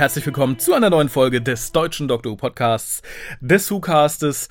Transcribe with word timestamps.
Herzlich 0.00 0.24
willkommen 0.24 0.58
zu 0.58 0.72
einer 0.72 0.88
neuen 0.88 1.10
Folge 1.10 1.42
des 1.42 1.72
deutschen 1.72 2.08
Doctor 2.08 2.32
Who 2.32 2.36
Podcasts, 2.36 3.02
des 3.42 3.70
Who-Castes. 3.70 4.48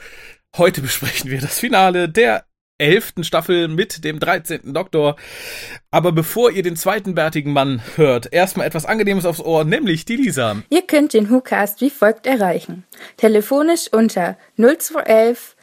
Heute 0.56 0.80
besprechen 0.80 1.32
wir 1.32 1.42
das 1.42 1.58
Finale 1.58 2.08
der 2.08 2.46
elften 2.78 3.24
Staffel 3.24 3.68
mit 3.68 4.04
dem 4.04 4.20
13. 4.20 4.76
Doktor. 4.76 5.16
Aber 5.90 6.12
bevor 6.12 6.52
ihr 6.52 6.62
den 6.62 6.76
zweiten 6.76 7.16
bärtigen 7.16 7.52
Mann 7.52 7.82
hört, 7.96 8.32
erstmal 8.32 8.68
etwas 8.68 8.86
Angenehmes 8.86 9.26
aufs 9.26 9.40
Ohr, 9.40 9.64
nämlich 9.64 10.06
die 10.06 10.18
Lisa. 10.18 10.62
Ihr 10.70 10.84
könnt 10.84 11.14
den 11.14 11.32
WhoCast 11.32 11.82
wie 11.82 11.90
folgt 11.90 12.28
erreichen. 12.28 12.84
Telefonisch 13.18 13.92
unter 13.92 14.38
0211 14.56 15.56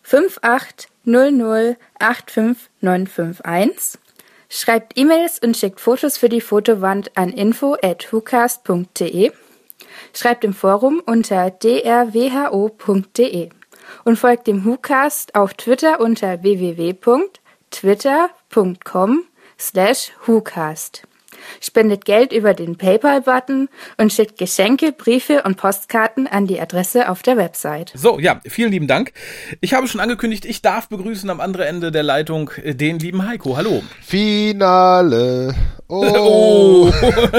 5800 0.00 1.76
85951. 1.98 4.00
Schreibt 4.56 4.96
E-Mails 4.96 5.40
und 5.40 5.56
schickt 5.56 5.80
Fotos 5.80 6.16
für 6.16 6.28
die 6.28 6.40
Fotowand 6.40 7.16
an 7.16 7.30
info 7.30 7.76
at 7.82 8.12
whocast.de. 8.12 9.32
Schreibt 10.14 10.44
im 10.44 10.54
Forum 10.54 11.02
unter 11.04 11.50
drwho.de 11.50 13.48
und 14.04 14.16
folgt 14.16 14.46
dem 14.46 14.64
WhoCast 14.64 15.34
auf 15.34 15.54
Twitter 15.54 15.98
unter 15.98 16.44
www.twitter.com 16.44 19.24
slash 19.58 20.12
WhoCast. 20.24 21.02
Spendet 21.60 22.04
Geld 22.04 22.32
über 22.32 22.54
den 22.54 22.76
PayPal-Button 22.76 23.68
und 23.96 24.12
schickt 24.12 24.38
Geschenke, 24.38 24.92
Briefe 24.92 25.42
und 25.42 25.56
Postkarten 25.56 26.26
an 26.26 26.46
die 26.46 26.60
Adresse 26.60 27.08
auf 27.08 27.22
der 27.22 27.36
Website. 27.36 27.92
So, 27.94 28.18
ja, 28.18 28.40
vielen 28.46 28.70
lieben 28.70 28.86
Dank. 28.86 29.12
Ich 29.60 29.74
habe 29.74 29.88
schon 29.88 30.00
angekündigt, 30.00 30.44
ich 30.44 30.62
darf 30.62 30.88
begrüßen 30.88 31.28
am 31.30 31.40
anderen 31.40 31.66
Ende 31.66 31.92
der 31.92 32.02
Leitung 32.02 32.50
den 32.64 32.98
lieben 32.98 33.26
Heiko. 33.26 33.56
Hallo. 33.56 33.82
Finale. 34.02 35.54
Oh. 35.88 36.04
Oh. 36.26 36.90
oh, 36.90 36.90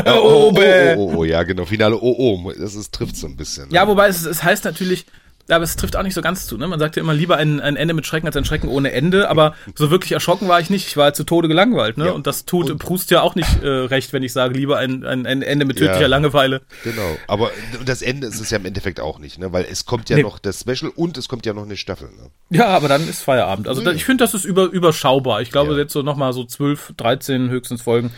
oh, 0.06 0.54
oh, 0.56 0.96
oh, 0.98 1.14
oh, 1.18 1.24
ja, 1.24 1.44
genau. 1.44 1.66
Finale. 1.66 1.98
Oh, 2.00 2.16
oh. 2.18 2.52
Das 2.58 2.76
ist, 2.76 2.94
trifft 2.94 3.18
so 3.18 3.28
ein 3.28 3.36
bisschen. 3.36 3.68
Ne? 3.70 3.76
Ja, 3.76 3.88
wobei 3.88 4.08
es, 4.08 4.26
es 4.26 4.44
heißt 4.44 4.66
natürlich 4.66 5.06
aber 5.50 5.64
es 5.64 5.76
trifft 5.76 5.96
auch 5.96 6.04
nicht 6.04 6.16
so 6.16 6.22
ganz 6.22 6.48
zu. 6.48 6.58
Ne? 6.58 6.68
Man 6.68 6.80
sagt 6.80 6.96
ja 6.96 7.02
immer 7.02 7.14
lieber 7.14 7.38
ein, 7.38 7.60
ein 7.60 7.76
Ende 7.76 7.94
mit 7.94 8.06
Schrecken 8.06 8.26
als 8.26 8.36
ein 8.36 8.46
Schrecken 8.46 8.68
ohne 8.68 8.92
Ende. 8.92 9.30
Aber 9.30 9.54
so 9.76 9.92
wirklich 9.92 10.12
erschrocken 10.12 10.48
war 10.48 10.60
ich 10.60 10.70
nicht. 10.70 10.88
Ich 10.88 10.98
war 10.98 11.14
zu 11.14 11.24
Tode 11.24 11.48
gelangweilt. 11.48 11.98
Ne? 11.98 12.08
Ja. 12.08 12.12
Und 12.12 12.26
das 12.26 12.46
tut 12.46 12.72
und 12.72 12.80
Proust 12.80 13.12
ja 13.12 13.22
auch 13.22 13.36
nicht 13.36 13.62
äh, 13.62 13.68
recht, 13.68 14.12
wenn 14.14 14.24
ich 14.24 14.34
sage, 14.34 14.56
lieber 14.56 14.78
ein, 14.78 15.06
ein, 15.06 15.28
ein 15.28 15.42
Ende 15.42 15.66
mit 15.66 15.78
tödlicher 15.78 16.02
ja, 16.02 16.08
Langeweile. 16.08 16.62
Genau. 16.84 17.18
Aber 17.28 17.52
das 17.86 18.02
Ende 18.02 18.28
ist 18.28 18.40
es 18.40 18.50
ja 18.50 18.58
im 18.58 18.66
Endeffekt 18.66 19.00
auch 19.00 19.20
nicht, 19.20 19.38
ne? 19.38 19.54
weil 19.54 19.66
es 19.70 19.86
kommt 19.86 20.10
ja 20.10 20.16
nee. 20.16 20.24
noch 20.24 20.40
das 20.40 20.62
Special 20.62 20.92
und 20.96 21.18
es 21.18 21.28
kommt 21.28 21.46
ja 21.46 21.54
noch 21.54 21.64
eine 21.64 21.78
Staffel. 21.78 22.08
Ne? 22.08 22.30
Ja, 22.50 22.68
aber 22.68 22.88
dann 22.88 23.08
ist 23.08 23.22
Feierabend. 23.22 23.68
Also 23.68 23.82
ja. 23.82 23.92
ich 23.92 24.06
finde, 24.06 24.24
das 24.24 24.34
ist 24.34 24.46
über, 24.46 24.66
überschaubar. 24.66 25.42
Ich 25.42 25.52
glaube, 25.52 25.76
jetzt 25.78 25.94
so 25.94 26.02
nochmal 26.02 26.34
so 26.34 26.44
12, 26.44 26.94
13 26.98 27.50
höchstens 27.50 27.82
Folgen, 27.82 28.12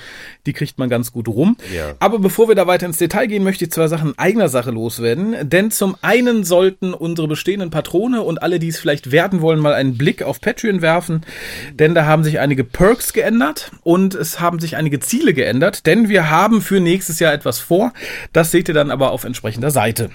die 0.46 0.54
kriegt 0.54 0.78
man 0.78 0.90
ganz 0.90 1.12
gut 1.12 1.28
rum. 1.28 1.58
Ja. 1.74 1.96
Aber 2.00 2.20
bevor 2.20 2.48
wir 2.48 2.56
da 2.56 2.68
weiter 2.68 2.86
ins 2.86 2.98
Detail 2.98 3.28
gehen, 3.28 3.44
möchte 3.44 3.66
ich 3.66 3.72
zwei 3.72 3.88
Sachen 3.88 4.18
eigener 4.18 4.50
Sache 4.50 4.72
loswerden. 4.72 5.36
Denn 5.50 5.72
zum 5.72 5.98
einen 6.02 6.44
sollten 6.44 6.94
unsere 7.18 7.28
bestehenden 7.28 7.72
Patrone 7.72 8.22
und 8.22 8.44
alle, 8.44 8.60
die 8.60 8.68
es 8.68 8.78
vielleicht 8.78 9.12
werden 9.12 9.42
wollen, 9.42 9.60
mal 9.60 9.74
einen 9.74 9.98
Blick 9.98 10.22
auf 10.22 10.40
Patreon 10.40 10.84
werfen, 10.84 11.26
denn 11.74 11.96
da 11.96 12.06
haben 12.06 12.24
sich 12.24 12.40
einige 12.40 12.64
Perks 12.64 13.12
geändert 13.12 13.72
und 13.82 14.14
es 14.14 14.40
haben 14.40 14.60
sich 14.60 14.76
einige 14.78 15.00
Ziele 15.00 15.34
geändert, 15.34 15.88
denn 15.88 16.10
wir 16.10 16.30
haben 16.30 16.62
für 16.62 16.80
nächstes 16.80 17.20
Jahr 17.20 17.34
etwas 17.34 17.58
vor. 17.58 17.92
Das 18.34 18.52
seht 18.52 18.68
ihr 18.68 18.76
dann 18.76 18.92
aber 18.92 19.12
auf 19.12 19.24
entsprechender 19.24 19.72
Seite. 19.72 20.12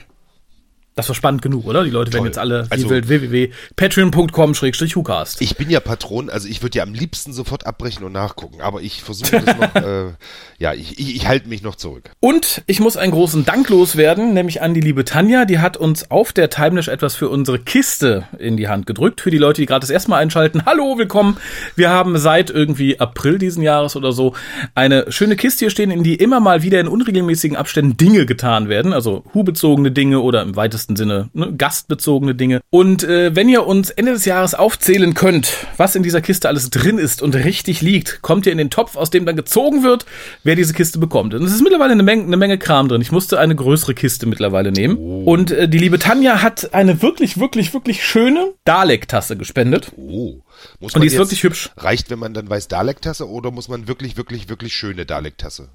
Das 0.94 1.08
war 1.08 1.14
spannend 1.14 1.40
genug, 1.40 1.64
oder? 1.66 1.84
Die 1.84 1.90
Leute 1.90 2.10
Toll. 2.10 2.18
werden 2.18 2.26
jetzt 2.26 2.36
alle 2.38 2.66
also, 2.68 2.90
www.patreon.com-hucast. 2.90 5.40
Ich 5.40 5.56
bin 5.56 5.70
ja 5.70 5.80
Patron, 5.80 6.28
also 6.28 6.46
ich 6.46 6.62
würde 6.62 6.76
ja 6.76 6.84
am 6.84 6.92
liebsten 6.92 7.32
sofort 7.32 7.64
abbrechen 7.66 8.04
und 8.04 8.12
nachgucken, 8.12 8.60
aber 8.60 8.82
ich 8.82 9.02
versuche 9.02 9.40
das 9.40 9.56
noch, 9.56 9.74
äh, 9.82 10.12
ja, 10.58 10.74
ich, 10.74 10.98
ich, 10.98 11.16
ich 11.16 11.26
halte 11.26 11.48
mich 11.48 11.62
noch 11.62 11.76
zurück. 11.76 12.10
Und 12.20 12.62
ich 12.66 12.78
muss 12.78 12.98
einen 12.98 13.12
großen 13.12 13.46
Dank 13.46 13.70
loswerden, 13.70 14.34
nämlich 14.34 14.60
an 14.60 14.74
die 14.74 14.82
liebe 14.82 15.06
Tanja, 15.06 15.46
die 15.46 15.60
hat 15.60 15.78
uns 15.78 16.10
auf 16.10 16.34
der 16.34 16.50
Timelash 16.50 16.88
etwas 16.88 17.14
für 17.14 17.30
unsere 17.30 17.58
Kiste 17.58 18.24
in 18.38 18.58
die 18.58 18.68
Hand 18.68 18.86
gedrückt. 18.86 19.22
Für 19.22 19.30
die 19.30 19.38
Leute, 19.38 19.62
die 19.62 19.66
gerade 19.66 19.80
das 19.80 19.88
erste 19.88 20.10
Mal 20.10 20.18
einschalten, 20.18 20.66
hallo, 20.66 20.98
willkommen. 20.98 21.38
Wir 21.74 21.88
haben 21.88 22.18
seit 22.18 22.50
irgendwie 22.50 23.00
April 23.00 23.38
diesen 23.38 23.62
Jahres 23.62 23.96
oder 23.96 24.12
so 24.12 24.34
eine 24.74 25.10
schöne 25.10 25.36
Kiste 25.36 25.60
hier 25.60 25.70
stehen, 25.70 25.90
in 25.90 26.02
die 26.02 26.16
immer 26.16 26.40
mal 26.40 26.62
wieder 26.62 26.80
in 26.80 26.88
unregelmäßigen 26.88 27.56
Abständen 27.56 27.96
Dinge 27.96 28.26
getan 28.26 28.68
werden, 28.68 28.92
also 28.92 29.24
hu-bezogene 29.32 29.90
Dinge 29.90 30.20
oder 30.20 30.42
im 30.42 30.54
weitesten 30.54 30.81
weitesten 30.82 30.96
Sinne 30.96 31.30
ne, 31.32 31.52
gastbezogene 31.56 32.34
Dinge. 32.34 32.60
Und 32.70 33.04
äh, 33.04 33.34
wenn 33.34 33.48
ihr 33.48 33.66
uns 33.66 33.90
Ende 33.90 34.12
des 34.12 34.24
Jahres 34.24 34.54
aufzählen 34.54 35.14
könnt, 35.14 35.66
was 35.76 35.94
in 35.94 36.02
dieser 36.02 36.20
Kiste 36.20 36.48
alles 36.48 36.70
drin 36.70 36.98
ist 36.98 37.22
und 37.22 37.34
richtig 37.34 37.80
liegt, 37.80 38.22
kommt 38.22 38.46
ihr 38.46 38.52
in 38.52 38.58
den 38.58 38.70
Topf, 38.70 38.96
aus 38.96 39.10
dem 39.10 39.26
dann 39.26 39.36
gezogen 39.36 39.82
wird, 39.82 40.06
wer 40.42 40.56
diese 40.56 40.74
Kiste 40.74 40.98
bekommt. 40.98 41.34
Und 41.34 41.42
es 41.44 41.54
ist 41.54 41.62
mittlerweile 41.62 41.92
eine 41.92 42.02
Menge, 42.02 42.24
eine 42.24 42.36
Menge 42.36 42.58
Kram 42.58 42.88
drin. 42.88 43.00
Ich 43.00 43.12
musste 43.12 43.38
eine 43.38 43.54
größere 43.54 43.94
Kiste 43.94 44.26
mittlerweile 44.26 44.72
nehmen. 44.72 44.96
Oh. 44.98 45.24
Und 45.24 45.50
äh, 45.50 45.68
die 45.68 45.78
liebe 45.78 45.98
Tanja 45.98 46.42
hat 46.42 46.74
eine 46.74 47.02
wirklich, 47.02 47.38
wirklich, 47.38 47.72
wirklich 47.74 48.04
schöne 48.04 48.52
Dalek-Tasse 48.64 49.36
gespendet. 49.36 49.92
Oh. 49.96 50.40
Muss 50.80 50.94
und 50.94 51.02
die 51.02 51.08
ist 51.08 51.16
wirklich 51.16 51.42
hübsch. 51.42 51.70
Reicht, 51.76 52.10
wenn 52.10 52.18
man 52.18 52.34
dann 52.34 52.48
weiß 52.48 52.68
Dalek-Tasse 52.68 53.28
oder 53.28 53.50
muss 53.50 53.68
man 53.68 53.88
wirklich, 53.88 54.16
wirklich, 54.16 54.48
wirklich 54.48 54.74
schöne 54.74 55.06
Dalek-Tasse? 55.06 55.68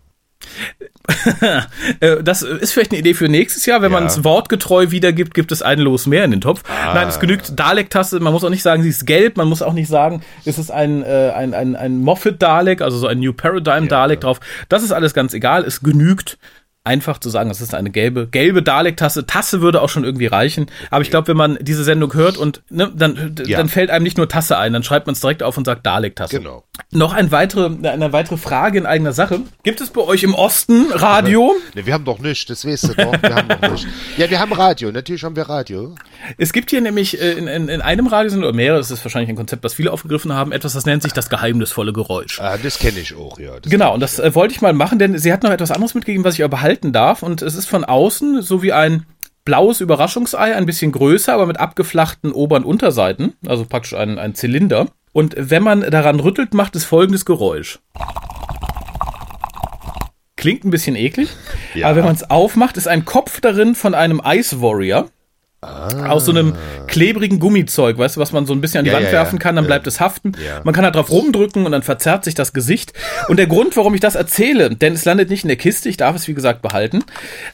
Äh, 2.00 2.22
das 2.24 2.42
ist 2.42 2.74
vielleicht 2.74 2.92
eine 2.92 3.00
Idee 3.00 3.14
für 3.14 3.30
nächstes 3.30 3.66
Jahr. 3.66 3.82
Wenn 3.82 3.92
ja. 3.92 4.00
man 4.00 4.08
es 4.08 4.24
wortgetreu 4.24 4.92
wiedergibt, 4.92 5.34
gibt 5.34 5.52
es 5.52 5.62
ein 5.62 5.80
Los 5.80 6.06
mehr 6.06 6.26
in 6.26 6.32
den 6.32 6.42
Topf. 6.42 6.64
Ah. 6.68 6.94
Nein, 6.94 7.08
es 7.08 7.20
genügt 7.20 7.58
Dalek-Tasse. 7.58 8.20
Man 8.20 8.34
muss 8.34 8.44
auch 8.44 8.50
nicht 8.50 8.62
sagen, 8.62 8.84
sie 8.84 8.90
ist 8.90 9.06
gelb. 9.06 9.38
Man 9.38 9.48
muss 9.48 9.62
auch 9.62 9.74
nicht 9.74 9.88
sagen, 9.88 10.22
es 10.46 10.58
ist 10.58 10.70
ein, 10.70 11.04
äh, 11.04 11.32
ein, 11.36 11.54
ein, 11.54 11.76
ein 11.76 12.02
Moffat-Dalek, 12.02 12.82
also 12.82 12.98
so 12.98 13.08
ein 13.08 13.20
New 13.20 13.34
Paradigm-Dalek 13.34 14.18
ja. 14.18 14.22
drauf. 14.22 14.40
Das 14.70 14.84
ist 14.84 14.92
alles 14.92 15.14
ganz 15.14 15.34
egal. 15.34 15.64
Es 15.64 15.82
genügt 15.82 16.38
einfach 16.88 17.20
zu 17.20 17.30
sagen, 17.30 17.52
es 17.52 17.62
ist 17.62 17.76
eine 17.76 17.92
gelbe, 17.92 18.28
gelbe 18.28 18.64
Dalek-Tasse. 18.64 19.28
Tasse 19.28 19.62
würde 19.62 19.82
auch 19.82 19.90
schon 19.90 20.04
irgendwie 20.04 20.26
reichen. 20.26 20.68
Aber 20.90 21.02
ich 21.02 21.12
glaube, 21.12 21.28
wenn 21.28 21.38
man 21.38 21.60
diese 21.62 21.84
Sendung 21.84 22.14
hört 22.14 22.38
und 22.38 22.64
ne, 22.70 22.92
dann, 22.96 23.36
ja. 23.46 23.58
dann 23.58 23.70
fällt 23.70 23.92
einem 23.92 24.04
nicht 24.04 24.18
nur 24.18 24.28
Tasse 24.28 24.58
ein, 24.58 24.74
dann 24.74 24.84
schreibt 24.84 25.06
man 25.06 25.14
es 25.14 25.22
direkt 25.22 25.44
auf 25.44 25.58
und 25.58 25.66
sagt 25.66 25.86
Dalek-Tasse. 25.86 26.40
Genau. 26.40 26.64
Noch 26.92 27.14
ein 27.14 27.32
weitere, 27.32 27.88
eine 27.88 28.14
weitere 28.14 28.38
Frage 28.38 28.78
in 28.78 28.86
eigener 28.86 29.14
Sache. 29.14 29.42
Gibt 29.64 29.82
es 29.82 29.90
bei 29.90 30.02
euch 30.02 30.24
im 30.24 30.34
Osten 30.34 30.88
Radio? 30.92 31.54
Ne, 31.76 31.86
wir 31.86 31.94
haben 31.94 32.06
doch 32.06 32.20
nichts, 32.20 32.46
das 32.46 32.66
weißt 32.66 32.90
du 32.90 32.94
doch. 32.94 33.22
Wir 33.22 33.36
haben 33.36 33.50
doch 33.50 33.62
nichts. 33.70 33.88
Ja, 34.18 34.30
wir 34.30 34.40
haben 34.40 34.54
Radio, 34.54 34.92
natürlich 34.92 35.24
haben 35.24 35.36
wir 35.36 35.44
Radio. 35.44 35.96
Es 36.38 36.54
gibt 36.54 36.70
hier 36.70 36.82
nämlich 36.82 37.22
äh, 37.22 37.34
in, 37.34 37.48
in, 37.48 37.68
in 37.68 37.82
einem 37.82 38.08
Radiosender, 38.08 38.48
oder 38.48 38.56
mehrere, 38.56 38.78
das 38.78 38.92
ist 38.92 39.04
wahrscheinlich 39.04 39.30
ein 39.30 39.36
Konzept, 39.36 39.64
was 39.64 39.74
viele 39.74 39.92
aufgegriffen 39.92 40.34
haben, 40.34 40.52
etwas, 40.52 40.74
das 40.74 40.86
nennt 40.86 41.04
sich 41.04 41.14
das 41.14 41.30
geheimnisvolle 41.30 41.94
Geräusch. 41.94 42.40
Ah, 42.40 42.58
das 42.58 42.80
kenne 42.80 43.00
ich 43.00 43.16
auch, 43.16 43.38
ja. 43.40 43.54
Genau, 43.64 43.94
und 43.94 44.00
das 44.00 44.20
äh, 44.20 44.34
wollte 44.34 44.54
ich 44.54 44.62
mal 44.62 44.74
machen, 44.74 45.00
denn 45.00 45.18
sie 45.18 45.34
hat 45.34 45.44
noch 45.44 45.52
etwas 45.52 45.72
anderes 45.72 45.94
mitgegeben, 45.94 46.24
was 46.24 46.36
ich 46.36 46.44
aber 46.44 46.62
behalten 46.78 46.94
darf. 46.94 47.24
Und 47.24 47.42
es 47.42 47.56
ist 47.56 47.68
von 47.68 47.84
außen 47.84 48.42
so 48.42 48.62
wie 48.62 48.74
ein 48.74 49.06
blaues 49.46 49.82
Überraschungsei, 49.82 50.56
ein 50.56 50.66
bisschen 50.66 50.92
größer, 50.92 51.34
aber 51.34 51.46
mit 51.46 51.60
abgeflachten 51.60 52.32
Ober- 52.32 52.58
und 52.58 52.66
Unterseiten, 52.66 53.34
also 53.46 53.66
praktisch 53.66 53.94
ein, 53.94 54.20
ein 54.20 54.36
Zylinder. 54.36 54.88
Und 55.14 55.36
wenn 55.38 55.64
man 55.64 55.82
daran 55.82 56.20
rüttelt, 56.20 56.54
macht 56.54 56.76
es 56.76 56.84
folgendes 56.84 57.26
Geräusch. 57.26 57.80
Klingt 60.36 60.66
ein 60.66 60.70
bisschen 60.70 60.96
eklig, 60.96 61.30
ja. 61.74 61.88
aber 61.88 61.98
wenn 61.98 62.06
man 62.06 62.16
es 62.16 62.30
aufmacht, 62.30 62.78
ist 62.78 62.88
ein 62.88 63.06
Kopf 63.06 63.42
darin 63.42 63.74
von 63.74 63.96
einem 63.96 64.22
Ice 64.24 64.62
Warrior. 64.62 65.10
Ah. 65.68 66.10
Aus 66.10 66.26
so 66.26 66.32
einem 66.32 66.54
klebrigen 66.88 67.40
Gummizeug, 67.40 67.98
weißt 67.98 68.16
du, 68.16 68.20
was 68.20 68.32
man 68.32 68.46
so 68.46 68.54
ein 68.54 68.62
bisschen 68.62 68.80
an 68.80 68.86
die 68.86 68.92
ja, 68.92 68.98
Wand 68.98 69.08
ja, 69.08 69.12
werfen 69.12 69.40
kann, 69.40 69.56
dann 69.56 69.66
ja. 69.66 69.68
bleibt 69.68 69.88
es 69.88 70.00
haften. 70.00 70.34
Man 70.64 70.74
kann 70.74 70.84
da 70.84 70.92
drauf 70.92 71.12
rumdrücken 71.12 71.66
und 71.66 71.72
dann 71.72 71.84
verzerrt 71.84 72.24
sich 72.24 72.36
das 72.36 72.54
Gesicht. 72.54 72.94
Und 73.28 73.38
der 73.38 73.48
Grund, 73.48 73.76
warum 73.76 73.94
ich 73.94 74.02
das 74.02 74.16
erzähle, 74.16 74.76
denn 74.76 74.94
es 74.94 75.06
landet 75.06 75.30
nicht 75.30 75.44
in 75.44 75.50
der 75.50 75.58
Kiste, 75.58 75.90
ich 75.90 75.98
darf 75.98 76.16
es 76.16 76.28
wie 76.28 76.34
gesagt 76.34 76.62
behalten. 76.62 77.04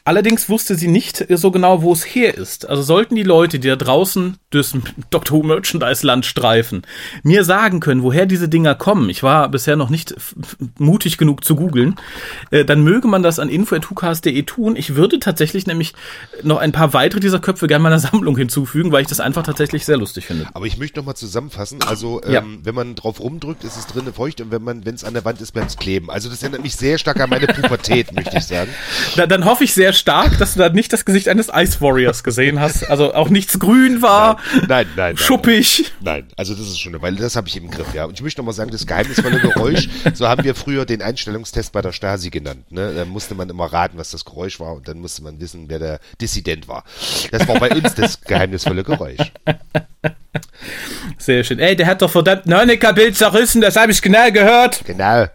Allerdings 0.03 0.49
wusste 0.49 0.75
sie 0.75 0.87
nicht 0.87 1.25
so 1.29 1.51
genau, 1.51 1.81
wo 1.81 1.93
es 1.93 2.03
her 2.03 2.35
ist. 2.37 2.69
Also 2.69 2.81
sollten 2.83 3.15
die 3.15 3.23
Leute, 3.23 3.59
die 3.59 3.67
da 3.67 3.75
draußen 3.75 4.37
durchs 4.51 4.75
Dr. 5.09 5.37
Who 5.37 5.43
Merchandise 5.43 6.05
Land 6.05 6.25
streifen, 6.25 6.83
mir 7.23 7.43
sagen 7.43 7.79
können, 7.79 8.03
woher 8.03 8.25
diese 8.25 8.49
Dinger 8.49 8.75
kommen. 8.75 9.09
Ich 9.09 9.23
war 9.23 9.49
bisher 9.49 9.75
noch 9.75 9.89
nicht 9.89 10.15
mutig 10.77 11.17
genug 11.17 11.43
zu 11.43 11.55
googeln. 11.55 11.95
Äh, 12.51 12.65
dann 12.65 12.83
möge 12.83 13.07
man 13.07 13.23
das 13.23 13.39
an 13.39 13.49
info.hucast.de 13.49 14.43
tun. 14.43 14.75
Ich 14.75 14.95
würde 14.95 15.19
tatsächlich 15.19 15.67
nämlich 15.67 15.93
noch 16.43 16.57
ein 16.57 16.71
paar 16.71 16.93
weitere 16.93 17.19
dieser 17.19 17.39
Köpfe 17.39 17.67
gerne 17.67 17.83
mal 17.83 17.89
Sammlung 18.11 18.37
hinzufügen, 18.37 18.91
weil 18.91 19.01
ich 19.01 19.07
das 19.07 19.19
einfach 19.19 19.43
tatsächlich 19.43 19.85
sehr 19.85 19.97
lustig 19.97 20.25
finde. 20.25 20.47
Aber 20.53 20.65
ich 20.65 20.77
möchte 20.77 20.99
nochmal 20.99 21.15
zusammenfassen. 21.15 21.81
Also, 21.83 22.21
ähm, 22.23 22.31
ja. 22.31 22.43
wenn 22.63 22.75
man 22.75 22.95
drauf 22.95 23.19
rumdrückt, 23.19 23.63
ist 23.63 23.77
es 23.77 23.87
drinnen 23.87 24.13
feucht 24.13 24.41
und 24.41 24.51
wenn 24.51 24.63
man, 24.63 24.85
wenn 24.85 24.95
es 24.95 25.03
an 25.03 25.13
der 25.13 25.25
Wand 25.25 25.41
ist, 25.41 25.51
bleibt 25.51 25.69
es 25.69 25.77
kleben. 25.77 26.09
Also, 26.09 26.29
das 26.29 26.41
erinnert 26.41 26.63
mich 26.63 26.75
sehr 26.75 26.97
stark 26.97 27.19
an 27.19 27.29
meine 27.29 27.47
Pubertät, 27.47 28.11
möchte 28.13 28.37
ich 28.37 28.45
sagen. 28.45 28.71
Da, 29.15 29.27
dann 29.27 29.45
hoffe 29.45 29.63
ich 29.63 29.73
sehr 29.73 29.93
stark, 29.93 30.37
dass 30.37 30.53
du 30.53 30.59
da 30.59 30.69
nicht 30.69 30.93
das 30.93 31.05
Gesicht 31.05 31.27
eines 31.29 31.49
Ice 31.53 31.81
Warriors 31.81 32.23
gesehen 32.23 32.59
hast. 32.59 32.89
Also 32.89 33.13
auch 33.13 33.29
nichts 33.29 33.59
grün 33.59 34.01
war. 34.01 34.39
Nein, 34.53 34.67
nein, 34.67 34.87
nein. 34.95 35.17
Schuppig. 35.17 35.91
Nein, 36.01 36.27
also 36.37 36.53
das 36.53 36.67
ist 36.67 36.79
schon, 36.79 36.99
weil 37.01 37.15
das 37.15 37.35
habe 37.35 37.47
ich 37.47 37.57
im 37.57 37.69
Griff, 37.69 37.93
ja. 37.93 38.05
Und 38.05 38.13
ich 38.13 38.21
möchte 38.21 38.41
nochmal 38.41 38.53
sagen, 38.53 38.71
das 38.71 38.85
geheimnisvolle 38.85 39.39
Geräusch, 39.39 39.89
so 40.13 40.27
haben 40.27 40.43
wir 40.43 40.55
früher 40.55 40.85
den 40.85 41.01
Einstellungstest 41.01 41.71
bei 41.71 41.81
der 41.81 41.91
Stasi 41.91 42.29
genannt. 42.29 42.71
Ne? 42.71 42.93
Da 42.93 43.05
musste 43.05 43.35
man 43.35 43.49
immer 43.49 43.65
raten, 43.65 43.97
was 43.97 44.11
das 44.11 44.25
Geräusch 44.25 44.59
war 44.59 44.73
und 44.73 44.87
dann 44.87 44.99
musste 44.99 45.23
man 45.23 45.39
wissen, 45.39 45.65
wer 45.67 45.79
der 45.79 45.99
Dissident 46.21 46.67
war. 46.67 46.83
Das 47.31 47.47
war 47.47 47.59
bei 47.59 47.69
uns 47.83 47.95
das 47.95 48.21
geheimnisvolle 48.21 48.83
Geräusch. 48.83 49.31
Sehr 51.17 51.43
schön. 51.43 51.59
Ey, 51.59 51.75
der 51.75 51.87
hat 51.87 52.01
doch 52.01 52.09
verdammt 52.09 52.45
Nonnecker-Bild 52.45 53.15
zerrissen, 53.15 53.61
das 53.61 53.75
habe 53.75 53.91
ich 53.91 54.01
genau 54.01 54.31
gehört. 54.31 54.83
Genau. 54.85 55.27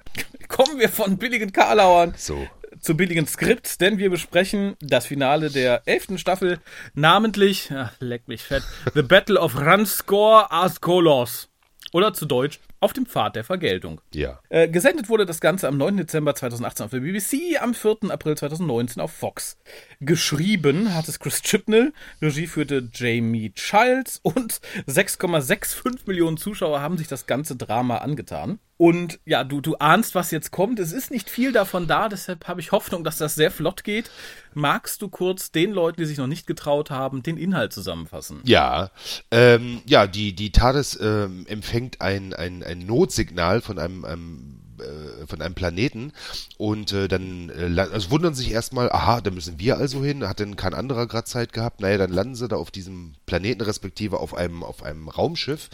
Kommen 0.48 0.78
wir 0.78 0.88
von 0.88 1.18
billigen 1.18 1.52
Karlauern. 1.52 2.14
So. 2.16 2.46
zu 2.80 2.96
billigen 2.96 3.26
Skripts, 3.26 3.78
denn 3.78 3.98
wir 3.98 4.10
besprechen 4.10 4.76
das 4.80 5.06
Finale 5.06 5.50
der 5.50 5.82
elften 5.86 6.18
Staffel, 6.18 6.58
namentlich, 6.94 7.70
ach, 7.74 7.92
leck 8.00 8.28
mich 8.28 8.42
fett, 8.42 8.62
The 8.94 9.02
Battle 9.02 9.38
of 9.38 9.60
Ranskor 9.60 10.52
Askolos. 10.52 11.48
Oder 11.92 12.12
zu 12.12 12.26
Deutsch, 12.26 12.60
auf 12.80 12.92
dem 12.92 13.06
Pfad 13.06 13.36
der 13.36 13.44
Vergeltung. 13.44 14.00
Ja. 14.14 14.40
Äh, 14.48 14.68
gesendet 14.68 15.08
wurde 15.08 15.26
das 15.26 15.40
Ganze 15.40 15.68
am 15.68 15.76
9. 15.76 15.96
Dezember 15.96 16.34
2018 16.34 16.84
auf 16.84 16.90
der 16.90 17.00
BBC, 17.00 17.60
am 17.60 17.74
4. 17.74 18.10
April 18.10 18.36
2019 18.36 19.02
auf 19.02 19.12
Fox. 19.12 19.58
Geschrieben 20.00 20.94
hat 20.94 21.08
es 21.08 21.18
Chris 21.18 21.42
Chibnall, 21.42 21.92
Regie 22.22 22.46
führte 22.46 22.88
Jamie 22.92 23.52
Childs 23.52 24.20
und 24.22 24.60
6,65 24.86 26.06
Millionen 26.06 26.36
Zuschauer 26.36 26.80
haben 26.80 26.98
sich 26.98 27.08
das 27.08 27.26
ganze 27.26 27.56
Drama 27.56 27.98
angetan. 27.98 28.58
Und 28.78 29.18
ja, 29.24 29.42
du, 29.42 29.60
du 29.60 29.74
ahnst, 29.76 30.14
was 30.14 30.30
jetzt 30.30 30.52
kommt. 30.52 30.78
Es 30.78 30.92
ist 30.92 31.10
nicht 31.10 31.28
viel 31.28 31.52
davon 31.52 31.88
da, 31.88 32.08
deshalb 32.08 32.46
habe 32.46 32.60
ich 32.60 32.70
Hoffnung, 32.70 33.02
dass 33.02 33.18
das 33.18 33.34
sehr 33.34 33.50
flott 33.50 33.82
geht. 33.82 34.08
Magst 34.54 35.02
du 35.02 35.08
kurz 35.08 35.50
den 35.50 35.72
Leuten, 35.72 36.00
die 36.00 36.06
sich 36.06 36.16
noch 36.16 36.28
nicht 36.28 36.46
getraut 36.46 36.90
haben, 36.90 37.24
den 37.24 37.36
Inhalt 37.36 37.72
zusammenfassen? 37.72 38.40
Ja, 38.44 38.90
ähm, 39.32 39.82
ja, 39.84 40.06
die, 40.06 40.32
die 40.32 40.52
TARDIS 40.52 40.96
ähm, 41.02 41.44
empfängt 41.48 42.00
ein, 42.00 42.32
ein, 42.32 42.62
ein 42.62 42.78
Notsignal 42.78 43.60
von 43.60 43.80
einem, 43.80 44.04
einem 44.04 44.57
äh, 44.80 45.26
von 45.26 45.40
einem 45.40 45.54
Planeten 45.54 46.12
und 46.56 46.92
äh, 46.92 47.08
dann 47.08 47.50
äh, 47.50 47.80
also 47.80 48.10
wundern 48.10 48.34
sich 48.34 48.50
erstmal, 48.50 48.90
aha, 48.90 49.20
da 49.20 49.30
müssen 49.30 49.58
wir 49.58 49.78
also 49.78 50.04
hin, 50.04 50.28
hat 50.28 50.40
denn 50.40 50.56
kein 50.56 50.74
anderer 50.74 51.06
gerade 51.06 51.26
Zeit 51.26 51.52
gehabt? 51.52 51.80
Naja, 51.80 51.98
dann 51.98 52.12
landen 52.12 52.34
sie 52.34 52.48
da 52.48 52.56
auf 52.56 52.70
diesem 52.70 53.14
Planeten, 53.26 53.62
respektive 53.62 54.20
auf 54.20 54.34
einem, 54.34 54.62
auf 54.62 54.82
einem 54.82 55.08
Raumschiff. 55.08 55.70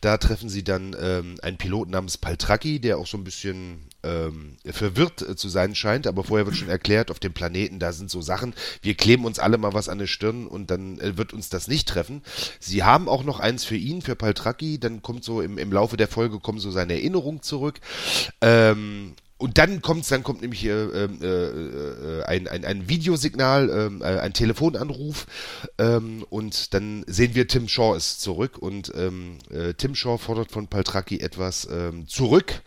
Da 0.00 0.18
treffen 0.18 0.48
sie 0.48 0.64
dann 0.64 0.96
ähm, 1.00 1.36
einen 1.42 1.58
Piloten 1.58 1.90
namens 1.92 2.18
Paltraki, 2.18 2.80
der 2.80 2.98
auch 2.98 3.06
so 3.06 3.18
ein 3.18 3.24
bisschen 3.24 3.88
ähm, 4.02 4.56
verwirrt 4.64 5.22
äh, 5.22 5.36
zu 5.36 5.48
sein 5.48 5.74
scheint, 5.74 6.06
aber 6.06 6.24
vorher 6.24 6.46
wird 6.46 6.56
schon 6.56 6.68
erklärt, 6.68 7.10
auf 7.10 7.20
dem 7.20 7.32
Planeten, 7.32 7.78
da 7.78 7.92
sind 7.92 8.10
so 8.10 8.20
Sachen, 8.20 8.54
wir 8.82 8.94
kleben 8.94 9.24
uns 9.24 9.38
alle 9.38 9.58
mal 9.58 9.72
was 9.74 9.88
an 9.88 9.98
die 9.98 10.06
Stirn 10.06 10.46
und 10.46 10.70
dann 10.70 10.98
äh, 10.98 11.16
wird 11.16 11.32
uns 11.32 11.48
das 11.48 11.68
nicht 11.68 11.88
treffen. 11.88 12.22
Sie 12.60 12.82
haben 12.82 13.08
auch 13.08 13.24
noch 13.24 13.40
eins 13.40 13.64
für 13.64 13.76
ihn, 13.76 14.02
für 14.02 14.16
Paltraki, 14.16 14.78
dann 14.78 15.02
kommt 15.02 15.24
so 15.24 15.40
im, 15.40 15.58
im 15.58 15.72
Laufe 15.72 15.96
der 15.96 16.08
Folge 16.08 16.38
kommen 16.40 16.58
so 16.58 16.70
seine 16.70 16.94
Erinnerungen 16.94 17.42
zurück. 17.42 17.80
Ähm, 18.40 19.14
und 19.42 19.58
dann 19.58 19.82
kommt 19.82 20.08
dann 20.08 20.22
kommt 20.22 20.40
nämlich 20.40 20.64
äh, 20.64 20.70
äh, 20.70 21.04
äh, 21.04 22.22
ein, 22.24 22.46
ein, 22.46 22.64
ein 22.64 22.88
Videosignal, 22.88 23.70
ähm, 23.70 24.00
äh, 24.00 24.20
ein 24.20 24.32
Telefonanruf 24.32 25.26
ähm, 25.78 26.24
und 26.30 26.72
dann 26.74 27.04
sehen 27.08 27.34
wir 27.34 27.48
Tim 27.48 27.66
Shaw 27.66 27.96
ist 27.96 28.20
zurück 28.20 28.58
und 28.58 28.92
ähm, 28.94 29.38
äh, 29.50 29.74
Tim 29.74 29.96
Shaw 29.96 30.16
fordert 30.18 30.52
von 30.52 30.68
Paltraki 30.68 31.18
etwas 31.18 31.66
ähm, 31.68 32.06
zurück 32.06 32.62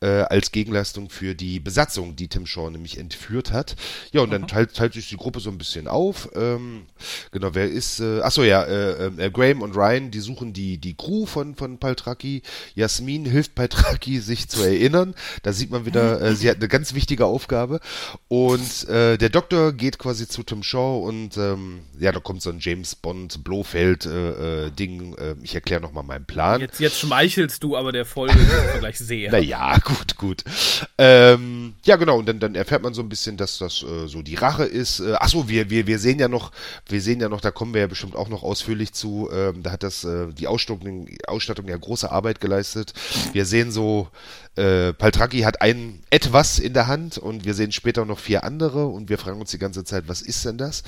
äh, 0.00 0.22
als 0.22 0.50
Gegenleistung 0.50 1.10
für 1.10 1.36
die 1.36 1.60
Besatzung, 1.60 2.16
die 2.16 2.26
Tim 2.26 2.44
Shaw 2.44 2.70
nämlich 2.70 2.98
entführt 2.98 3.52
hat. 3.52 3.76
Ja 4.10 4.22
und 4.22 4.32
dann 4.32 4.48
teilt, 4.48 4.74
teilt 4.74 4.94
sich 4.94 5.08
die 5.08 5.16
Gruppe 5.16 5.38
so 5.38 5.50
ein 5.50 5.58
bisschen 5.58 5.86
auf. 5.86 6.28
Ähm, 6.34 6.86
genau, 7.30 7.54
wer 7.54 7.70
ist? 7.70 8.00
Äh, 8.00 8.22
achso 8.22 8.42
ja, 8.42 8.64
äh, 8.64 9.06
äh, 9.16 9.30
Graham 9.30 9.62
und 9.62 9.76
Ryan, 9.76 10.10
die 10.10 10.20
suchen 10.20 10.52
die 10.52 10.78
die 10.78 10.96
Crew 10.96 11.24
von 11.24 11.54
von 11.54 11.78
Paltraki. 11.78 12.42
Jasmin 12.74 13.26
hilft 13.26 13.54
Paltraki 13.54 14.18
sich 14.18 14.48
zu 14.48 14.64
erinnern. 14.64 15.14
Da 15.44 15.52
sieht 15.52 15.70
man 15.70 15.86
wieder 15.86 16.15
äh, 16.20 16.34
sie 16.34 16.48
hat 16.50 16.56
eine 16.56 16.68
ganz 16.68 16.94
wichtige 16.94 17.26
Aufgabe. 17.26 17.80
Und 18.28 18.88
äh, 18.88 19.16
der 19.16 19.28
Doktor 19.28 19.72
geht 19.72 19.98
quasi 19.98 20.28
zu 20.28 20.42
Tim 20.42 20.62
Shaw 20.62 21.06
und 21.06 21.36
ähm, 21.36 21.80
ja, 21.98 22.12
da 22.12 22.20
kommt 22.20 22.42
so 22.42 22.50
ein 22.50 22.58
James 22.60 22.94
Bond 22.94 23.44
Blofeld-Ding. 23.44 25.14
Äh, 25.14 25.30
äh, 25.30 25.34
ich 25.42 25.54
erkläre 25.54 25.80
nochmal 25.80 26.04
meinen 26.04 26.24
Plan. 26.24 26.60
Jetzt, 26.60 26.80
jetzt 26.80 26.98
schmeichelst 26.98 27.62
du 27.62 27.76
aber 27.76 27.92
der 27.92 28.04
Folge 28.04 28.34
gleich 28.78 28.98
sehr. 28.98 29.30
Naja, 29.36 29.76
gut, 29.78 30.16
gut. 30.16 30.44
Ähm, 30.98 31.74
ja, 31.84 31.96
genau, 31.96 32.18
und 32.18 32.26
dann, 32.26 32.38
dann 32.38 32.54
erfährt 32.54 32.82
man 32.82 32.94
so 32.94 33.02
ein 33.02 33.08
bisschen, 33.08 33.36
dass 33.36 33.58
das 33.58 33.82
äh, 33.82 34.06
so 34.06 34.22
die 34.22 34.34
Rache 34.34 34.64
ist. 34.64 35.00
Äh, 35.00 35.14
achso, 35.14 35.48
wir, 35.48 35.68
wir, 35.70 35.86
wir 35.86 35.98
sehen 35.98 36.18
ja 36.18 36.28
noch, 36.28 36.52
wir 36.88 37.00
sehen 37.00 37.20
ja 37.20 37.28
noch, 37.28 37.40
da 37.40 37.50
kommen 37.50 37.74
wir 37.74 37.82
ja 37.82 37.86
bestimmt 37.86 38.16
auch 38.16 38.28
noch 38.28 38.42
ausführlich 38.42 38.92
zu, 38.92 39.28
ähm, 39.32 39.62
da 39.62 39.72
hat 39.72 39.82
das 39.82 40.04
äh, 40.04 40.28
die 40.32 40.46
Ausstattung, 40.46 41.08
Ausstattung 41.26 41.68
ja 41.68 41.76
große 41.76 42.10
Arbeit 42.10 42.40
geleistet. 42.40 42.92
Wir 43.32 43.44
sehen 43.44 43.70
so, 43.70 44.08
äh, 44.56 44.92
Paltraki 44.92 45.40
hat 45.40 45.62
ein 45.62 46.00
etwas 46.10 46.58
in 46.58 46.74
der 46.74 46.86
Hand 46.86 47.18
und 47.18 47.44
wir 47.44 47.54
sehen 47.54 47.72
später 47.72 48.04
noch 48.04 48.18
vier 48.18 48.44
andere 48.44 48.86
und 48.86 49.08
wir 49.08 49.18
fragen 49.18 49.40
uns 49.40 49.50
die 49.50 49.58
ganze 49.58 49.84
Zeit, 49.84 50.08
was 50.08 50.22
ist 50.22 50.44
denn 50.44 50.58
das? 50.58 50.82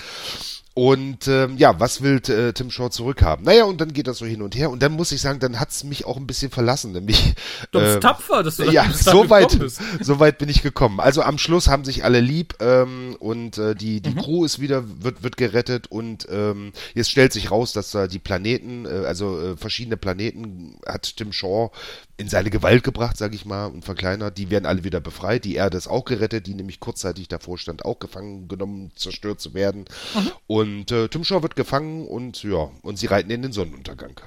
Und 0.79 1.27
ähm, 1.27 1.57
ja, 1.57 1.81
was 1.81 2.03
will 2.03 2.23
äh, 2.29 2.53
Tim 2.53 2.71
Shaw 2.71 2.89
zurückhaben? 2.89 3.45
Naja, 3.45 3.65
und 3.65 3.81
dann 3.81 3.93
geht 3.93 4.07
das 4.07 4.19
so 4.19 4.27
hin 4.27 4.43
und 4.43 4.55
her. 4.55 4.71
Und 4.71 4.81
dann 4.81 4.93
muss 4.93 5.11
ich 5.11 5.21
sagen, 5.21 5.41
dann 5.41 5.59
hat's 5.59 5.83
mich 5.83 6.07
auch 6.07 6.17
ein 6.17 6.29
bisschen 6.29 6.53
verlassen. 6.53 6.93
Nämlich, 6.93 7.35
du 7.73 7.81
bist 7.81 7.97
ähm, 7.97 8.01
tapfer, 8.01 8.45
dass 8.45 8.59
du 8.59 8.71
Ja, 8.71 8.89
so 8.93 9.29
weit, 9.29 9.59
so 10.01 10.21
weit 10.21 10.39
bin 10.39 10.49
ich 10.49 10.63
gekommen. 10.63 11.01
Also 11.01 11.23
am 11.23 11.37
Schluss 11.37 11.67
haben 11.67 11.85
sich 11.85 12.05
alle 12.05 12.21
lieb 12.21 12.55
ähm, 12.61 13.17
und 13.19 13.59
äh, 13.59 13.75
die, 13.75 14.01
die 14.01 14.11
mhm. 14.11 14.23
Crew 14.23 14.45
ist 14.45 14.61
wieder, 14.61 14.85
wird, 15.03 15.25
wird 15.25 15.37
gerettet 15.37 15.89
und 15.89 16.29
ähm, 16.31 16.73
jetzt 16.95 17.11
stellt 17.11 17.33
sich 17.33 17.51
raus, 17.51 17.73
dass 17.73 17.91
da 17.91 18.07
die 18.07 18.21
Planeten, 18.21 18.87
äh, 18.87 19.05
also 19.05 19.37
äh, 19.41 19.57
verschiedene 19.57 19.97
Planeten 19.97 20.79
hat 20.87 21.17
Tim 21.17 21.33
Shaw 21.33 21.73
in 22.19 22.29
seine 22.29 22.51
Gewalt 22.51 22.85
gebracht, 22.85 23.17
sage 23.17 23.35
ich 23.35 23.45
mal, 23.45 23.67
und 23.67 23.85
verkleinert. 23.85 24.39
Die 24.39 24.51
werden 24.51 24.67
alle 24.67 24.85
wieder 24.85 25.01
befreit. 25.01 25.45
Die 25.45 25.55
Erde 25.55 25.77
ist 25.77 25.89
auch 25.89 26.05
gerettet, 26.05 26.47
die 26.47 26.55
nämlich 26.55 26.79
kurzzeitig 26.79 27.27
davor 27.29 27.59
stand, 27.59 27.85
auch 27.85 27.99
gefangen 27.99 28.47
genommen, 28.49 28.93
zerstört 28.97 29.41
zu 29.41 29.55
werden. 29.55 29.85
Mhm. 30.15 30.33
Und 30.47 30.68
äh, 30.91 31.09
Tim 31.09 31.25
Shaw 31.25 31.43
wird 31.43 31.57
gefangen 31.57 32.07
und 32.07 32.43
ja, 32.43 32.71
und 32.83 32.99
sie 32.99 33.07
reiten 33.07 33.31
in 33.31 33.43
den 33.43 33.53
Sonnenuntergang. 33.53 34.21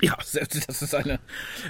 Ja, 0.00 0.16
das 0.16 0.34
ist 0.82 0.94
eine 0.94 1.18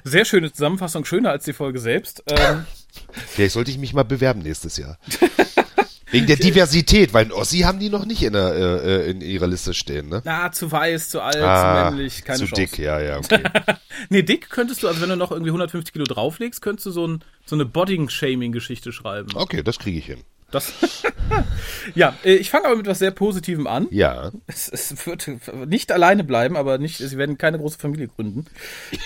sehr 0.04 0.24
schöne 0.24 0.52
Zusammenfassung, 0.52 1.04
schöner 1.04 1.30
als 1.30 1.44
die 1.44 1.54
Folge 1.54 1.78
selbst. 1.78 2.22
Ähm, 2.26 2.66
Vielleicht 3.26 3.54
sollte 3.54 3.70
ich 3.70 3.78
mich 3.78 3.94
mal 3.94 4.02
bewerben 4.02 4.42
nächstes 4.42 4.76
Jahr. 4.76 4.98
Wegen 6.10 6.26
der 6.26 6.36
Diversität, 6.36 7.12
weil 7.12 7.30
Ossi 7.32 7.58
haben 7.60 7.78
die 7.78 7.90
noch 7.90 8.06
nicht 8.06 8.22
in, 8.22 8.32
der, 8.32 8.54
äh, 8.54 9.08
äh, 9.08 9.10
in 9.10 9.20
ihrer 9.20 9.46
Liste 9.46 9.74
stehen, 9.74 10.08
ne? 10.08 10.22
Na, 10.24 10.50
zu 10.50 10.72
weiß, 10.72 11.10
zu 11.10 11.20
alt, 11.20 11.36
ah, 11.36 11.90
zu 11.90 11.90
männlich, 11.90 12.24
keine 12.24 12.38
zu 12.38 12.46
Chance. 12.46 12.62
dick, 12.62 12.78
ja, 12.78 12.98
ja, 12.98 13.18
okay. 13.18 13.42
nee, 14.08 14.22
dick 14.22 14.48
könntest 14.48 14.82
du, 14.82 14.88
also 14.88 15.02
wenn 15.02 15.10
du 15.10 15.16
noch 15.16 15.32
irgendwie 15.32 15.50
150 15.50 15.92
Kilo 15.92 16.06
drauflegst, 16.06 16.62
könntest 16.62 16.86
du 16.86 16.90
so, 16.92 17.06
ein, 17.06 17.24
so 17.44 17.56
eine 17.56 17.66
Bodying-Shaming-Geschichte 17.66 18.90
schreiben. 18.90 19.28
Okay, 19.34 19.62
das 19.62 19.78
kriege 19.78 19.98
ich 19.98 20.06
hin. 20.06 20.22
Das 20.50 20.72
ja, 21.94 22.16
äh, 22.24 22.34
ich 22.36 22.50
fange 22.50 22.66
aber 22.66 22.76
mit 22.76 22.86
was 22.86 22.98
sehr 22.98 23.10
Positivem 23.10 23.66
an. 23.66 23.86
Ja. 23.90 24.32
Es, 24.46 24.68
es, 24.68 25.06
wird 25.06 25.30
nicht 25.66 25.92
alleine 25.92 26.24
bleiben, 26.24 26.56
aber 26.56 26.78
nicht, 26.78 26.96
sie 26.96 27.18
werden 27.18 27.36
keine 27.36 27.58
große 27.58 27.78
Familie 27.78 28.08
gründen. 28.08 28.46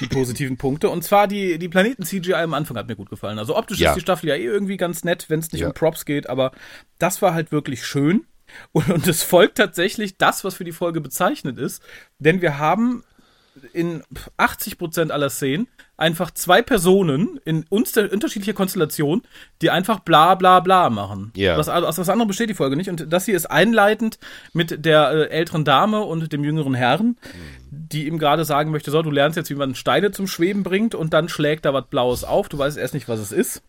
Die 0.00 0.06
positiven 0.06 0.56
Punkte. 0.56 0.88
Und 0.88 1.02
zwar 1.02 1.26
die, 1.26 1.58
die 1.58 1.68
Planeten-CGI 1.68 2.34
am 2.34 2.54
Anfang 2.54 2.76
hat 2.76 2.86
mir 2.86 2.94
gut 2.94 3.10
gefallen. 3.10 3.38
Also 3.38 3.56
optisch 3.56 3.80
ja. 3.80 3.90
ist 3.90 3.96
die 3.96 4.02
Staffel 4.02 4.28
ja 4.28 4.36
eh 4.36 4.44
irgendwie 4.44 4.76
ganz 4.76 5.02
nett, 5.02 5.30
wenn 5.30 5.40
es 5.40 5.50
nicht 5.50 5.62
ja. 5.62 5.68
um 5.68 5.74
Props 5.74 6.04
geht, 6.04 6.28
aber 6.28 6.52
das 6.98 7.22
war 7.22 7.34
halt 7.34 7.50
wirklich 7.50 7.84
schön. 7.84 8.24
Und, 8.70 8.88
und 8.90 9.06
es 9.08 9.22
folgt 9.22 9.58
tatsächlich 9.58 10.18
das, 10.18 10.44
was 10.44 10.54
für 10.54 10.64
die 10.64 10.72
Folge 10.72 11.00
bezeichnet 11.00 11.58
ist. 11.58 11.82
Denn 12.18 12.40
wir 12.40 12.58
haben 12.58 13.02
in 13.72 14.02
80% 14.38 15.10
aller 15.10 15.30
Szenen 15.30 15.68
einfach 15.96 16.30
zwei 16.32 16.62
Personen 16.62 17.38
in 17.44 17.64
unterschiedlicher 17.68 18.54
Konstellation, 18.54 19.22
die 19.60 19.70
einfach 19.70 20.00
bla 20.00 20.34
bla 20.34 20.60
bla 20.60 20.90
machen. 20.90 21.32
Ja. 21.36 21.56
Was, 21.56 21.68
aus 21.68 21.98
was 21.98 22.08
anderem 22.08 22.28
besteht 22.28 22.50
die 22.50 22.54
Folge 22.54 22.76
nicht. 22.76 22.90
Und 22.90 23.12
das 23.12 23.26
hier 23.26 23.36
ist 23.36 23.46
einleitend 23.46 24.18
mit 24.52 24.84
der 24.84 25.10
äh, 25.10 25.28
älteren 25.28 25.64
Dame 25.64 26.00
und 26.00 26.32
dem 26.32 26.44
jüngeren 26.44 26.74
Herrn, 26.74 27.06
mhm. 27.06 27.16
die 27.70 28.06
ihm 28.06 28.18
gerade 28.18 28.44
sagen 28.44 28.70
möchte, 28.70 28.90
so, 28.90 29.02
du 29.02 29.10
lernst 29.10 29.36
jetzt, 29.36 29.50
wie 29.50 29.54
man 29.54 29.74
Steine 29.74 30.10
zum 30.10 30.26
Schweben 30.26 30.62
bringt 30.62 30.94
und 30.94 31.12
dann 31.12 31.28
schlägt 31.28 31.64
da 31.64 31.72
was 31.72 31.86
Blaues 31.86 32.24
auf. 32.24 32.48
Du 32.48 32.58
weißt 32.58 32.78
erst 32.78 32.94
nicht, 32.94 33.08
was 33.08 33.20
es 33.20 33.32
ist. 33.32 33.62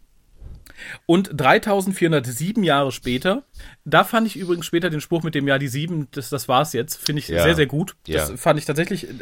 Und 1.05 1.29
3407 1.33 2.63
Jahre 2.63 2.91
später, 2.91 3.43
da 3.85 4.03
fand 4.03 4.27
ich 4.27 4.35
übrigens 4.35 4.65
später 4.65 4.89
den 4.89 5.01
Spruch 5.01 5.23
mit 5.23 5.35
dem 5.35 5.47
Jahr 5.47 5.59
die 5.59 5.67
sieben, 5.67 6.07
das, 6.11 6.29
das 6.29 6.47
war's 6.47 6.73
jetzt, 6.73 6.95
finde 6.95 7.19
ich 7.19 7.27
ja. 7.27 7.43
sehr, 7.43 7.55
sehr 7.55 7.67
gut. 7.67 7.95
Das 8.07 8.29
ja. 8.29 8.37
fand 8.37 8.59
ich 8.59 8.65
tatsächlich 8.65 9.07
äh, 9.07 9.13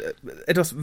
etwas, 0.46 0.74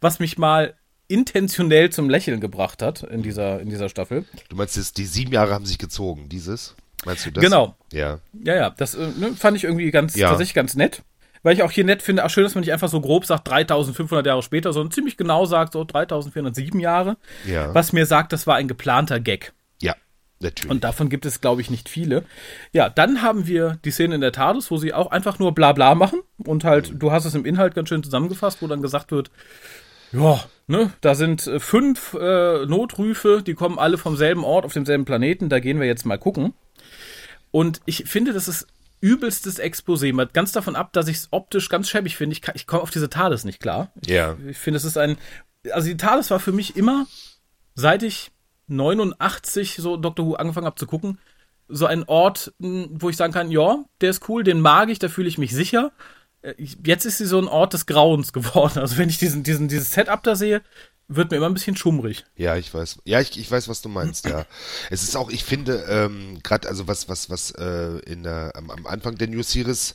was 0.00 0.18
mich 0.18 0.38
mal 0.38 0.74
intentionell 1.08 1.90
zum 1.90 2.10
Lächeln 2.10 2.40
gebracht 2.40 2.82
hat 2.82 3.02
in 3.02 3.22
dieser, 3.22 3.60
in 3.60 3.70
dieser 3.70 3.88
Staffel. 3.88 4.24
Du 4.48 4.56
meinst, 4.56 4.76
jetzt, 4.76 4.98
die 4.98 5.06
sieben 5.06 5.32
Jahre 5.32 5.54
haben 5.54 5.66
sich 5.66 5.78
gezogen, 5.78 6.28
dieses? 6.28 6.74
Meinst 7.04 7.26
du 7.26 7.30
das? 7.30 7.42
Genau. 7.42 7.76
Ja. 7.92 8.18
Ja, 8.44 8.56
ja, 8.56 8.70
das 8.70 8.94
äh, 8.94 9.08
ne, 9.16 9.34
fand 9.36 9.56
ich 9.56 9.64
irgendwie 9.64 9.90
ganz, 9.90 10.16
ja. 10.16 10.28
tatsächlich 10.28 10.54
ganz 10.54 10.74
nett. 10.74 11.02
Weil 11.42 11.54
ich 11.54 11.62
auch 11.62 11.70
hier 11.70 11.84
nett 11.84 12.02
finde, 12.02 12.24
auch 12.24 12.30
schön, 12.30 12.42
dass 12.42 12.56
man 12.56 12.62
nicht 12.62 12.72
einfach 12.72 12.88
so 12.88 13.00
grob 13.00 13.24
sagt 13.24 13.46
3500 13.48 14.26
Jahre 14.26 14.42
später, 14.42 14.72
sondern 14.72 14.90
ziemlich 14.90 15.16
genau 15.16 15.44
sagt 15.44 15.74
so 15.74 15.84
3407 15.84 16.80
Jahre. 16.80 17.18
Ja. 17.44 17.72
Was 17.72 17.92
mir 17.92 18.04
sagt, 18.04 18.32
das 18.32 18.48
war 18.48 18.56
ein 18.56 18.66
geplanter 18.66 19.20
Gag. 19.20 19.52
Natürlich. 20.46 20.70
Und 20.70 20.84
davon 20.84 21.08
gibt 21.08 21.26
es, 21.26 21.40
glaube 21.40 21.60
ich, 21.60 21.70
nicht 21.70 21.88
viele. 21.88 22.24
Ja, 22.72 22.88
dann 22.88 23.22
haben 23.22 23.46
wir 23.46 23.78
die 23.84 23.90
Szene 23.90 24.14
in 24.14 24.20
der 24.20 24.32
TARDIS, 24.32 24.70
wo 24.70 24.78
sie 24.78 24.92
auch 24.92 25.10
einfach 25.10 25.38
nur 25.38 25.54
bla 25.54 25.72
bla 25.72 25.94
machen 25.94 26.20
und 26.38 26.64
halt, 26.64 26.92
mhm. 26.92 26.98
du 26.98 27.12
hast 27.12 27.24
es 27.24 27.34
im 27.34 27.44
Inhalt 27.44 27.74
ganz 27.74 27.88
schön 27.88 28.02
zusammengefasst, 28.02 28.62
wo 28.62 28.66
dann 28.66 28.82
gesagt 28.82 29.10
wird, 29.12 29.30
ja, 30.12 30.40
ne, 30.66 30.92
da 31.00 31.14
sind 31.14 31.46
äh, 31.46 31.60
fünf 31.60 32.14
äh, 32.14 32.64
Notrüfe, 32.66 33.42
die 33.44 33.54
kommen 33.54 33.78
alle 33.78 33.98
vom 33.98 34.16
selben 34.16 34.44
Ort 34.44 34.64
auf 34.64 34.72
demselben 34.72 35.04
Planeten, 35.04 35.48
da 35.48 35.60
gehen 35.60 35.80
wir 35.80 35.86
jetzt 35.86 36.06
mal 36.06 36.18
gucken. 36.18 36.54
Und 37.50 37.80
ich 37.86 38.04
finde, 38.06 38.32
das 38.32 38.48
ist 38.48 38.66
übelstes 39.00 39.60
Exposé, 39.60 40.12
mal 40.12 40.26
ganz 40.26 40.52
davon 40.52 40.76
ab, 40.76 40.92
dass 40.92 41.08
ich 41.08 41.16
es 41.18 41.28
optisch 41.30 41.68
ganz 41.68 41.88
schäbig 41.88 42.16
finde. 42.16 42.34
Ich, 42.34 42.42
ich 42.54 42.66
komme 42.66 42.82
auf 42.82 42.90
diese 42.90 43.10
TARDIS 43.10 43.44
nicht 43.44 43.60
klar. 43.60 43.92
Ja. 44.06 44.36
Ich, 44.40 44.50
ich 44.50 44.58
finde, 44.58 44.78
es 44.78 44.84
ist 44.84 44.96
ein, 44.96 45.16
also 45.72 45.88
die 45.88 45.96
TARDIS 45.96 46.30
war 46.30 46.40
für 46.40 46.52
mich 46.52 46.76
immer, 46.76 47.06
seit 47.74 48.02
ich 48.02 48.30
89 48.68 49.76
so 49.76 49.96
Doctor 49.96 50.26
Who 50.26 50.34
angefangen 50.34 50.66
habe 50.66 50.76
zu 50.76 50.86
gucken, 50.86 51.18
so 51.68 51.86
ein 51.86 52.04
Ort, 52.04 52.54
wo 52.58 53.10
ich 53.10 53.16
sagen 53.16 53.32
kann, 53.32 53.50
ja, 53.50 53.84
der 54.00 54.10
ist 54.10 54.28
cool, 54.28 54.44
den 54.44 54.60
mag 54.60 54.88
ich, 54.88 54.98
da 54.98 55.08
fühle 55.08 55.28
ich 55.28 55.38
mich 55.38 55.52
sicher. 55.52 55.92
Äh, 56.42 56.54
jetzt 56.84 57.04
ist 57.04 57.18
sie 57.18 57.26
so 57.26 57.38
ein 57.38 57.48
Ort 57.48 57.72
des 57.72 57.86
Grauens 57.86 58.32
geworden. 58.32 58.78
Also 58.78 58.98
wenn 58.98 59.08
ich 59.08 59.18
diesen, 59.18 59.42
diesen, 59.42 59.68
dieses 59.68 59.92
Setup 59.92 60.22
da 60.22 60.36
sehe, 60.36 60.62
wird 61.08 61.30
mir 61.30 61.36
immer 61.36 61.46
ein 61.46 61.54
bisschen 61.54 61.76
schummrig. 61.76 62.24
Ja, 62.34 62.56
ich 62.56 62.72
weiß. 62.72 62.98
Ja, 63.04 63.20
ich, 63.20 63.38
ich 63.38 63.48
weiß, 63.48 63.68
was 63.68 63.80
du 63.80 63.88
meinst, 63.88 64.26
ja. 64.26 64.44
es 64.90 65.02
ist 65.02 65.16
auch, 65.16 65.30
ich 65.30 65.44
finde, 65.44 65.84
ähm, 65.88 66.40
gerade 66.42 66.68
also 66.68 66.88
was, 66.88 67.08
was, 67.08 67.30
was 67.30 67.52
äh, 67.52 67.98
in 68.06 68.24
der, 68.24 68.52
am, 68.56 68.70
am 68.70 68.86
Anfang 68.86 69.16
der 69.16 69.28
New 69.28 69.42
Series 69.42 69.94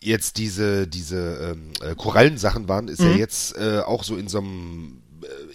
jetzt 0.00 0.36
diese, 0.36 0.86
diese 0.86 1.54
ähm, 1.54 1.72
äh, 1.82 1.94
Korallensachen 1.94 2.68
waren, 2.68 2.88
ist 2.88 3.00
mhm. 3.00 3.12
ja 3.12 3.16
jetzt 3.16 3.56
äh, 3.56 3.80
auch 3.80 4.04
so 4.04 4.16
in 4.16 4.28
so 4.28 4.38
einem 4.38 5.02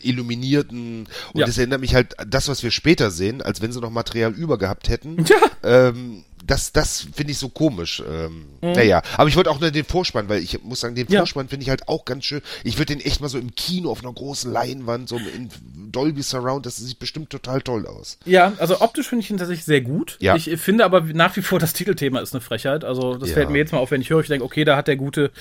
illuminierten 0.03 1.07
und 1.33 1.39
ja. 1.39 1.45
das 1.45 1.57
erinnert 1.57 1.81
mich 1.81 1.95
halt 1.95 2.15
das, 2.27 2.47
was 2.47 2.63
wir 2.63 2.71
später 2.71 3.11
sehen, 3.11 3.41
als 3.41 3.61
wenn 3.61 3.71
sie 3.71 3.79
noch 3.79 3.89
Material 3.89 4.33
über 4.33 4.57
gehabt 4.57 4.89
hätten. 4.89 5.25
Ja. 5.35 5.89
Ähm, 5.89 6.23
das, 6.45 6.71
das 6.71 7.07
finde 7.13 7.31
ich 7.31 7.37
so 7.37 7.49
komisch. 7.49 8.03
Ähm, 8.07 8.45
mhm. 8.61 8.73
Naja, 8.73 9.01
aber 9.17 9.27
ich 9.29 9.35
wollte 9.35 9.49
auch 9.49 9.59
nur 9.59 9.71
den 9.71 9.85
Vorspann, 9.85 10.29
weil 10.29 10.43
ich 10.43 10.61
muss 10.63 10.79
sagen, 10.79 10.95
den 10.95 11.07
ja. 11.07 11.19
Vorspann 11.19 11.47
finde 11.47 11.63
ich 11.63 11.69
halt 11.69 11.87
auch 11.87 12.05
ganz 12.05 12.25
schön. 12.25 12.41
Ich 12.63 12.77
würde 12.77 12.95
den 12.95 13.03
echt 13.03 13.21
mal 13.21 13.29
so 13.29 13.37
im 13.37 13.55
Kino 13.55 13.89
auf 13.89 14.03
einer 14.03 14.13
großen 14.13 14.51
Leinwand, 14.51 15.09
so 15.09 15.17
in 15.17 15.49
Dolby 15.91 16.21
Surround, 16.21 16.65
das 16.65 16.77
sieht 16.77 16.99
bestimmt 16.99 17.29
total 17.29 17.61
toll 17.61 17.87
aus. 17.87 18.17
Ja, 18.25 18.53
also 18.57 18.81
optisch 18.81 19.07
finde 19.07 19.23
ich 19.23 19.31
ihn 19.31 19.37
tatsächlich 19.37 19.65
sehr 19.65 19.81
gut. 19.81 20.17
Ja. 20.19 20.35
Ich 20.35 20.49
finde 20.57 20.85
aber 20.85 21.01
nach 21.01 21.35
wie 21.35 21.41
vor, 21.41 21.59
das 21.59 21.73
Titelthema 21.73 22.19
ist 22.19 22.33
eine 22.33 22.41
Frechheit. 22.41 22.83
Also 22.83 23.15
das 23.15 23.29
ja. 23.29 23.35
fällt 23.35 23.49
mir 23.49 23.57
jetzt 23.57 23.71
mal 23.71 23.79
auf, 23.79 23.91
wenn 23.91 24.01
ich 24.01 24.09
höre, 24.09 24.19
ich 24.21 24.27
denke, 24.27 24.45
okay, 24.45 24.65
da 24.65 24.77
hat 24.77 24.87
der 24.87 24.97
gute 24.97 25.31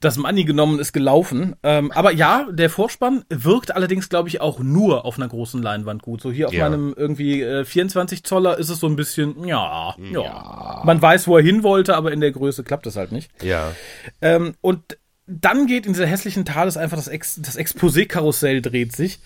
das 0.00 0.16
Money 0.16 0.44
genommen 0.44 0.78
ist 0.78 0.92
gelaufen. 0.92 1.56
Ähm, 1.62 1.90
aber 1.92 2.12
ja, 2.12 2.46
der 2.50 2.70
Vorspann 2.70 3.24
wirkt 3.28 3.74
allerdings, 3.74 4.08
glaube 4.08 4.28
ich, 4.28 4.40
auch 4.40 4.58
nur 4.58 5.04
auf 5.04 5.16
einer 5.16 5.28
großen 5.28 5.62
Leinwand 5.62 6.02
gut. 6.02 6.20
So 6.20 6.30
hier 6.30 6.48
auf 6.48 6.54
ja. 6.54 6.68
meinem 6.68 6.94
irgendwie 6.96 7.42
äh, 7.42 7.64
24 7.64 8.24
Zoller 8.24 8.58
ist 8.58 8.68
es 8.68 8.80
so 8.80 8.86
ein 8.86 8.96
bisschen, 8.96 9.46
ja, 9.46 9.94
ja, 9.98 10.20
ja. 10.20 10.82
Man 10.84 11.00
weiß, 11.00 11.26
wo 11.28 11.36
er 11.36 11.42
hin 11.42 11.62
wollte, 11.62 11.96
aber 11.96 12.12
in 12.12 12.20
der 12.20 12.32
Größe 12.32 12.62
klappt 12.62 12.86
es 12.86 12.96
halt 12.96 13.12
nicht. 13.12 13.30
Ja. 13.42 13.72
Ähm, 14.20 14.54
und 14.60 14.98
dann 15.28 15.66
geht 15.66 15.86
in 15.86 15.92
dieser 15.92 16.06
hässlichen 16.06 16.44
Tales 16.44 16.76
einfach 16.76 16.96
das, 16.96 17.08
Ex 17.08 17.40
das 17.42 17.58
Exposé-Karussell 17.58 18.62
dreht 18.62 18.94
sich, 18.94 19.18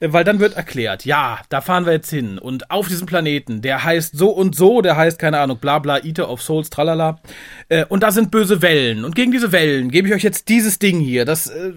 äh, 0.00 0.12
weil 0.12 0.24
dann 0.24 0.40
wird 0.40 0.54
erklärt, 0.54 1.04
ja, 1.04 1.40
da 1.48 1.60
fahren 1.60 1.86
wir 1.86 1.92
jetzt 1.92 2.10
hin 2.10 2.38
und 2.38 2.70
auf 2.72 2.88
diesem 2.88 3.06
Planeten, 3.06 3.62
der 3.62 3.84
heißt 3.84 4.16
so 4.16 4.30
und 4.30 4.56
so, 4.56 4.82
der 4.82 4.96
heißt, 4.96 5.18
keine 5.18 5.38
Ahnung, 5.38 5.58
bla 5.58 5.78
bla, 5.78 6.02
Eater 6.02 6.28
of 6.28 6.42
Souls, 6.42 6.70
tralala, 6.70 7.20
äh, 7.68 7.84
und 7.84 8.02
da 8.02 8.10
sind 8.10 8.32
böse 8.32 8.62
Wellen. 8.62 9.04
Und 9.04 9.14
gegen 9.14 9.30
diese 9.30 9.52
Wellen 9.52 9.90
gebe 9.90 10.08
ich 10.08 10.14
euch 10.14 10.24
jetzt 10.24 10.48
dieses 10.48 10.80
Ding 10.80 10.98
hier, 10.98 11.24
das 11.24 11.46
äh, 11.46 11.72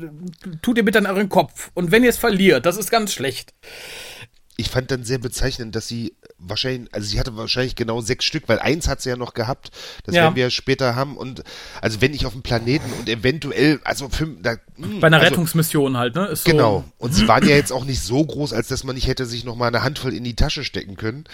tut 0.63 0.77
ihr 0.77 0.85
bitte 0.85 0.97
in 0.97 1.05
euren 1.05 1.29
Kopf. 1.29 1.69
Und 1.75 1.91
wenn 1.91 2.03
ihr 2.03 2.09
es 2.09 2.17
verliert, 2.17 2.65
das 2.65 2.77
ist 2.77 2.89
ganz 2.89 3.13
schlecht. 3.13 3.53
Ich 4.59 4.69
fand 4.69 4.89
dann 4.89 5.03
sehr 5.03 5.19
bezeichnend, 5.19 5.75
dass 5.75 5.87
sie 5.87 6.15
wahrscheinlich, 6.39 6.93
also 6.93 7.07
sie 7.07 7.19
hatte 7.19 7.35
wahrscheinlich 7.35 7.75
genau 7.75 8.01
sechs 8.01 8.25
Stück, 8.25 8.43
weil 8.47 8.59
eins 8.59 8.87
hat 8.87 9.01
sie 9.01 9.09
ja 9.09 9.15
noch 9.15 9.33
gehabt. 9.33 9.71
Das 10.05 10.15
ja. 10.15 10.23
werden 10.23 10.35
wir 10.35 10.49
später 10.49 10.95
haben. 10.95 11.17
Und 11.17 11.43
also 11.81 12.01
wenn 12.01 12.13
ich 12.13 12.25
auf 12.25 12.33
dem 12.33 12.43
Planeten 12.43 12.91
und 12.99 13.09
eventuell, 13.09 13.79
also 13.83 14.09
fünf, 14.09 14.41
da, 14.41 14.53
mh, 14.77 14.87
hm, 14.87 14.99
bei 14.99 15.07
einer 15.07 15.17
also, 15.17 15.29
Rettungsmission 15.29 15.97
halt, 15.97 16.15
ne? 16.15 16.27
Ist 16.27 16.45
genau. 16.45 16.85
So. 16.85 17.05
Und 17.05 17.15
sie 17.15 17.27
waren 17.27 17.47
ja 17.47 17.55
jetzt 17.55 17.71
auch 17.71 17.85
nicht 17.85 18.01
so 18.01 18.23
groß, 18.23 18.53
als 18.53 18.67
dass 18.67 18.83
man 18.83 18.95
nicht 18.95 19.07
hätte 19.07 19.25
sich 19.25 19.45
noch 19.45 19.55
mal 19.55 19.67
eine 19.67 19.83
Handvoll 19.83 20.13
in 20.13 20.23
die 20.23 20.35
Tasche 20.35 20.63
stecken 20.63 20.95
können. 20.95 21.25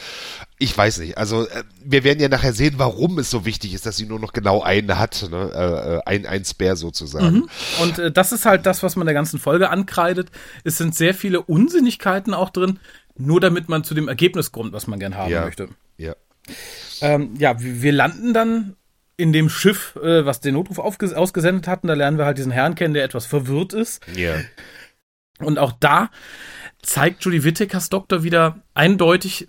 Ich 0.57 0.77
weiß 0.77 0.99
nicht. 0.99 1.17
Also 1.17 1.47
äh, 1.47 1.63
wir 1.83 2.03
werden 2.03 2.19
ja 2.19 2.29
nachher 2.29 2.53
sehen, 2.53 2.75
warum 2.77 3.19
es 3.19 3.29
so 3.29 3.45
wichtig 3.45 3.73
ist, 3.73 3.85
dass 3.85 3.97
sie 3.97 4.05
nur 4.05 4.19
noch 4.19 4.31
genau 4.33 4.61
eine 4.61 4.99
hat, 4.99 5.27
ne? 5.29 5.51
Äh, 5.53 5.95
äh 5.95 6.01
ein, 6.05 6.25
ein 6.25 6.45
Spare 6.45 6.75
sozusagen. 6.75 7.35
Mhm. 7.35 7.49
Und 7.81 7.99
äh, 7.99 8.11
das 8.11 8.31
ist 8.31 8.45
halt 8.45 8.65
das, 8.65 8.83
was 8.83 8.95
man 8.95 9.05
der 9.05 9.13
ganzen 9.13 9.39
Folge 9.39 9.69
ankreidet. 9.69 10.29
Es 10.63 10.77
sind 10.77 10.95
sehr 10.95 11.13
viele 11.13 11.41
Unsinnigkeiten 11.41 12.33
auch 12.33 12.49
drin 12.49 12.79
nur 13.15 13.39
damit 13.39 13.69
man 13.69 13.83
zu 13.83 13.93
dem 13.93 14.07
Ergebnis 14.07 14.51
kommt, 14.51 14.73
was 14.73 14.87
man 14.87 14.92
gern 14.99 15.15
haben 15.15 15.31
ja. 15.31 15.45
möchte. 15.45 15.69
Ja. 15.97 16.15
Ähm, 17.01 17.33
ja, 17.37 17.55
wir 17.59 17.91
landen 17.91 18.33
dann 18.33 18.75
in 19.17 19.31
dem 19.31 19.49
Schiff, 19.49 19.95
äh, 19.97 20.25
was 20.25 20.39
den 20.39 20.55
Notruf 20.55 20.79
ausgesendet 20.79 21.67
hatten. 21.67 21.87
Da 21.87 21.93
lernen 21.93 22.17
wir 22.17 22.25
halt 22.25 22.37
diesen 22.37 22.51
Herrn 22.51 22.75
kennen, 22.75 22.93
der 22.93 23.03
etwas 23.03 23.25
verwirrt 23.25 23.73
ist. 23.73 24.01
Ja. 24.15 24.35
Und 25.39 25.59
auch 25.59 25.73
da 25.79 26.09
zeigt 26.81 27.23
Judy 27.23 27.43
Whittakers 27.43 27.89
Doktor 27.89 28.23
wieder 28.23 28.59
eindeutig, 28.73 29.47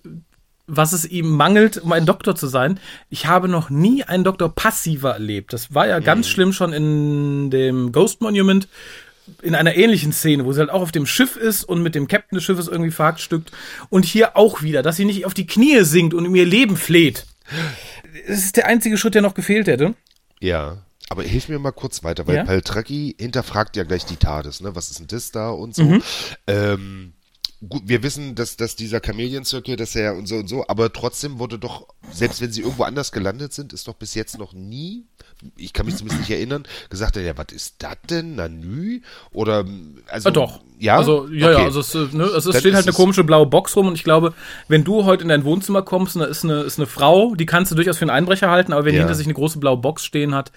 was 0.67 0.93
es 0.93 1.05
ihm 1.05 1.29
mangelt, 1.29 1.77
um 1.77 1.91
ein 1.91 2.05
Doktor 2.05 2.35
zu 2.35 2.47
sein. 2.47 2.79
Ich 3.09 3.27
habe 3.27 3.47
noch 3.47 3.69
nie 3.69 4.03
einen 4.03 4.23
Doktor 4.23 4.53
passiver 4.53 5.11
erlebt. 5.11 5.53
Das 5.53 5.73
war 5.73 5.87
ja 5.87 5.99
mhm. 5.99 6.03
ganz 6.03 6.27
schlimm 6.27 6.53
schon 6.53 6.73
in 6.73 7.51
dem 7.51 7.91
Ghost 7.91 8.21
Monument, 8.21 8.67
in 9.41 9.55
einer 9.55 9.75
ähnlichen 9.75 10.11
Szene, 10.11 10.45
wo 10.45 10.53
sie 10.53 10.59
halt 10.59 10.69
auch 10.69 10.81
auf 10.81 10.91
dem 10.91 11.05
Schiff 11.05 11.35
ist 11.35 11.63
und 11.63 11.81
mit 11.81 11.95
dem 11.95 12.07
Captain 12.07 12.37
des 12.37 12.43
Schiffes 12.43 12.67
irgendwie 12.67 12.91
verhackstückt. 12.91 13.51
Und 13.89 14.05
hier 14.05 14.37
auch 14.37 14.61
wieder, 14.61 14.83
dass 14.83 14.97
sie 14.97 15.05
nicht 15.05 15.25
auf 15.25 15.33
die 15.33 15.47
Knie 15.47 15.83
sinkt 15.83 16.13
und 16.13 16.25
um 16.25 16.35
ihr 16.35 16.45
Leben 16.45 16.77
fleht. 16.77 17.25
Das 18.27 18.39
ist 18.39 18.57
der 18.57 18.67
einzige 18.67 18.97
Schritt, 18.97 19.15
der 19.15 19.21
noch 19.21 19.33
gefehlt 19.33 19.67
hätte. 19.67 19.95
Ja. 20.39 20.77
Aber 21.09 21.21
hilf 21.21 21.49
mir 21.49 21.59
mal 21.59 21.71
kurz 21.71 22.03
weiter, 22.03 22.25
weil 22.25 22.37
ja? 22.37 22.43
Paltraki 22.43 23.15
hinterfragt 23.19 23.75
ja 23.77 23.83
gleich 23.83 24.05
die 24.05 24.15
TARDIS, 24.15 24.61
ne? 24.61 24.75
Was 24.75 24.89
ist 24.89 24.99
denn 24.99 25.07
das 25.07 25.31
da 25.31 25.49
und 25.49 25.75
so. 25.75 25.83
Mhm. 25.83 26.03
Ähm, 26.47 27.13
gut, 27.69 27.83
wir 27.85 28.03
wissen, 28.03 28.35
dass, 28.35 28.57
dass 28.57 28.75
dieser 28.75 28.99
Chameleon-Circle, 28.99 29.75
dass 29.75 29.95
er 29.95 30.15
und 30.15 30.27
so 30.27 30.35
und 30.35 30.47
so, 30.47 30.65
aber 30.67 30.91
trotzdem 30.93 31.39
wurde 31.39 31.59
doch, 31.59 31.87
selbst 32.11 32.41
wenn 32.41 32.51
sie 32.51 32.61
irgendwo 32.61 32.83
anders 32.83 33.11
gelandet 33.11 33.53
sind, 33.53 33.73
ist 33.73 33.87
doch 33.87 33.95
bis 33.95 34.13
jetzt 34.13 34.37
noch 34.37 34.53
nie 34.53 35.05
ich 35.57 35.73
kann 35.73 35.85
mich 35.85 35.95
zumindest 35.95 36.21
nicht 36.21 36.31
erinnern, 36.31 36.63
gesagt 36.89 37.15
ja, 37.17 37.37
was 37.37 37.47
ist 37.51 37.75
das 37.79 37.97
denn, 38.09 38.35
Nanü? 38.35 39.01
Oder, 39.31 39.65
also. 40.07 40.29
Ja, 40.29 40.31
doch. 40.31 40.61
Ja? 40.79 40.97
Also, 40.97 41.27
ja, 41.27 41.49
okay. 41.49 41.59
ja, 41.59 41.65
also 41.65 41.79
es, 41.79 42.13
ne, 42.13 42.23
also 42.23 42.51
es 42.51 42.59
steht 42.59 42.73
halt 42.73 42.85
eine 42.85 42.95
komische 42.95 43.23
blaue 43.23 43.45
Box 43.45 43.75
rum 43.75 43.87
und 43.87 43.95
ich 43.95 44.03
glaube, 44.03 44.33
wenn 44.67 44.83
du 44.83 45.05
heute 45.05 45.23
in 45.23 45.29
dein 45.29 45.43
Wohnzimmer 45.43 45.81
kommst 45.81 46.15
und 46.15 46.21
da 46.21 46.27
ist 46.27 46.43
eine, 46.43 46.61
ist 46.61 46.79
eine 46.79 46.87
Frau, 46.87 47.35
die 47.35 47.45
kannst 47.45 47.71
du 47.71 47.75
durchaus 47.75 47.97
für 47.97 48.03
einen 48.03 48.11
Einbrecher 48.11 48.49
halten, 48.49 48.73
aber 48.73 48.85
wenn 48.85 48.95
ja. 48.95 48.99
hinter 49.01 49.15
sich 49.15 49.27
eine 49.27 49.33
große 49.33 49.59
blaue 49.59 49.77
Box 49.77 50.05
stehen 50.05 50.33
hat, 50.33 50.51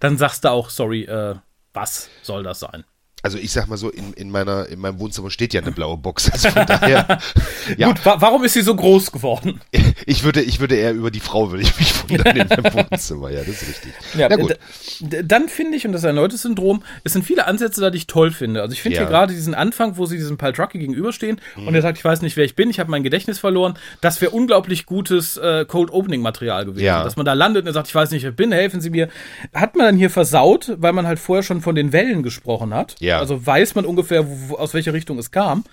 dann 0.00 0.18
sagst 0.18 0.44
du 0.44 0.50
auch, 0.50 0.70
sorry, 0.70 1.04
äh, 1.04 1.36
was 1.72 2.08
soll 2.22 2.42
das 2.42 2.60
sein? 2.60 2.84
Also 3.24 3.38
ich 3.38 3.52
sag 3.52 3.68
mal 3.68 3.78
so, 3.78 3.88
in, 3.88 4.12
in 4.12 4.30
meiner, 4.30 4.68
in 4.68 4.78
meinem 4.78 4.98
Wohnzimmer 4.98 5.30
steht 5.30 5.54
ja 5.54 5.62
eine 5.62 5.72
blaue 5.72 5.96
Box. 5.96 6.30
Also 6.34 6.50
von 6.50 6.66
daher. 6.66 7.18
ja. 7.78 7.86
Gut, 7.86 8.04
wa 8.04 8.16
warum 8.20 8.44
ist 8.44 8.52
sie 8.52 8.60
so 8.62 8.76
groß 8.76 9.10
geworden? 9.12 9.60
Ich 10.06 10.22
würde, 10.22 10.42
ich 10.42 10.60
würde 10.60 10.76
eher 10.76 10.92
über 10.92 11.10
die 11.10 11.20
Frau 11.20 11.50
würde 11.50 11.62
ich 11.62 11.78
mich 11.78 12.10
wundern 12.10 12.36
in 12.36 12.46
meinem 12.46 12.74
Wohnzimmer. 12.74 13.30
Ja, 13.30 13.40
das 13.40 13.62
ist 13.62 13.68
richtig. 13.68 13.92
Ja, 14.18 14.28
Na 14.28 14.36
gut. 14.36 14.58
Dann 15.00 15.48
finde 15.48 15.78
ich, 15.78 15.86
und 15.86 15.92
das 15.92 16.02
ist 16.02 16.04
ein 16.04 16.16
erneutes 16.16 16.42
Syndrom, 16.42 16.82
es 17.04 17.14
sind 17.14 17.24
viele 17.24 17.46
Ansätze 17.46 17.80
da, 17.80 17.88
die 17.88 17.96
ich 17.96 18.06
toll 18.06 18.30
finde. 18.30 18.60
Also 18.60 18.74
ich 18.74 18.82
finde 18.82 18.96
ja. 18.96 19.02
hier 19.02 19.08
gerade 19.08 19.32
diesen 19.32 19.54
Anfang, 19.54 19.96
wo 19.96 20.04
sie 20.04 20.16
diesem 20.16 20.36
Paltrucky 20.36 20.78
gegenüberstehen 20.78 21.40
mhm. 21.56 21.68
und 21.68 21.74
er 21.74 21.80
sagt, 21.80 21.96
ich 21.96 22.04
weiß 22.04 22.20
nicht, 22.20 22.36
wer 22.36 22.44
ich 22.44 22.54
bin, 22.54 22.68
ich 22.68 22.80
habe 22.80 22.90
mein 22.90 23.02
Gedächtnis 23.02 23.38
verloren. 23.38 23.78
Das 24.02 24.20
wäre 24.20 24.32
unglaublich 24.32 24.84
gutes 24.84 25.38
äh, 25.38 25.64
Cold 25.64 25.90
Opening 25.90 26.20
Material 26.20 26.66
gewesen. 26.66 26.84
Ja. 26.84 27.02
Dass 27.02 27.16
man 27.16 27.24
da 27.24 27.32
landet 27.32 27.62
und 27.62 27.68
er 27.68 27.72
sagt, 27.72 27.88
ich 27.88 27.94
weiß 27.94 28.10
nicht, 28.10 28.24
wer 28.24 28.30
ich 28.30 28.36
bin, 28.36 28.52
helfen 28.52 28.82
Sie 28.82 28.90
mir. 28.90 29.08
Hat 29.54 29.74
man 29.74 29.86
dann 29.86 29.96
hier 29.96 30.10
versaut, 30.10 30.74
weil 30.76 30.92
man 30.92 31.06
halt 31.06 31.18
vorher 31.18 31.42
schon 31.42 31.62
von 31.62 31.74
den 31.74 31.92
Wellen 31.92 32.22
gesprochen 32.22 32.74
hat. 32.74 32.96
Ja. 32.98 33.13
Also 33.18 33.44
weiß 33.46 33.74
man 33.74 33.84
ungefähr, 33.84 34.26
wo, 34.26 34.56
aus 34.56 34.74
welcher 34.74 34.92
Richtung 34.92 35.18
es 35.18 35.30
kam. 35.30 35.64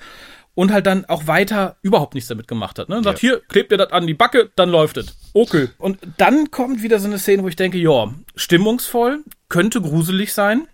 Und 0.54 0.74
halt 0.74 0.86
dann 0.86 1.06
auch 1.06 1.28
weiter 1.28 1.78
überhaupt 1.82 2.14
nichts 2.14 2.28
damit 2.28 2.48
gemacht 2.48 2.78
hat. 2.78 2.90
Ne? 2.90 2.98
Und 2.98 3.06
sagt, 3.06 3.24
ja. 3.24 3.30
hier, 3.30 3.42
klebt 3.48 3.72
ihr 3.72 3.78
das 3.78 3.94
an 3.94 4.06
die 4.06 4.14
Backe, 4.14 4.52
dann 4.58 4.70
läuft 4.70 4.98
es. 4.98 5.18
Okay. 5.34 5.70
Und 5.78 5.98
dann 6.18 6.52
kommt 6.52 6.84
wieder 6.84 7.00
so 7.00 7.08
eine 7.08 7.20
Szene, 7.20 7.44
wo 7.44 7.48
ich 7.48 7.56
denke, 7.56 7.78
ja, 7.78 8.14
stimmungsvoll, 8.36 9.24
könnte 9.48 9.80
gruselig 9.80 10.34
sein, 10.34 10.68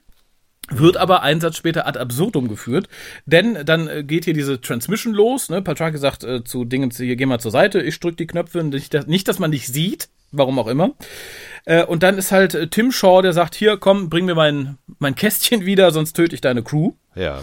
wird 0.70 0.98
aber 0.98 1.22
einen 1.22 1.42
Satz 1.42 1.58
später 1.58 1.88
ad 1.88 1.98
absurdum 2.00 2.48
geführt, 2.48 2.90
denn 3.26 3.66
dann 3.66 3.88
äh, 3.88 4.04
geht 4.04 4.26
hier 4.26 4.34
diese 4.34 4.60
Transmission 4.60 5.14
los, 5.14 5.50
ne? 5.50 5.62
Patraki 5.62 5.98
sagt 5.98 6.24
äh, 6.24 6.44
zu 6.44 6.66
Dingen, 6.66 6.92
hier 6.92 7.16
geh 7.16 7.26
mal 7.26 7.40
zur 7.40 7.52
Seite, 7.52 7.82
ich 7.82 8.00
drück 8.00 8.18
die 8.18 8.28
Knöpfe, 8.28 8.64
nicht, 8.64 8.94
dass, 8.94 9.08
nicht, 9.08 9.28
dass 9.28 9.40
man 9.40 9.52
dich 9.52 9.68
sieht, 9.68 10.10
warum 10.32 10.60
auch 10.60 10.68
immer. 10.68 10.92
Äh, 11.68 11.84
und 11.84 12.02
dann 12.02 12.18
ist 12.18 12.32
halt 12.32 12.56
äh, 12.56 12.68
Tim 12.68 12.94
Shaw, 12.94 13.22
der 13.22 13.34
sagt, 13.34 13.54
hier, 13.54 13.78
komm, 13.78 14.10
bring 14.10 14.26
mir 14.26 14.36
mein, 14.36 14.78
mein 15.00 15.16
Kästchen 15.16 15.66
wieder, 15.66 15.92
sonst 15.92 16.14
töte 16.14 16.34
ich 16.34 16.40
deine 16.40 16.64
Crew. 16.64 16.94
Ja. 17.14 17.42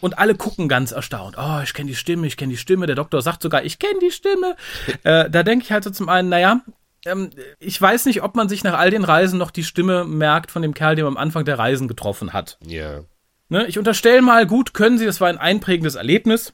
Und 0.00 0.18
alle 0.18 0.34
gucken 0.34 0.68
ganz 0.68 0.92
erstaunt. 0.92 1.36
Oh, 1.38 1.60
ich 1.64 1.72
kenne 1.72 1.88
die 1.88 1.96
Stimme, 1.96 2.26
ich 2.26 2.36
kenne 2.36 2.52
die 2.52 2.58
Stimme. 2.58 2.84
Der 2.84 2.94
Doktor 2.94 3.22
sagt 3.22 3.40
sogar, 3.40 3.64
ich 3.64 3.78
kenne 3.78 4.00
die 4.02 4.10
Stimme. 4.10 4.56
äh, 5.02 5.30
da 5.30 5.42
denke 5.42 5.64
ich 5.64 5.72
halt 5.72 5.82
so 5.82 5.90
zum 5.90 6.10
einen, 6.10 6.28
naja, 6.28 6.60
ähm, 7.06 7.30
ich 7.58 7.80
weiß 7.80 8.04
nicht, 8.04 8.22
ob 8.22 8.36
man 8.36 8.50
sich 8.50 8.64
nach 8.64 8.78
all 8.78 8.90
den 8.90 9.02
Reisen 9.02 9.38
noch 9.38 9.50
die 9.50 9.64
Stimme 9.64 10.04
merkt 10.04 10.50
von 10.50 10.60
dem 10.60 10.74
Kerl, 10.74 10.96
den 10.96 11.06
man 11.06 11.14
am 11.14 11.22
Anfang 11.22 11.46
der 11.46 11.58
Reisen 11.58 11.88
getroffen 11.88 12.34
hat. 12.34 12.58
Ja. 12.66 13.00
Ne, 13.48 13.66
ich 13.66 13.78
unterstelle 13.78 14.20
mal, 14.20 14.46
gut, 14.46 14.74
können 14.74 14.98
Sie, 14.98 15.06
das 15.06 15.22
war 15.22 15.28
ein 15.28 15.38
einprägendes 15.38 15.94
Erlebnis. 15.94 16.52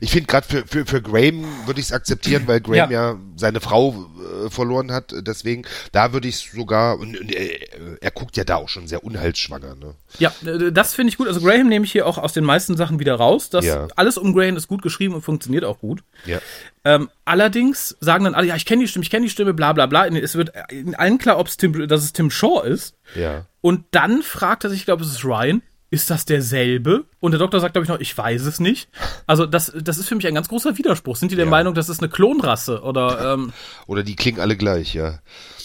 Ich 0.00 0.12
finde 0.12 0.26
gerade 0.26 0.46
für, 0.46 0.66
für, 0.66 0.86
für 0.86 1.02
Graham 1.02 1.44
würde 1.66 1.80
ich 1.80 1.86
es 1.86 1.92
akzeptieren, 1.92 2.44
weil 2.46 2.60
Graham 2.60 2.90
ja, 2.90 3.10
ja 3.12 3.18
seine 3.36 3.60
Frau 3.60 4.06
äh, 4.44 4.50
verloren 4.50 4.92
hat. 4.92 5.14
Deswegen, 5.20 5.64
da 5.92 6.12
würde 6.12 6.28
ich 6.28 6.50
sogar, 6.54 6.98
und, 6.98 7.18
und 7.18 7.32
er, 7.32 8.02
er, 8.02 8.10
guckt 8.10 8.36
ja 8.36 8.44
da 8.44 8.56
auch 8.56 8.68
schon 8.68 8.86
sehr 8.86 9.04
unheilsschwanger. 9.04 9.74
Ne? 9.76 9.94
Ja, 10.18 10.32
äh, 10.44 10.72
das 10.72 10.94
finde 10.94 11.10
ich 11.10 11.18
gut. 11.18 11.28
Also 11.28 11.40
Graham 11.40 11.68
nehme 11.68 11.84
ich 11.84 11.92
hier 11.92 12.06
auch 12.06 12.18
aus 12.18 12.32
den 12.32 12.44
meisten 12.44 12.76
Sachen 12.76 12.98
wieder 12.98 13.14
raus. 13.14 13.50
Das, 13.50 13.64
ja. 13.64 13.88
Alles 13.96 14.18
um 14.18 14.34
Graham 14.34 14.56
ist 14.56 14.68
gut 14.68 14.82
geschrieben 14.82 15.14
und 15.14 15.22
funktioniert 15.22 15.64
auch 15.64 15.78
gut. 15.78 16.02
Ja. 16.24 16.40
Ähm, 16.84 17.10
allerdings 17.24 17.96
sagen 18.00 18.24
dann 18.24 18.34
alle, 18.34 18.48
ja, 18.48 18.56
ich 18.56 18.64
kenne 18.64 18.82
die 18.82 18.88
Stimme, 18.88 19.04
ich 19.04 19.10
kenne 19.10 19.26
die 19.26 19.30
Stimme, 19.30 19.54
bla 19.54 19.72
bla 19.72 19.86
bla. 19.86 20.06
Es 20.06 20.34
wird 20.34 20.52
in 20.70 20.94
allen 20.94 21.18
klar, 21.18 21.38
ob's 21.38 21.56
Tim, 21.56 21.86
dass 21.86 22.02
es 22.02 22.12
Tim 22.12 22.30
Shaw 22.30 22.62
ist. 22.66 22.96
Ja. 23.14 23.46
Und 23.60 23.84
dann 23.92 24.22
fragt 24.22 24.64
er 24.64 24.70
sich, 24.70 24.80
ich 24.80 24.84
glaube, 24.86 25.04
es 25.04 25.10
ist 25.10 25.24
Ryan, 25.24 25.62
ist 25.92 26.08
das 26.08 26.24
derselbe? 26.24 27.04
Und 27.20 27.32
der 27.32 27.38
Doktor 27.38 27.60
sagt, 27.60 27.74
glaube 27.74 27.84
ich, 27.84 27.90
noch, 27.90 28.00
ich 28.00 28.16
weiß 28.16 28.46
es 28.46 28.60
nicht. 28.60 28.88
Also 29.26 29.44
das, 29.44 29.70
das 29.78 29.98
ist 29.98 30.08
für 30.08 30.14
mich 30.14 30.26
ein 30.26 30.34
ganz 30.34 30.48
großer 30.48 30.78
Widerspruch. 30.78 31.16
Sind 31.16 31.30
die 31.30 31.36
der 31.36 31.44
ja. 31.44 31.50
Meinung, 31.50 31.74
das 31.74 31.90
ist 31.90 32.00
eine 32.00 32.08
Klonrasse? 32.08 32.80
Oder, 32.80 33.34
ähm, 33.34 33.52
oder 33.86 34.02
die 34.02 34.16
klingen 34.16 34.40
alle 34.40 34.56
gleich, 34.56 34.94
ja. 34.94 35.18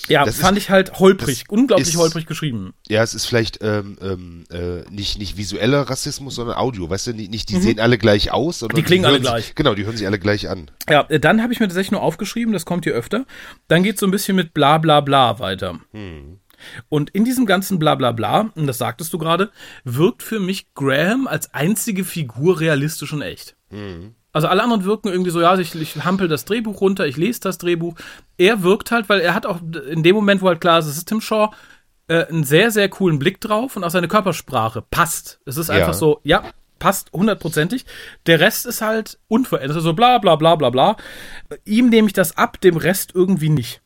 Ja, 0.10 0.25
das 0.25 0.38
fand 0.38 0.57
ist, 0.57 0.65
ich 0.65 0.69
halt 0.69 1.00
holprig, 1.00 1.46
unglaublich 1.48 1.88
ist, 1.88 1.98
holprig 1.98 2.25
geschrieben. 2.25 2.74
Ja, 2.89 3.03
es 3.03 3.13
ist 3.13 3.25
vielleicht 3.25 3.60
ähm, 3.62 3.98
ähm, 4.01 4.43
äh, 4.51 4.89
nicht, 4.89 5.17
nicht 5.17 5.38
visueller 5.38 5.84
Rassismus, 5.84 6.36
sondern 6.36 6.57
Audio. 6.57 6.89
Weißt 6.89 7.07
du, 7.07 7.13
nicht, 7.13 7.31
nicht 7.31 7.50
die 7.50 7.55
mhm. 7.55 7.62
sehen 7.62 7.79
alle 7.79 7.98
gleich 7.98 8.31
aus, 8.31 8.60
sondern 8.60 8.75
die 8.75 8.84
klingen 8.84 9.03
die 9.03 9.07
alle 9.07 9.19
gleich. 9.22 9.46
Sich, 9.46 9.55
genau, 9.55 9.75
die 9.75 9.86
hören 9.86 9.96
sich 9.96 10.07
alle 10.07 10.19
gleich 10.19 10.50
an. 10.50 10.72
Ja, 10.89 11.05
äh, 11.10 11.19
dann 11.19 11.41
habe 11.41 11.53
ich 11.53 11.60
mir 11.60 11.67
tatsächlich 11.67 11.91
nur 11.91 12.01
aufgeschrieben, 12.01 12.53
das 12.53 12.65
kommt 12.65 12.84
hier 12.84 12.93
öfter. 12.93 13.25
Dann 13.69 13.84
geht 13.84 13.96
es 13.96 14.01
so 14.01 14.07
ein 14.07 14.12
bisschen 14.12 14.36
mit 14.36 14.53
bla 14.53 14.77
bla 14.77 15.00
bla 15.01 15.39
weiter. 15.39 15.79
Hm. 15.91 16.39
Und 16.90 17.10
in 17.12 17.26
diesem 17.26 17.46
ganzen 17.46 17.80
Blablabla, 17.80 18.52
und 18.56 18.68
das 18.68 18.78
sagtest 18.78 19.14
du 19.14 19.18
gerade, 19.18 19.52
wirkt 19.84 20.24
für 20.24 20.40
mich 20.40 20.74
Graham 20.74 21.28
als 21.28 21.54
einzige 21.54 22.04
Figur 22.04 22.60
realistisch 22.60 23.14
und 23.14 23.22
echt. 23.22 23.56
Mhm. 23.70 24.16
Also 24.34 24.48
alle 24.48 24.62
anderen 24.62 24.84
wirken 24.84 25.08
irgendwie 25.08 25.32
so, 25.32 25.42
ja, 25.42 25.58
ich, 25.58 25.74
ich 25.74 26.04
hampel 26.04 26.28
das 26.28 26.46
Drehbuch 26.46 26.82
runter, 26.82 27.08
ich 27.08 27.18
lese 27.18 27.40
das 27.40 27.58
Drehbuch. 27.58 27.96
Er 28.38 28.62
wirkt 28.62 28.92
halt, 28.92 29.10
weil 29.10 29.20
er 29.20 29.34
hat 29.34 29.46
auch 29.46 29.60
in 29.90 30.04
dem 30.04 30.16
Moment, 30.16 30.42
wo 30.42 30.48
halt 30.48 30.62
klar 30.62 30.80
ist, 30.80 30.86
es 30.86 30.98
ist 30.98 31.08
Tim 31.08 31.22
Shaw, 31.22 31.50
äh, 32.08 32.26
einen 32.26 32.44
sehr, 32.44 32.72
sehr 32.72 32.90
coolen 32.90 33.20
Blick 33.20 33.42
drauf 33.42 33.76
und 33.76 33.84
auch 33.84 33.90
seine 33.90 34.08
Körpersprache 34.08 34.84
passt. 34.84 35.40
Es 35.46 35.58
ist 35.58 35.70
einfach 35.70 35.88
ja. 35.88 35.94
so, 35.94 36.20
ja, 36.24 36.44
passt 36.80 37.12
hundertprozentig. 37.14 37.86
Der 38.26 38.40
Rest 38.40 38.66
ist 38.66 38.82
halt 38.82 39.18
unverändert, 39.28 39.78
also 39.78 39.94
bla 39.94 40.18
bla 40.20 40.36
bla 40.36 40.56
bla 40.56 40.70
bla. 40.70 40.98
Ihm 41.66 41.90
nehme 41.90 42.08
ich 42.08 42.14
das 42.14 42.38
ab, 42.38 42.62
dem 42.62 42.78
Rest 42.78 43.12
irgendwie 43.16 43.50
nicht. 43.50 43.82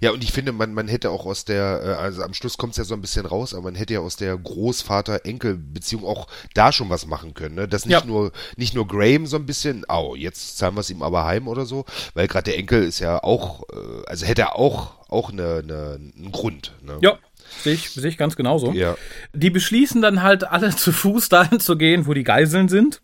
Ja, 0.00 0.12
und 0.12 0.24
ich 0.24 0.32
finde, 0.32 0.52
man, 0.52 0.72
man 0.72 0.88
hätte 0.88 1.10
auch 1.10 1.26
aus 1.26 1.44
der, 1.44 1.82
äh, 1.82 2.02
also 2.02 2.22
am 2.22 2.34
Schluss 2.34 2.56
kommt 2.56 2.72
es 2.72 2.78
ja 2.78 2.84
so 2.84 2.94
ein 2.94 3.00
bisschen 3.00 3.26
raus, 3.26 3.52
aber 3.54 3.64
man 3.64 3.74
hätte 3.74 3.94
ja 3.94 4.00
aus 4.00 4.16
der 4.16 4.36
Großvater-Enkel-Beziehung 4.36 6.04
auch 6.04 6.26
da 6.54 6.72
schon 6.72 6.88
was 6.90 7.06
machen 7.06 7.34
können. 7.34 7.56
Ne? 7.56 7.68
Dass 7.68 7.84
nicht 7.84 8.00
ja. 8.00 8.06
nur 8.06 8.32
nicht 8.56 8.74
nur 8.74 8.86
Graham 8.86 9.26
so 9.26 9.36
ein 9.36 9.46
bisschen, 9.46 9.88
au, 9.88 10.14
jetzt 10.14 10.58
zahlen 10.58 10.74
wir 10.74 10.80
es 10.80 10.90
ihm 10.90 11.02
aber 11.02 11.24
heim 11.24 11.48
oder 11.48 11.66
so, 11.66 11.84
weil 12.14 12.28
gerade 12.28 12.44
der 12.44 12.58
Enkel 12.58 12.82
ist 12.84 12.98
ja 13.00 13.22
auch, 13.22 13.64
äh, 13.70 14.06
also 14.06 14.26
hätte 14.26 14.42
er 14.42 14.56
auch 14.56 14.98
auch 15.08 15.30
eine, 15.30 15.62
eine, 15.62 15.98
einen 16.16 16.32
Grund. 16.32 16.74
Ne? 16.82 16.98
Ja, 17.00 17.18
Sehe 17.62 17.74
ich, 17.74 17.90
sehe 17.90 18.08
ich 18.08 18.18
ganz 18.18 18.36
genauso. 18.36 18.72
Ja. 18.72 18.96
Die 19.32 19.50
beschließen 19.50 20.00
dann 20.00 20.22
halt 20.22 20.44
alle 20.44 20.70
zu 20.76 20.92
Fuß 20.92 21.28
dahin 21.28 21.60
zu 21.60 21.76
gehen, 21.76 22.06
wo 22.06 22.14
die 22.14 22.24
Geiseln 22.24 22.68
sind. 22.68 23.00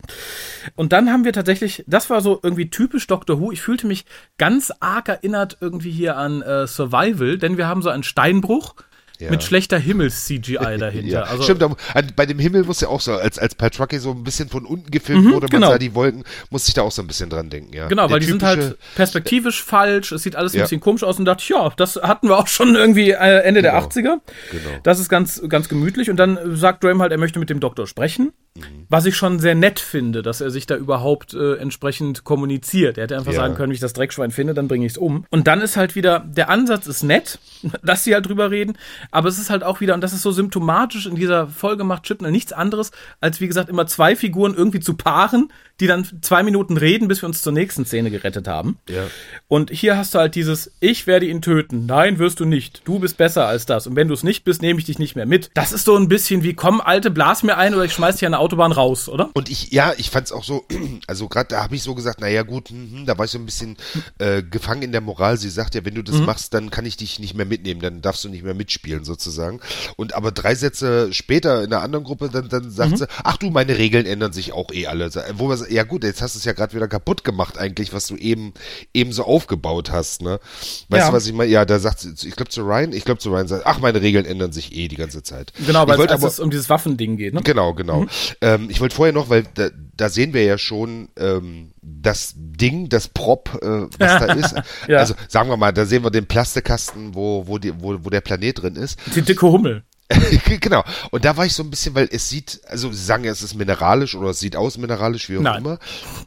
Und 0.74 0.92
dann 0.92 1.10
haben 1.10 1.24
wir 1.24 1.32
tatsächlich, 1.32 1.84
das 1.86 2.10
war 2.10 2.20
so 2.20 2.40
irgendwie 2.42 2.70
typisch 2.70 3.06
Doctor 3.06 3.40
Who. 3.40 3.52
Ich 3.52 3.62
fühlte 3.62 3.86
mich 3.86 4.04
ganz 4.38 4.72
arg 4.80 5.08
erinnert 5.08 5.58
irgendwie 5.60 5.90
hier 5.90 6.16
an 6.16 6.42
äh, 6.42 6.66
Survival, 6.66 7.38
denn 7.38 7.56
wir 7.56 7.66
haben 7.66 7.82
so 7.82 7.90
einen 7.90 8.02
Steinbruch 8.02 8.74
ja. 9.20 9.30
Mit 9.30 9.42
schlechter 9.44 9.78
Himmels-CGI 9.78 10.56
dahinter. 10.78 11.08
ja. 11.08 11.22
also, 11.22 11.42
Stimmt, 11.44 11.76
bei 12.16 12.26
dem 12.26 12.38
Himmel 12.38 12.64
muss 12.64 12.80
ja 12.80 12.88
auch 12.88 13.00
so, 13.00 13.12
als, 13.12 13.38
als 13.38 13.54
Patrucky 13.54 13.98
so 13.98 14.10
ein 14.10 14.24
bisschen 14.24 14.48
von 14.48 14.66
unten 14.66 14.90
gefilmt 14.90 15.26
mhm, 15.26 15.32
wurde, 15.32 15.46
man 15.46 15.60
genau. 15.60 15.70
sah 15.70 15.78
die 15.78 15.94
Wolken, 15.94 16.24
muss 16.50 16.66
ich 16.66 16.74
da 16.74 16.82
auch 16.82 16.90
so 16.90 17.02
ein 17.02 17.06
bisschen 17.06 17.30
dran 17.30 17.48
denken, 17.48 17.72
ja. 17.72 17.86
Genau, 17.86 18.08
Der 18.08 18.14
weil 18.14 18.20
die 18.20 18.26
sind 18.26 18.42
halt 18.42 18.76
perspektivisch 18.96 19.62
falsch, 19.62 20.12
es 20.12 20.22
sieht 20.24 20.34
alles 20.36 20.52
ein 20.54 20.58
ja. 20.58 20.64
bisschen 20.64 20.80
komisch 20.80 21.04
aus 21.04 21.18
und 21.18 21.26
dachte, 21.26 21.44
ja, 21.48 21.70
das 21.76 21.96
hatten 22.02 22.28
wir 22.28 22.38
auch 22.38 22.48
schon 22.48 22.74
irgendwie 22.74 23.10
äh, 23.10 23.40
Ende 23.42 23.62
genau. 23.62 23.80
der 23.80 23.88
80er. 23.88 24.20
Genau. 24.50 24.78
Das 24.82 24.98
ist 24.98 25.08
ganz, 25.08 25.42
ganz 25.48 25.68
gemütlich 25.68 26.10
und 26.10 26.16
dann 26.16 26.56
sagt 26.56 26.80
Graham 26.80 27.00
halt, 27.00 27.12
er 27.12 27.18
möchte 27.18 27.38
mit 27.38 27.50
dem 27.50 27.60
Doktor 27.60 27.86
sprechen. 27.86 28.32
Mhm. 28.56 28.86
Was 28.88 29.04
ich 29.04 29.16
schon 29.16 29.40
sehr 29.40 29.56
nett 29.56 29.80
finde, 29.80 30.22
dass 30.22 30.40
er 30.40 30.50
sich 30.50 30.66
da 30.66 30.76
überhaupt 30.76 31.34
äh, 31.34 31.56
entsprechend 31.56 32.22
kommuniziert. 32.22 32.98
Er 32.98 33.04
hätte 33.04 33.16
einfach 33.16 33.32
ja. 33.32 33.40
sagen 33.40 33.54
können, 33.54 33.70
wenn 33.70 33.74
ich 33.74 33.80
das 33.80 33.94
Dreckschwein 33.94 34.30
finde, 34.30 34.54
dann 34.54 34.68
bringe 34.68 34.86
ich 34.86 34.92
es 34.92 34.98
um. 34.98 35.26
Und 35.30 35.48
dann 35.48 35.60
ist 35.60 35.76
halt 35.76 35.96
wieder, 35.96 36.20
der 36.20 36.50
Ansatz 36.50 36.86
ist 36.86 37.02
nett, 37.02 37.40
dass 37.82 38.04
sie 38.04 38.14
halt 38.14 38.26
drüber 38.26 38.52
reden, 38.52 38.78
aber 39.10 39.28
es 39.28 39.38
ist 39.38 39.50
halt 39.50 39.64
auch 39.64 39.80
wieder, 39.80 39.94
und 39.94 40.02
das 40.02 40.12
ist 40.12 40.22
so 40.22 40.30
symptomatisch 40.30 41.06
in 41.06 41.16
dieser 41.16 41.48
Folge 41.48 41.82
macht 41.82 42.04
Chipnell 42.04 42.30
nichts 42.30 42.52
anderes, 42.52 42.92
als 43.20 43.40
wie 43.40 43.48
gesagt 43.48 43.68
immer 43.68 43.86
zwei 43.88 44.14
Figuren 44.14 44.54
irgendwie 44.54 44.80
zu 44.80 44.94
paaren, 44.94 45.50
die 45.80 45.88
dann 45.88 46.06
zwei 46.22 46.44
Minuten 46.44 46.76
reden, 46.76 47.08
bis 47.08 47.22
wir 47.22 47.26
uns 47.26 47.42
zur 47.42 47.52
nächsten 47.52 47.84
Szene 47.84 48.10
gerettet 48.10 48.46
haben. 48.46 48.78
Ja. 48.88 49.08
Und 49.48 49.70
hier 49.70 49.96
hast 49.96 50.14
du 50.14 50.20
halt 50.20 50.36
dieses, 50.36 50.72
ich 50.78 51.08
werde 51.08 51.26
ihn 51.26 51.42
töten. 51.42 51.86
Nein, 51.86 52.20
wirst 52.20 52.38
du 52.38 52.44
nicht. 52.44 52.82
Du 52.84 53.00
bist 53.00 53.16
besser 53.16 53.46
als 53.46 53.66
das. 53.66 53.88
Und 53.88 53.96
wenn 53.96 54.06
du 54.06 54.14
es 54.14 54.22
nicht 54.22 54.44
bist, 54.44 54.62
nehme 54.62 54.78
ich 54.78 54.84
dich 54.84 55.00
nicht 55.00 55.16
mehr 55.16 55.26
mit. 55.26 55.50
Das 55.54 55.72
ist 55.72 55.84
so 55.84 55.96
ein 55.96 56.08
bisschen 56.08 56.44
wie, 56.44 56.54
komm, 56.54 56.80
Alte, 56.80 57.10
blas 57.10 57.42
mir 57.42 57.56
ein 57.56 57.74
oder 57.74 57.84
ich 57.84 57.92
schmeiß 57.92 58.16
dich 58.16 58.26
an 58.26 58.32
der 58.32 58.40
Autobahn 58.44 58.72
raus, 58.72 59.08
oder? 59.08 59.30
Und 59.34 59.50
ich, 59.50 59.72
ja, 59.72 59.94
ich 59.96 60.10
fand's 60.10 60.32
auch 60.32 60.44
so, 60.44 60.64
also 61.06 61.28
gerade 61.28 61.48
da 61.48 61.62
habe 61.62 61.74
ich 61.74 61.82
so 61.82 61.94
gesagt, 61.94 62.20
naja 62.20 62.42
gut, 62.42 62.68
hm, 62.68 62.90
hm, 62.92 63.06
da 63.06 63.16
war 63.16 63.24
ich 63.24 63.30
so 63.30 63.38
ein 63.38 63.46
bisschen 63.46 63.76
äh, 64.18 64.42
gefangen 64.42 64.82
in 64.82 64.92
der 64.92 65.00
Moral. 65.00 65.38
Sie 65.38 65.48
sagt 65.48 65.74
ja, 65.74 65.84
wenn 65.84 65.94
du 65.94 66.02
das 66.02 66.16
mhm. 66.16 66.26
machst, 66.26 66.54
dann 66.54 66.70
kann 66.70 66.86
ich 66.86 66.96
dich 66.96 67.18
nicht 67.18 67.34
mehr 67.34 67.46
mitnehmen, 67.46 67.80
dann 67.80 68.02
darfst 68.02 68.24
du 68.24 68.28
nicht 68.28 68.44
mehr 68.44 68.54
mitspielen 68.54 69.04
sozusagen. 69.04 69.60
Und 69.96 70.14
aber 70.14 70.32
drei 70.32 70.54
Sätze 70.54 71.12
später 71.12 71.62
in 71.62 71.72
einer 71.72 71.82
anderen 71.82 72.04
Gruppe, 72.04 72.28
dann, 72.28 72.48
dann 72.48 72.70
sagt 72.70 72.92
mhm. 72.92 72.96
sie, 72.96 73.06
ach 73.22 73.36
du, 73.36 73.50
meine 73.50 73.78
Regeln 73.78 74.06
ändern 74.06 74.32
sich 74.32 74.52
auch 74.52 74.70
eh 74.72 74.86
alle. 74.86 75.10
Wo 75.36 75.48
wir, 75.48 75.72
ja 75.72 75.84
gut, 75.84 76.04
jetzt 76.04 76.22
hast 76.22 76.34
du 76.34 76.38
es 76.38 76.44
ja 76.44 76.52
gerade 76.52 76.74
wieder 76.74 76.88
kaputt 76.88 77.24
gemacht 77.24 77.58
eigentlich, 77.58 77.92
was 77.92 78.06
du 78.06 78.16
eben 78.16 78.52
eben 78.92 79.12
so 79.12 79.24
aufgebaut 79.24 79.90
hast, 79.90 80.22
ne? 80.22 80.40
Weißt 80.88 81.04
ja. 81.04 81.08
du, 81.08 81.12
was 81.16 81.26
ich 81.26 81.32
meine? 81.32 81.50
Ja, 81.50 81.64
da 81.64 81.78
sagt 81.78 82.00
sie, 82.00 82.28
ich 82.28 82.36
glaube 82.36 82.50
zu 82.50 82.62
Ryan, 82.62 82.92
ich 82.92 83.04
glaube 83.04 83.20
zu 83.20 83.30
Ryan 83.30 83.48
sagt, 83.48 83.66
ach, 83.66 83.78
meine 83.80 84.00
Regeln 84.02 84.24
ändern 84.24 84.52
sich 84.52 84.74
eh 84.74 84.88
die 84.88 84.96
ganze 84.96 85.22
Zeit. 85.22 85.52
Genau, 85.66 85.86
weil 85.86 86.00
es, 86.00 86.22
es 86.22 86.40
um 86.40 86.50
dieses 86.50 86.68
Waffending 86.68 87.16
geht, 87.16 87.34
ne? 87.34 87.42
Genau, 87.42 87.74
genau. 87.74 88.02
Mhm. 88.02 88.08
Ähm, 88.40 88.68
ich 88.70 88.80
wollte 88.80 88.94
vorher 88.94 89.12
noch, 89.12 89.28
weil 89.28 89.44
da, 89.54 89.68
da 89.96 90.08
sehen 90.08 90.32
wir 90.32 90.44
ja 90.44 90.58
schon 90.58 91.08
ähm, 91.16 91.72
das 91.82 92.34
Ding, 92.36 92.88
das 92.88 93.08
Prop, 93.08 93.50
äh, 93.62 93.86
was 93.98 94.26
da 94.26 94.32
ist. 94.34 94.54
ja. 94.88 94.98
Also 94.98 95.14
sagen 95.28 95.48
wir 95.48 95.56
mal, 95.56 95.72
da 95.72 95.84
sehen 95.86 96.02
wir 96.04 96.10
den 96.10 96.26
Plastikkasten, 96.26 97.14
wo, 97.14 97.46
wo, 97.46 97.58
die, 97.58 97.72
wo, 97.80 97.98
wo 98.02 98.10
der 98.10 98.20
Planet 98.20 98.62
drin 98.62 98.76
ist. 98.76 98.98
Die 99.14 99.22
dicke 99.22 99.46
Hummel. 99.46 99.84
genau. 100.60 100.84
Und 101.10 101.24
da 101.24 101.36
war 101.36 101.46
ich 101.46 101.54
so 101.54 101.62
ein 101.62 101.70
bisschen, 101.70 101.94
weil 101.94 102.08
es 102.10 102.28
sieht, 102.28 102.60
also 102.68 102.92
sie 102.92 103.02
sagen 103.02 103.24
ja, 103.24 103.32
es 103.32 103.42
ist 103.42 103.54
mineralisch 103.54 104.14
oder 104.14 104.30
es 104.30 104.38
sieht 104.38 104.54
aus 104.54 104.76
mineralisch, 104.76 105.30
wie 105.30 105.38
auch 105.38 105.42
Nein. 105.42 105.60
immer. 105.60 105.78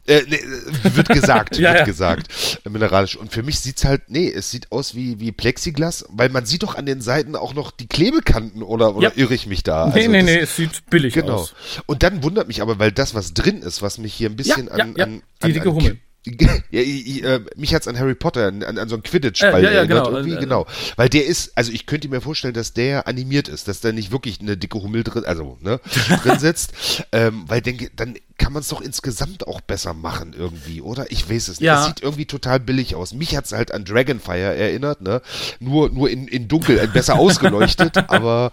Äh, 0.06 0.22
nee, 0.28 0.40
wird 0.82 1.08
gesagt, 1.08 1.56
ja, 1.58 1.70
wird 1.70 1.80
ja. 1.80 1.84
gesagt. 1.84 2.60
Äh, 2.64 2.70
mineralisch. 2.70 3.16
Und 3.16 3.32
für 3.32 3.42
mich 3.42 3.60
sieht's 3.60 3.84
halt, 3.84 4.02
nee, 4.08 4.28
es 4.28 4.50
sieht 4.50 4.72
aus 4.72 4.94
wie, 4.94 5.20
wie 5.20 5.30
Plexiglas, 5.30 6.06
weil 6.08 6.28
man 6.28 6.44
sieht 6.44 6.64
doch 6.64 6.74
an 6.74 6.86
den 6.86 7.00
Seiten 7.00 7.36
auch 7.36 7.54
noch 7.54 7.70
die 7.70 7.86
Klebekanten 7.86 8.62
oder, 8.62 8.96
oder 8.96 9.08
ja. 9.08 9.14
irre 9.16 9.34
ich 9.34 9.46
mich 9.46 9.62
da? 9.62 9.86
Nee, 9.86 10.00
also 10.00 10.10
nee, 10.10 10.18
das, 10.18 10.26
nee, 10.26 10.38
es 10.38 10.56
sieht 10.56 10.90
billig 10.90 11.14
genau. 11.14 11.34
aus. 11.34 11.54
Und 11.86 12.02
dann 12.02 12.22
wundert 12.22 12.48
mich 12.48 12.62
aber, 12.62 12.78
weil 12.78 12.90
das, 12.90 13.14
was 13.14 13.32
drin 13.32 13.62
ist, 13.62 13.80
was 13.80 13.98
mich 13.98 14.14
hier 14.14 14.28
ein 14.28 14.36
bisschen 14.36 14.68
an, 14.68 14.96
an, 14.96 15.22
die 15.44 15.52
dicke 15.52 15.72
Hummel 15.72 15.98
ja, 16.70 16.80
ich, 16.80 17.22
äh, 17.22 17.40
mich 17.56 17.74
hat's 17.74 17.88
an 17.88 17.98
Harry 17.98 18.14
Potter, 18.14 18.46
an, 18.48 18.62
an 18.62 18.88
so 18.88 18.96
einen 18.96 19.02
Quidditch-Ball 19.02 19.60
äh, 19.60 19.64
ja, 19.64 19.72
ja, 19.72 19.84
genau. 19.84 20.10
Irgendwie, 20.10 20.34
äh, 20.34 20.40
genau. 20.40 20.66
Weil 20.96 21.08
der 21.08 21.26
ist, 21.26 21.52
also 21.56 21.72
ich 21.72 21.86
könnte 21.86 22.08
mir 22.08 22.20
vorstellen, 22.20 22.54
dass 22.54 22.72
der 22.72 23.06
animiert 23.06 23.48
ist, 23.48 23.68
dass 23.68 23.80
da 23.80 23.92
nicht 23.92 24.10
wirklich 24.10 24.40
eine 24.40 24.56
dicke 24.56 24.82
Hummel 24.82 25.04
drin, 25.04 25.24
also, 25.24 25.58
ne, 25.60 25.80
drin 26.22 26.38
sitzt. 26.38 26.72
ähm, 27.12 27.44
weil 27.46 27.60
denke, 27.60 27.90
dann 27.94 28.14
kann 28.38 28.52
man 28.52 28.62
es 28.62 28.68
doch 28.68 28.80
insgesamt 28.80 29.46
auch 29.46 29.60
besser 29.60 29.94
machen 29.94 30.34
irgendwie, 30.36 30.80
oder? 30.80 31.10
Ich 31.10 31.28
weiß 31.28 31.48
es 31.48 31.60
nicht. 31.60 31.66
Ja. 31.66 31.82
Es 31.82 31.86
sieht 31.86 32.02
irgendwie 32.02 32.26
total 32.26 32.60
billig 32.60 32.94
aus. 32.94 33.12
Mich 33.12 33.36
hat's 33.36 33.52
halt 33.52 33.72
an 33.72 33.84
Dragonfire 33.84 34.54
erinnert, 34.56 35.00
ne? 35.00 35.20
Nur, 35.60 35.90
nur 35.90 36.08
in, 36.08 36.28
in 36.28 36.48
dunkel, 36.48 36.78
äh, 36.78 36.86
besser 36.86 37.18
ausgeleuchtet, 37.18 37.96
aber, 38.08 38.52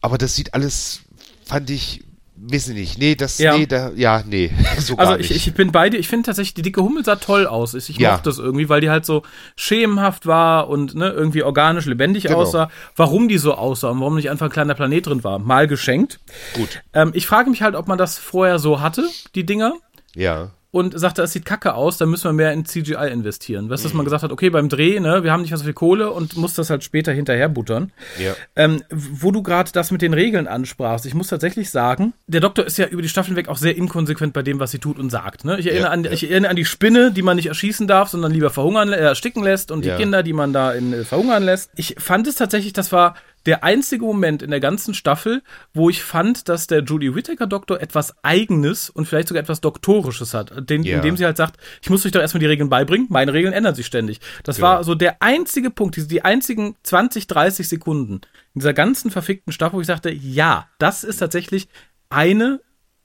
aber 0.00 0.18
das 0.18 0.34
sieht 0.34 0.54
alles, 0.54 1.00
fand 1.44 1.70
ich, 1.70 2.02
Wissen 2.42 2.74
nicht. 2.74 2.98
Nee, 2.98 3.16
das, 3.16 3.38
ja. 3.38 3.56
nee, 3.56 3.66
da, 3.66 3.90
ja, 3.94 4.22
nee. 4.26 4.50
So 4.78 4.96
also 4.96 5.16
ich, 5.16 5.30
ich 5.30 5.52
bin 5.54 5.72
bei 5.72 5.90
dir, 5.90 5.98
ich 5.98 6.08
finde 6.08 6.26
tatsächlich, 6.26 6.54
die 6.54 6.62
dicke 6.62 6.82
Hummel 6.82 7.04
sah 7.04 7.16
toll 7.16 7.46
aus. 7.46 7.74
Ich 7.74 7.88
ja. 7.98 8.12
mochte 8.12 8.30
das 8.30 8.38
irgendwie, 8.38 8.68
weil 8.68 8.80
die 8.80 8.88
halt 8.88 9.04
so 9.04 9.22
schemenhaft 9.56 10.26
war 10.26 10.68
und 10.68 10.94
ne, 10.94 11.10
irgendwie 11.10 11.42
organisch 11.42 11.84
lebendig 11.84 12.24
genau. 12.24 12.38
aussah. 12.38 12.70
Warum 12.96 13.28
die 13.28 13.38
so 13.38 13.54
aussah 13.54 13.90
und 13.90 14.00
warum 14.00 14.16
nicht 14.16 14.30
einfach 14.30 14.46
ein 14.46 14.52
kleiner 14.52 14.74
Planet 14.74 15.06
drin 15.06 15.24
war. 15.24 15.38
Mal 15.38 15.68
geschenkt. 15.68 16.20
Gut. 16.54 16.82
Ähm, 16.94 17.10
ich 17.14 17.26
frage 17.26 17.50
mich 17.50 17.62
halt, 17.62 17.74
ob 17.74 17.88
man 17.88 17.98
das 17.98 18.18
vorher 18.18 18.58
so 18.58 18.80
hatte, 18.80 19.06
die 19.34 19.44
Dinger. 19.44 19.74
Ja 20.14 20.50
und 20.72 20.98
sagte, 20.98 21.22
es 21.22 21.32
sieht 21.32 21.44
kacke 21.44 21.74
aus, 21.74 21.98
dann 21.98 22.10
müssen 22.10 22.24
wir 22.24 22.32
mehr 22.32 22.52
in 22.52 22.64
CGI 22.64 23.10
investieren. 23.10 23.70
Weißt 23.70 23.82
du, 23.82 23.88
dass 23.88 23.94
man 23.94 24.04
mhm. 24.04 24.06
gesagt 24.06 24.22
hat, 24.22 24.30
okay, 24.30 24.50
beim 24.50 24.68
Dreh, 24.68 25.00
ne, 25.00 25.24
wir 25.24 25.32
haben 25.32 25.42
nicht 25.42 25.50
mehr 25.50 25.58
so 25.58 25.64
viel 25.64 25.72
Kohle 25.72 26.10
und 26.12 26.36
muss 26.36 26.54
das 26.54 26.70
halt 26.70 26.84
später 26.84 27.12
hinterher 27.12 27.48
buttern. 27.48 27.92
Ja. 28.18 28.34
Ähm, 28.54 28.82
wo 28.90 29.32
du 29.32 29.42
gerade 29.42 29.72
das 29.72 29.90
mit 29.90 30.00
den 30.00 30.14
Regeln 30.14 30.46
ansprachst, 30.46 31.06
ich 31.06 31.14
muss 31.14 31.28
tatsächlich 31.28 31.70
sagen, 31.70 32.12
der 32.28 32.40
Doktor 32.40 32.64
ist 32.64 32.78
ja 32.78 32.86
über 32.86 33.02
die 33.02 33.08
Staffeln 33.08 33.36
weg 33.36 33.48
auch 33.48 33.56
sehr 33.56 33.76
inkonsequent 33.76 34.32
bei 34.32 34.42
dem, 34.42 34.60
was 34.60 34.70
sie 34.70 34.78
tut 34.78 34.98
und 34.98 35.10
sagt. 35.10 35.44
Ne? 35.44 35.58
Ich, 35.58 35.66
erinnere 35.66 35.88
ja, 35.88 35.92
an, 35.92 36.04
ja. 36.04 36.12
ich 36.12 36.30
erinnere 36.30 36.50
an 36.50 36.56
die 36.56 36.64
Spinne, 36.64 37.10
die 37.10 37.22
man 37.22 37.36
nicht 37.36 37.46
erschießen 37.46 37.88
darf, 37.88 38.08
sondern 38.08 38.30
lieber 38.30 38.50
verhungern, 38.50 38.92
äh, 38.92 38.96
ersticken 38.96 39.42
lässt 39.42 39.72
und 39.72 39.84
die 39.84 39.90
Kinder, 39.90 40.22
die 40.22 40.32
man 40.32 40.52
da 40.52 40.72
in, 40.72 40.92
äh, 40.92 41.04
verhungern 41.04 41.42
lässt. 41.42 41.70
Ich 41.74 41.96
fand 41.98 42.28
es 42.28 42.36
tatsächlich, 42.36 42.72
das 42.72 42.92
war 42.92 43.16
der 43.46 43.64
einzige 43.64 44.04
Moment 44.04 44.42
in 44.42 44.50
der 44.50 44.60
ganzen 44.60 44.94
Staffel, 44.94 45.42
wo 45.72 45.88
ich 45.88 46.02
fand, 46.02 46.48
dass 46.48 46.66
der 46.66 46.82
Judy 46.82 47.14
Whittaker 47.14 47.46
Doktor 47.46 47.80
etwas 47.80 48.14
Eigenes 48.22 48.90
und 48.90 49.06
vielleicht 49.06 49.28
sogar 49.28 49.42
etwas 49.42 49.60
Doktorisches 49.60 50.34
hat, 50.34 50.68
den, 50.68 50.82
ja. 50.82 50.96
indem 50.96 51.16
sie 51.16 51.24
halt 51.24 51.36
sagt, 51.36 51.58
ich 51.80 51.90
muss 51.90 52.04
euch 52.04 52.12
doch 52.12 52.20
erstmal 52.20 52.40
die 52.40 52.46
Regeln 52.46 52.68
beibringen, 52.68 53.06
meine 53.10 53.32
Regeln 53.32 53.54
ändern 53.54 53.74
sich 53.74 53.86
ständig. 53.86 54.20
Das 54.44 54.58
ja. 54.58 54.62
war 54.62 54.84
so 54.84 54.94
der 54.94 55.22
einzige 55.22 55.70
Punkt, 55.70 55.96
die, 55.96 56.06
die 56.06 56.22
einzigen 56.22 56.76
20, 56.82 57.26
30 57.26 57.68
Sekunden 57.68 58.20
in 58.54 58.60
dieser 58.60 58.74
ganzen 58.74 59.10
verfickten 59.10 59.52
Staffel, 59.52 59.76
wo 59.76 59.80
ich 59.80 59.86
sagte, 59.86 60.10
ja, 60.10 60.68
das 60.78 61.04
ist 61.04 61.18
tatsächlich 61.18 61.68
eine 62.10 62.60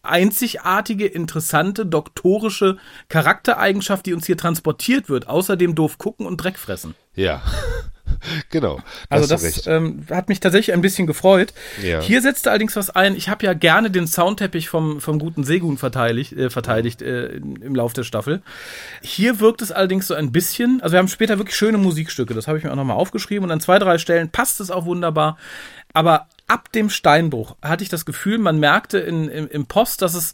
einzigartige, 0.05 1.05
interessante, 1.05 1.85
doktorische 1.85 2.77
Charaktereigenschaft, 3.09 4.05
die 4.05 4.13
uns 4.13 4.25
hier 4.25 4.37
transportiert 4.37 5.09
wird. 5.09 5.27
Außerdem 5.27 5.75
doof 5.75 5.97
gucken 5.97 6.25
und 6.25 6.37
Dreck 6.37 6.57
fressen. 6.57 6.95
Ja. 7.15 7.41
genau. 8.49 8.79
Also 9.09 9.27
das 9.27 9.67
ähm, 9.67 10.05
hat 10.09 10.29
mich 10.29 10.39
tatsächlich 10.39 10.73
ein 10.73 10.81
bisschen 10.81 11.07
gefreut. 11.07 11.53
Ja. 11.81 12.01
Hier 12.01 12.21
setzte 12.21 12.49
allerdings 12.49 12.75
was 12.75 12.89
ein. 12.89 13.15
Ich 13.15 13.29
habe 13.29 13.45
ja 13.45 13.53
gerne 13.53 13.91
den 13.91 14.07
Soundteppich 14.07 14.69
vom, 14.69 15.01
vom 15.01 15.19
guten 15.19 15.43
Segun 15.43 15.77
verteidigt, 15.77 16.33
äh, 16.33 16.49
verteidigt 16.49 17.01
äh, 17.01 17.27
im 17.27 17.75
Lauf 17.75 17.93
der 17.93 18.03
Staffel. 18.03 18.41
Hier 19.01 19.39
wirkt 19.39 19.61
es 19.61 19.71
allerdings 19.71 20.07
so 20.07 20.13
ein 20.13 20.31
bisschen, 20.31 20.81
also 20.81 20.93
wir 20.93 20.99
haben 20.99 21.07
später 21.07 21.37
wirklich 21.37 21.55
schöne 21.55 21.77
Musikstücke, 21.77 22.33
das 22.33 22.47
habe 22.47 22.57
ich 22.57 22.63
mir 22.63 22.71
auch 22.71 22.75
nochmal 22.75 22.97
aufgeschrieben 22.97 23.45
und 23.45 23.51
an 23.51 23.59
zwei, 23.59 23.79
drei 23.79 23.97
Stellen 23.97 24.29
passt 24.29 24.59
es 24.59 24.71
auch 24.71 24.85
wunderbar. 24.85 25.37
Aber 25.93 26.27
ab 26.47 26.71
dem 26.73 26.89
Steinbruch 26.89 27.55
hatte 27.61 27.83
ich 27.83 27.89
das 27.89 28.05
Gefühl, 28.05 28.37
man 28.37 28.59
merkte 28.59 28.99
in, 28.99 29.29
im, 29.29 29.47
im 29.47 29.65
Post, 29.65 30.01
dass 30.01 30.13
es 30.13 30.33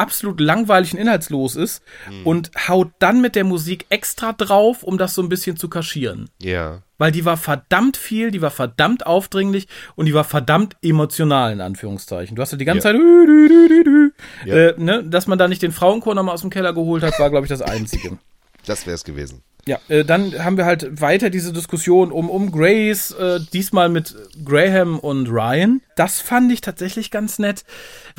absolut 0.00 0.40
langweilig 0.40 0.94
und 0.94 0.98
inhaltslos 0.98 1.56
ist 1.56 1.82
mhm. 2.10 2.26
und 2.26 2.50
haut 2.68 2.90
dann 2.98 3.20
mit 3.20 3.36
der 3.36 3.44
Musik 3.44 3.84
extra 3.90 4.32
drauf, 4.32 4.82
um 4.82 4.96
das 4.96 5.14
so 5.14 5.22
ein 5.22 5.28
bisschen 5.28 5.56
zu 5.56 5.68
kaschieren. 5.68 6.30
Ja. 6.40 6.82
Weil 6.96 7.12
die 7.12 7.24
war 7.24 7.36
verdammt 7.36 7.96
viel, 7.96 8.30
die 8.30 8.42
war 8.42 8.50
verdammt 8.50 9.06
aufdringlich 9.06 9.68
und 9.96 10.06
die 10.06 10.14
war 10.14 10.24
verdammt 10.24 10.76
emotional, 10.82 11.52
in 11.52 11.60
Anführungszeichen. 11.60 12.34
Du 12.34 12.42
hast 12.42 12.52
ja 12.52 12.58
die 12.58 12.64
ganze 12.64 12.88
ja. 12.88 12.94
Zeit, 12.94 13.00
dü, 13.00 13.48
dü, 13.48 13.84
dü, 13.84 14.10
ja. 14.46 14.54
äh, 14.54 14.74
ne, 14.78 15.04
dass 15.04 15.26
man 15.26 15.38
da 15.38 15.48
nicht 15.48 15.62
den 15.62 15.72
Frauenchor 15.72 16.14
nochmal 16.14 16.34
aus 16.34 16.40
dem 16.40 16.50
Keller 16.50 16.72
geholt 16.72 17.02
hat, 17.02 17.18
war, 17.18 17.30
glaube 17.30 17.44
ich, 17.44 17.50
das 17.50 17.62
Einzige. 17.62 18.18
Das 18.66 18.84
wäre 18.84 18.94
es 18.94 19.04
gewesen. 19.04 19.42
Ja, 19.66 19.78
äh, 19.88 20.04
dann 20.04 20.42
haben 20.42 20.56
wir 20.56 20.64
halt 20.64 21.00
weiter 21.00 21.30
diese 21.30 21.52
Diskussion 21.52 22.12
um, 22.12 22.30
um 22.30 22.50
Grace, 22.50 23.12
äh, 23.12 23.40
diesmal 23.52 23.88
mit 23.88 24.14
Graham 24.44 24.98
und 24.98 25.28
Ryan. 25.28 25.82
Das 25.96 26.20
fand 26.20 26.50
ich 26.52 26.60
tatsächlich 26.60 27.10
ganz 27.10 27.38
nett, 27.38 27.64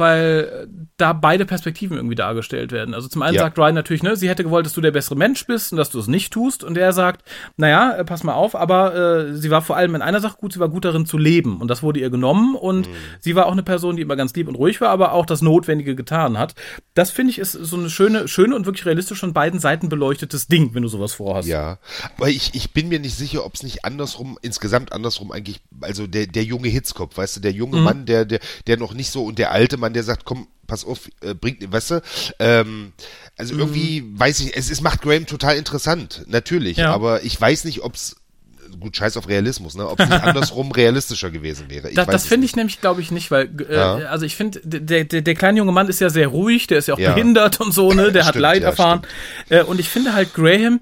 weil 0.02 0.68
da 0.98 1.14
beide 1.14 1.46
Perspektiven 1.46 1.96
irgendwie 1.98 2.16
dargestellt 2.16 2.72
werden. 2.72 2.94
Also 2.94 3.08
zum 3.08 3.22
einen 3.22 3.36
ja. 3.36 3.42
sagt 3.42 3.58
Ryan 3.58 3.74
natürlich, 3.74 4.04
ne, 4.04 4.16
sie 4.16 4.30
hätte 4.30 4.44
gewollt, 4.44 4.66
dass 4.66 4.74
du 4.74 4.82
der 4.82 4.92
bessere 4.92 5.16
Mensch 5.16 5.46
bist 5.48 5.72
und 5.72 5.78
dass 5.78 5.90
du 5.90 6.00
es 6.00 6.08
nicht 6.08 6.32
tust. 6.32 6.64
Und 6.64 6.78
er 6.78 6.94
sagt, 6.94 7.28
naja, 7.58 7.94
äh, 7.94 8.06
pass 8.06 8.24
mal 8.24 8.34
auf, 8.34 8.56
aber 8.56 8.96
äh, 8.96 9.34
sie 9.36 9.50
war 9.50 9.62
vor 9.62 9.78
allem 9.78 9.96
in 9.96 10.02
einer 10.02 10.20
Sache 10.20 10.38
gut, 10.38 10.54
sie 10.54 10.60
war 10.60 10.70
gut 10.70 10.86
darin 10.86 11.06
zu 11.06 11.18
leben. 11.18 11.62
Und 11.62 11.70
das 11.70 11.82
wurde 11.82 12.00
ihr 12.00 12.10
genommen. 12.10 12.56
Und 12.56 12.88
mhm. 12.88 12.94
sie 13.20 13.36
war 13.36 13.48
auch 13.48 13.52
eine 13.52 13.64
Person, 13.64 13.96
die 13.96 14.02
immer 14.02 14.16
ganz 14.16 14.34
lieb 14.36 14.48
und 14.48 14.56
ruhig 14.56 14.82
war, 14.82 14.90
aber 14.90 15.14
auch 15.14 15.26
das 15.26 15.42
Notwendige 15.42 15.96
getan 15.96 16.38
hat. 16.38 16.54
Das 16.94 17.10
finde 17.10 17.32
ich 17.32 17.40
ist 17.40 17.54
so 17.54 17.78
eine 17.78 17.90
schöne, 17.90 18.28
schöne 18.28 18.56
und 18.56 18.66
wirklich 18.66 18.86
realistisch 18.86 19.20
von 19.20 19.34
beiden 19.34 19.60
Seiten 19.60 19.90
beleuchtetes 19.90 20.48
Ding, 20.48 20.74
wenn 20.74 20.84
du 20.84 20.90
sowas 20.90 21.14
vorhast. 21.14 21.48
Ja, 21.48 21.80
aber 22.18 22.30
ich, 22.30 22.52
ich 22.54 22.74
bin 22.74 22.90
mir 22.90 23.00
nicht 23.00 23.16
sicher, 23.16 23.46
ob 23.46 23.56
es 23.56 23.64
nicht 23.64 23.86
andersrum, 23.86 24.38
insgesamt 24.42 24.94
andersrum 24.94 25.32
eigentlich, 25.32 25.62
also 25.82 26.08
der, 26.08 26.28
der 26.28 26.44
junge 26.44 26.68
Hitzkopf, 26.70 27.18
weißt 27.18 27.38
du, 27.38 27.40
der 27.40 27.52
junge 27.52 27.78
mhm. 27.78 27.84
Mann, 27.84 28.06
der, 28.06 28.26
der, 28.26 28.40
der 28.68 28.78
noch 28.78 28.94
nicht 28.94 29.12
so 29.12 29.26
und 29.26 29.40
der 29.40 29.52
alte 29.52 29.78
Mann, 29.78 29.91
der 29.94 30.04
sagt, 30.04 30.26
komm, 30.26 30.48
pass 30.68 30.86
auf, 30.86 31.10
äh, 31.22 31.34
bringt, 31.34 31.72
weißt 31.72 31.92
du, 31.92 32.02
ähm, 32.40 32.94
also 33.38 33.56
irgendwie 33.56 34.02
mhm. 34.02 34.20
weiß 34.20 34.40
ich, 34.42 34.56
es, 34.56 34.70
es 34.70 34.82
macht 34.82 35.02
Graham 35.02 35.26
total 35.26 35.58
interessant, 35.58 36.24
natürlich, 36.28 36.78
ja. 36.78 36.94
aber 36.94 37.24
ich 37.24 37.40
weiß 37.40 37.66
nicht, 37.66 37.82
ob 37.82 37.96
es 37.96 38.16
gut, 38.80 38.96
scheiß 38.96 39.18
auf 39.18 39.28
Realismus, 39.28 39.76
ne? 39.76 39.88
Ob 39.88 40.00
es 40.00 40.10
nicht 40.10 40.24
andersrum 40.24 40.72
realistischer 40.72 41.30
gewesen 41.30 41.70
wäre. 41.70 41.90
Ich 41.90 41.96
das 41.96 42.08
das 42.08 42.26
finde 42.26 42.46
ich 42.46 42.56
nämlich, 42.56 42.82
glaube 42.82 43.02
ich, 43.02 43.12
nicht, 43.12 43.32
weil, 43.32 43.50
äh, 43.70 43.76
ja. 43.76 43.96
also 44.10 44.26
ich 44.26 44.36
finde, 44.36 44.62
der, 44.64 45.04
der, 45.04 45.22
der 45.22 45.36
kleine 45.36 45.58
junge 45.58 45.72
Mann 45.72 45.88
ist 45.88 46.00
ja 46.00 46.10
sehr 46.10 46.28
ruhig, 46.28 46.68
der 46.68 46.78
ist 46.78 46.88
ja 46.88 46.94
auch 46.94 47.00
ja. 47.00 47.14
behindert 47.14 47.60
und 47.60 47.74
so, 47.74 47.92
ne? 47.92 48.12
Der 48.12 48.24
stimmt, 48.24 48.26
hat 48.28 48.36
Leid 48.36 48.64
erfahren. 48.64 49.02
Äh, 49.50 49.64
und 49.64 49.80
ich 49.80 49.90
finde 49.90 50.14
halt, 50.14 50.34
Graham 50.34 50.80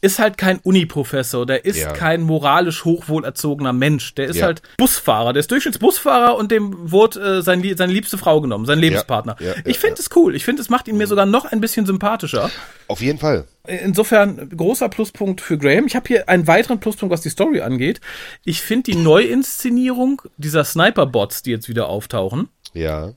ist 0.00 0.18
halt 0.18 0.38
kein 0.38 0.58
Uniprofessor, 0.58 1.44
der 1.46 1.64
ist 1.64 1.78
ja. 1.78 1.92
kein 1.92 2.22
moralisch 2.22 2.84
hochwohlerzogener 2.84 3.72
Mensch, 3.72 4.14
der 4.14 4.26
ist 4.26 4.36
ja. 4.36 4.46
halt 4.46 4.62
Busfahrer, 4.76 5.32
der 5.32 5.40
ist 5.40 5.50
Durchschnittsbusfahrer 5.50 6.36
und 6.36 6.52
dem 6.52 6.90
wurde 6.90 7.38
äh, 7.38 7.42
sein, 7.42 7.64
seine 7.76 7.92
liebste 7.92 8.18
Frau 8.18 8.40
genommen, 8.40 8.66
sein 8.66 8.78
Lebenspartner. 8.78 9.36
Ja. 9.40 9.54
ich 9.64 9.78
finde 9.78 10.00
es 10.00 10.08
cool, 10.14 10.34
ich 10.34 10.44
finde 10.44 10.62
es 10.62 10.68
macht 10.68 10.88
ihn 10.88 10.96
mir 10.96 11.06
mhm. 11.06 11.10
sogar 11.10 11.26
noch 11.26 11.46
ein 11.46 11.60
bisschen 11.60 11.86
sympathischer. 11.86 12.50
Auf 12.86 13.00
jeden 13.00 13.18
Fall. 13.18 13.46
Insofern 13.66 14.48
großer 14.56 14.88
Pluspunkt 14.88 15.40
für 15.40 15.58
Graham. 15.58 15.86
Ich 15.86 15.96
habe 15.96 16.06
hier 16.08 16.28
einen 16.28 16.46
weiteren 16.46 16.80
Pluspunkt, 16.80 17.12
was 17.12 17.20
die 17.20 17.28
Story 17.28 17.60
angeht. 17.60 18.00
Ich 18.44 18.62
finde 18.62 18.92
die 18.92 18.96
Neuinszenierung 18.96 20.22
dieser 20.38 20.64
Sniper-Bots, 20.64 21.42
die 21.42 21.50
jetzt 21.50 21.68
wieder 21.68 21.88
auftauchen. 21.88 22.48
Ja 22.72 23.12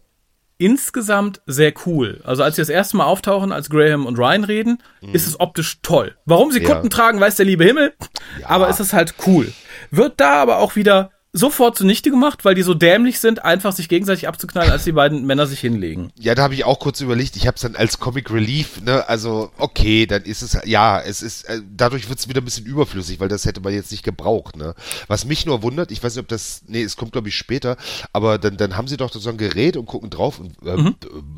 insgesamt 0.62 1.42
sehr 1.48 1.74
cool. 1.86 2.22
Also 2.24 2.44
als 2.44 2.56
sie 2.56 2.62
das 2.62 2.70
erste 2.70 2.98
Mal 2.98 3.06
auftauchen, 3.06 3.52
als 3.52 3.70
Graham 3.70 4.06
und 4.06 4.18
Ryan 4.18 4.44
reden, 4.44 4.84
mhm. 5.02 5.14
ist 5.14 5.28
es 5.28 5.40
optisch 5.40 5.80
toll. 5.82 6.16
Warum 6.26 6.52
sie 6.52 6.62
ja. 6.62 6.74
Kutten 6.74 6.92
tragen, 6.92 7.20
weiß 7.20 7.36
der 7.36 7.48
liebe 7.48 7.66
Himmel. 7.66 7.94
Ja. 8.40 8.50
Aber 8.50 8.70
es 8.70 8.80
ist 8.80 8.94
halt 8.94 9.16
cool. 9.26 9.52
Wird 9.90 10.20
da 10.20 10.42
aber 10.42 10.60
auch 10.60 10.76
wieder 10.76 11.12
sofort 11.34 11.78
zunichte 11.78 12.10
gemacht, 12.10 12.44
weil 12.44 12.56
die 12.56 12.62
so 12.62 12.74
dämlich 12.74 13.20
sind, 13.20 13.46
einfach 13.46 13.72
sich 13.72 13.88
gegenseitig 13.88 14.28
abzuknallen, 14.28 14.70
als 14.70 14.84
die 14.84 14.92
beiden 14.92 15.26
Männer 15.26 15.48
sich 15.48 15.62
hinlegen. 15.62 16.12
Ja, 16.20 16.36
da 16.36 16.44
habe 16.44 16.54
ich 16.54 16.66
auch 16.66 16.80
kurz 16.80 17.00
überlegt, 17.00 17.38
ich 17.38 17.48
habe 17.48 17.56
es 17.56 17.62
dann 17.62 17.78
als 17.78 18.00
Comic 18.00 18.32
Relief, 18.32 18.82
ne, 18.82 19.08
also 19.08 19.50
okay, 19.58 20.06
dann 20.06 20.24
ist 20.24 20.42
es, 20.42 20.58
ja, 20.66 21.00
es 21.00 21.22
ist, 21.22 21.44
äh, 21.44 21.62
dadurch 21.74 22.10
wird 22.10 22.20
es 22.20 22.28
wieder 22.28 22.42
ein 22.42 22.46
bisschen 22.46 22.66
überflüssig, 22.66 23.22
weil 23.22 23.30
das 23.30 23.46
hätte 23.46 23.62
man 23.62 23.74
jetzt 23.74 23.92
nicht 23.92 24.04
gebraucht, 24.04 24.58
ne. 24.58 24.76
Was 25.08 25.24
mich 25.24 25.46
nur 25.46 25.64
wundert, 25.64 25.92
ich 25.92 26.04
weiß 26.04 26.16
nicht, 26.16 26.24
ob 26.24 26.28
das, 26.28 26.64
nee, 26.68 26.84
es 26.84 26.98
kommt 26.98 27.14
glaube 27.14 27.30
ich 27.30 27.38
später, 27.38 27.78
aber 28.12 28.38
dann, 28.38 28.58
dann 28.58 28.76
haben 28.76 28.90
sie 28.90 28.98
doch 28.98 29.14
so 29.14 29.30
ein 29.30 29.38
Gerät 29.38 29.78
und 29.78 29.86
gucken 29.86 30.10
drauf 30.10 30.38
und 30.38 30.56
äh, 30.68 30.76
mhm. 30.76 30.96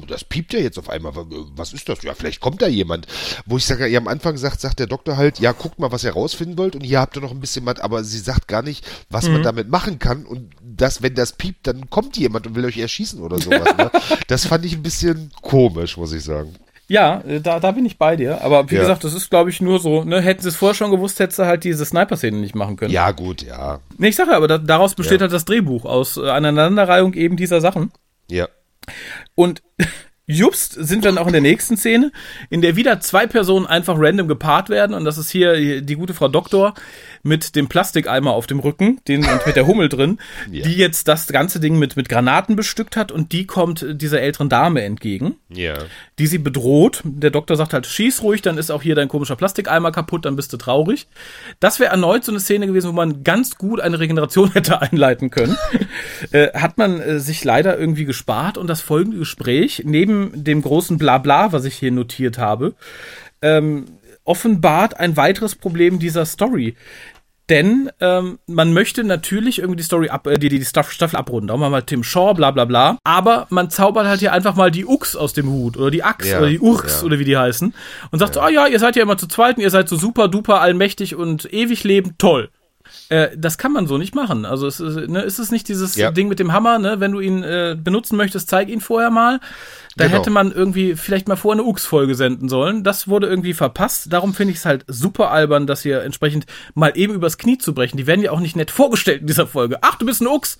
das 0.07 0.23
piept 0.23 0.53
ja 0.53 0.59
jetzt 0.59 0.79
auf 0.79 0.89
einmal, 0.89 1.13
was 1.55 1.71
ist 1.71 1.87
das? 1.87 2.01
Ja, 2.01 2.15
vielleicht 2.15 2.39
kommt 2.39 2.63
da 2.63 2.67
jemand. 2.67 3.05
Wo 3.45 3.57
ich 3.57 3.65
sage, 3.65 3.87
ja, 3.87 3.99
am 3.99 4.07
Anfang 4.07 4.37
sagt, 4.37 4.59
sagt 4.59 4.79
der 4.79 4.87
Doktor 4.87 5.17
halt, 5.17 5.39
ja, 5.39 5.51
guckt 5.51 5.77
mal, 5.77 5.91
was 5.91 6.03
ihr 6.03 6.13
rausfinden 6.13 6.57
wollt 6.57 6.75
und 6.75 6.81
hier 6.81 6.99
habt 6.99 7.15
ihr 7.15 7.21
noch 7.21 7.31
ein 7.31 7.39
bisschen 7.39 7.63
was, 7.67 7.79
aber 7.79 8.03
sie 8.03 8.17
sagt 8.17 8.47
gar 8.47 8.63
nicht, 8.63 8.83
was 9.11 9.27
mhm. 9.27 9.33
man 9.33 9.43
damit 9.43 9.69
macht 9.69 9.82
machen 9.83 9.99
kann 9.99 10.25
und 10.25 10.51
das, 10.61 11.01
wenn 11.01 11.15
das 11.15 11.33
piept, 11.33 11.67
dann 11.67 11.89
kommt 11.89 12.17
jemand 12.17 12.47
und 12.47 12.55
will 12.55 12.65
euch 12.65 12.77
erschießen 12.77 13.21
oder 13.21 13.39
sowas. 13.39 13.77
Ne? 13.77 13.91
Das 14.27 14.45
fand 14.45 14.65
ich 14.65 14.73
ein 14.75 14.83
bisschen 14.83 15.31
komisch, 15.41 15.97
muss 15.97 16.13
ich 16.13 16.23
sagen. 16.23 16.55
Ja, 16.87 17.21
äh, 17.21 17.41
da, 17.41 17.59
da 17.59 17.71
bin 17.71 17.85
ich 17.85 17.97
bei 17.97 18.15
dir. 18.15 18.41
Aber 18.41 18.69
wie 18.69 18.75
ja. 18.75 18.81
gesagt, 18.81 19.03
das 19.03 19.13
ist, 19.13 19.29
glaube 19.29 19.49
ich, 19.49 19.61
nur 19.61 19.79
so, 19.79 20.03
ne, 20.03 20.21
hätten 20.21 20.41
sie 20.41 20.49
es 20.49 20.55
vorher 20.55 20.75
schon 20.75 20.91
gewusst, 20.91 21.19
hättest 21.19 21.39
du 21.39 21.45
halt 21.45 21.63
diese 21.63 21.85
Sniper-Szene 21.85 22.37
nicht 22.37 22.55
machen 22.55 22.77
können. 22.77 22.91
Ja, 22.91 23.11
gut, 23.11 23.41
ja. 23.43 23.79
Nee, 23.97 24.09
ich 24.09 24.15
sage 24.15 24.35
aber, 24.35 24.47
da, 24.47 24.57
daraus 24.57 24.95
besteht 24.95 25.19
ja. 25.19 25.25
halt 25.25 25.33
das 25.33 25.45
Drehbuch, 25.45 25.85
aus 25.85 26.17
äh, 26.17 26.29
Aneinanderreihung 26.29 27.13
eben 27.13 27.35
dieser 27.35 27.61
Sachen. 27.61 27.91
Ja. 28.29 28.47
Und 29.35 29.61
Just 30.25 30.73
sind 30.73 31.03
dann 31.03 31.17
auch 31.17 31.27
in 31.27 31.33
der 31.33 31.41
nächsten 31.41 31.75
Szene, 31.75 32.11
in 32.49 32.61
der 32.61 32.77
wieder 32.77 33.01
zwei 33.01 33.27
Personen 33.27 33.65
einfach 33.65 33.95
random 33.97 34.29
gepaart 34.29 34.69
werden. 34.69 34.95
Und 34.95 35.03
das 35.03 35.17
ist 35.17 35.29
hier 35.29 35.81
die 35.81 35.95
gute 35.95 36.13
Frau 36.13 36.29
Doktor 36.29 36.73
mit 37.23 37.55
dem 37.55 37.67
Plastikeimer 37.67 38.31
auf 38.31 38.47
dem 38.47 38.59
Rücken, 38.59 38.99
den 39.07 39.25
und 39.25 39.45
mit 39.45 39.55
der 39.55 39.65
Hummel 39.65 39.89
drin, 39.89 40.19
ja. 40.51 40.63
die 40.63 40.75
jetzt 40.75 41.07
das 41.07 41.27
ganze 41.27 41.59
Ding 41.59 41.79
mit, 41.79 41.97
mit 41.97 42.07
Granaten 42.07 42.55
bestückt 42.55 42.95
hat 42.95 43.11
und 43.11 43.31
die 43.31 43.47
kommt 43.47 43.85
dieser 43.89 44.21
älteren 44.21 44.49
Dame 44.49 44.83
entgegen, 44.83 45.35
ja. 45.49 45.73
die 46.19 46.27
sie 46.27 46.37
bedroht. 46.37 47.01
Der 47.03 47.31
Doktor 47.31 47.55
sagt 47.55 47.73
halt, 47.73 47.85
schieß 47.85 48.23
ruhig, 48.23 48.41
dann 48.41 48.57
ist 48.57 48.71
auch 48.71 48.81
hier 48.81 48.95
dein 48.95 49.07
komischer 49.07 49.35
Plastikeimer 49.35 49.91
kaputt, 49.91 50.25
dann 50.25 50.35
bist 50.35 50.51
du 50.53 50.57
traurig. 50.57 51.07
Das 51.59 51.79
wäre 51.79 51.91
erneut 51.91 52.23
so 52.23 52.31
eine 52.31 52.39
Szene 52.39 52.67
gewesen, 52.67 52.89
wo 52.89 52.93
man 52.93 53.23
ganz 53.23 53.57
gut 53.57 53.79
eine 53.79 53.99
Regeneration 53.99 54.51
hätte 54.53 54.81
einleiten 54.81 55.29
können. 55.29 55.57
äh, 56.31 56.49
hat 56.53 56.77
man 56.77 56.99
äh, 56.99 57.19
sich 57.19 57.43
leider 57.43 57.77
irgendwie 57.77 58.05
gespart 58.05 58.57
und 58.57 58.67
das 58.67 58.81
folgende 58.81 59.17
Gespräch 59.17 59.83
neben 59.85 60.12
neben 60.13 60.43
dem 60.43 60.61
großen 60.61 60.97
Blabla, 60.97 61.51
was 61.51 61.65
ich 61.65 61.75
hier 61.75 61.91
notiert 61.91 62.37
habe, 62.37 62.75
ähm, 63.41 63.85
offenbart 64.23 64.99
ein 64.99 65.17
weiteres 65.17 65.55
Problem 65.55 65.99
dieser 65.99 66.25
Story. 66.25 66.75
Denn 67.49 67.91
ähm, 67.99 68.39
man 68.47 68.71
möchte 68.71 69.03
natürlich 69.03 69.59
irgendwie 69.59 69.75
die 69.75 69.83
Story 69.83 70.07
ab, 70.07 70.27
äh, 70.27 70.39
die, 70.39 70.47
die 70.47 70.63
Staffel 70.63 71.17
abrunden. 71.17 71.51
Auch 71.51 71.57
mal 71.57 71.81
Tim 71.81 72.01
Shaw, 72.01 72.33
bla 72.33 72.51
bla 72.51 72.63
bla. 72.63 72.97
Aber 73.03 73.47
man 73.49 73.69
zaubert 73.69 74.07
halt 74.07 74.21
hier 74.21 74.31
einfach 74.31 74.55
mal 74.55 74.71
die 74.71 74.85
Ux 74.85 75.17
aus 75.17 75.33
dem 75.33 75.49
Hut 75.49 75.75
oder 75.75 75.91
die 75.91 76.03
Ax 76.03 76.29
ja, 76.29 76.37
oder 76.37 76.47
die 76.47 76.59
Urks 76.59 77.01
ja. 77.01 77.05
oder 77.05 77.19
wie 77.19 77.25
die 77.25 77.35
heißen. 77.35 77.73
Und 78.11 78.19
sagt 78.19 78.35
ja. 78.35 78.41
so, 78.41 78.47
ah 78.47 78.49
ja, 78.49 78.67
ihr 78.67 78.79
seid 78.79 78.95
ja 78.95 79.03
immer 79.03 79.17
zu 79.17 79.27
zweit 79.27 79.57
und 79.57 79.63
ihr 79.63 79.69
seid 79.71 79.89
so 79.89 79.97
super 79.97 80.29
duper 80.29 80.61
allmächtig 80.61 81.15
und 81.15 81.51
ewig 81.53 81.83
leben, 81.83 82.15
toll. 82.17 82.49
Äh, 83.09 83.29
das 83.37 83.57
kann 83.57 83.71
man 83.71 83.87
so 83.87 83.97
nicht 83.97 84.15
machen. 84.15 84.45
Also 84.45 84.67
es 84.67 84.79
ist, 84.79 85.09
ne, 85.09 85.21
ist 85.21 85.39
es 85.39 85.51
nicht 85.51 85.67
dieses 85.67 85.95
ja. 85.95 86.11
Ding 86.11 86.27
mit 86.27 86.39
dem 86.39 86.53
Hammer, 86.53 86.79
ne? 86.79 86.99
Wenn 86.99 87.11
du 87.11 87.19
ihn 87.19 87.43
äh, 87.43 87.77
benutzen 87.81 88.17
möchtest, 88.17 88.49
zeig 88.49 88.69
ihn 88.69 88.81
vorher 88.81 89.09
mal. 89.09 89.39
Da 89.95 90.05
genau. 90.05 90.17
hätte 90.17 90.29
man 90.31 90.51
irgendwie 90.51 90.95
vielleicht 90.95 91.27
mal 91.27 91.35
vor 91.35 91.53
eine 91.53 91.63
Ux-Folge 91.63 92.15
senden 92.15 92.49
sollen. 92.49 92.83
Das 92.83 93.07
wurde 93.07 93.27
irgendwie 93.27 93.53
verpasst. 93.53 94.11
Darum 94.11 94.33
finde 94.33 94.51
ich 94.53 94.57
es 94.57 94.65
halt 94.65 94.85
super 94.87 95.29
albern, 95.29 95.67
das 95.67 95.83
hier 95.83 96.01
entsprechend 96.01 96.45
mal 96.73 96.93
eben 96.95 97.13
übers 97.13 97.37
Knie 97.37 97.59
zu 97.59 97.73
brechen. 97.75 97.97
Die 97.97 98.07
werden 98.07 98.21
ja 98.21 98.31
auch 98.31 98.39
nicht 98.39 98.55
nett 98.55 98.71
vorgestellt 98.71 99.21
in 99.21 99.27
dieser 99.27 99.45
Folge. 99.45 99.77
Ach, 99.81 99.95
du 99.95 100.05
bist 100.05 100.21
ein 100.21 100.27
Ux. 100.27 100.57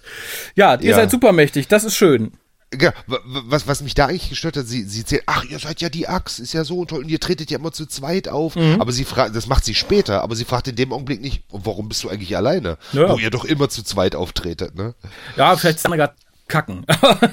Ja, 0.55 0.75
ihr 0.75 0.91
ja. 0.91 0.95
seid 0.95 1.09
supermächtig. 1.09 1.67
Das 1.67 1.83
ist 1.83 1.95
schön. 1.95 2.31
Ja, 2.79 2.93
was, 3.07 3.67
was 3.67 3.81
mich 3.81 3.93
da 3.93 4.07
eigentlich 4.07 4.29
gestört 4.29 4.57
hat, 4.57 4.67
sie, 4.67 4.83
sie 4.83 5.05
zählt, 5.05 5.23
ach, 5.25 5.43
ihr 5.45 5.59
seid 5.59 5.81
ja 5.81 5.89
die 5.89 6.07
Axt, 6.07 6.39
ist 6.39 6.53
ja 6.53 6.63
so 6.63 6.85
toll 6.85 7.03
und 7.03 7.09
ihr 7.09 7.19
tretet 7.19 7.51
ja 7.51 7.59
immer 7.59 7.71
zu 7.71 7.85
zweit 7.85 8.27
auf. 8.27 8.55
Mhm. 8.55 8.79
Aber 8.79 8.91
sie 8.91 9.05
fragt, 9.05 9.35
das 9.35 9.47
macht 9.47 9.65
sie 9.65 9.75
später, 9.75 10.21
aber 10.21 10.35
sie 10.35 10.45
fragt 10.45 10.67
in 10.67 10.75
dem 10.75 10.93
Augenblick 10.93 11.21
nicht, 11.21 11.43
warum 11.49 11.89
bist 11.89 12.03
du 12.03 12.09
eigentlich 12.09 12.35
alleine? 12.35 12.77
Ja. 12.91 13.09
Wo 13.09 13.17
ihr 13.17 13.29
doch 13.29 13.45
immer 13.45 13.69
zu 13.69 13.83
zweit 13.83 14.15
auftretet, 14.15 14.75
ne? 14.75 14.95
Ja, 15.35 15.55
vielleicht 15.55 15.77
ist 15.77 15.83
gerade 15.85 16.13
kacken. 16.53 16.85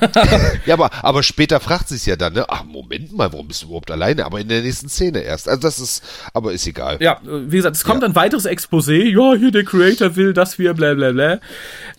ja, 0.64 0.74
aber, 0.74 0.90
aber 1.04 1.22
später 1.22 1.60
fragt 1.60 1.88
sie 1.88 1.96
es 1.96 2.06
ja 2.06 2.16
dann, 2.16 2.32
ne? 2.32 2.46
Ach, 2.48 2.64
Moment 2.64 3.12
mal, 3.12 3.30
warum 3.30 3.48
bist 3.48 3.62
du 3.62 3.66
überhaupt 3.66 3.90
alleine? 3.90 4.24
Aber 4.24 4.40
in 4.40 4.48
der 4.48 4.62
nächsten 4.62 4.88
Szene 4.88 5.20
erst. 5.20 5.46
Also 5.46 5.60
das 5.60 5.78
ist, 5.78 6.02
aber 6.32 6.52
ist 6.52 6.66
egal. 6.66 6.96
Ja, 7.00 7.20
wie 7.22 7.56
gesagt, 7.56 7.76
es 7.76 7.84
kommt 7.84 8.00
ja. 8.02 8.08
ein 8.08 8.14
weiteres 8.14 8.46
Exposé. 8.46 9.04
Ja, 9.04 9.38
hier 9.38 9.50
der 9.50 9.64
Creator 9.64 10.16
will, 10.16 10.32
dass 10.32 10.58
wir 10.58 10.72
bla 10.72 10.94
bla 10.94 11.12
bla. 11.12 11.38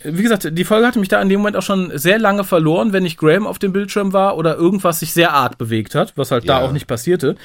Wie 0.03 0.23
gesagt, 0.23 0.49
die 0.51 0.63
Folge 0.63 0.87
hatte 0.87 0.99
mich 0.99 1.09
da 1.09 1.21
in 1.21 1.29
dem 1.29 1.41
Moment 1.41 1.57
auch 1.57 1.61
schon 1.61 1.91
sehr 1.93 2.17
lange 2.17 2.43
verloren, 2.43 2.91
wenn 2.91 3.03
nicht 3.03 3.17
Graham 3.17 3.45
auf 3.45 3.59
dem 3.59 3.71
Bildschirm 3.71 4.13
war 4.13 4.35
oder 4.35 4.55
irgendwas 4.55 4.99
sich 4.99 5.13
sehr 5.13 5.31
arg 5.31 5.59
bewegt 5.59 5.93
hat, 5.93 6.13
was 6.15 6.31
halt 6.31 6.45
ja. 6.45 6.59
da 6.59 6.65
auch 6.65 6.71
nicht 6.71 6.87
passierte. 6.87 7.35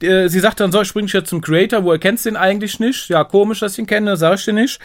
Äh, 0.00 0.28
sie 0.28 0.40
sagt 0.40 0.60
dann 0.60 0.72
so, 0.72 0.80
ich 0.80 0.88
springe 0.88 1.10
jetzt 1.12 1.28
zum 1.28 1.42
Creator, 1.42 1.84
wo 1.84 1.92
erkennst 1.92 2.24
du 2.24 2.30
den 2.30 2.36
eigentlich 2.38 2.80
nicht? 2.80 3.10
Ja, 3.10 3.22
komisch, 3.24 3.60
dass 3.60 3.72
ich 3.72 3.80
ihn 3.80 3.86
kenne, 3.86 4.16
sag 4.16 4.38
ich 4.38 4.46
dir 4.46 4.54
nicht. 4.54 4.80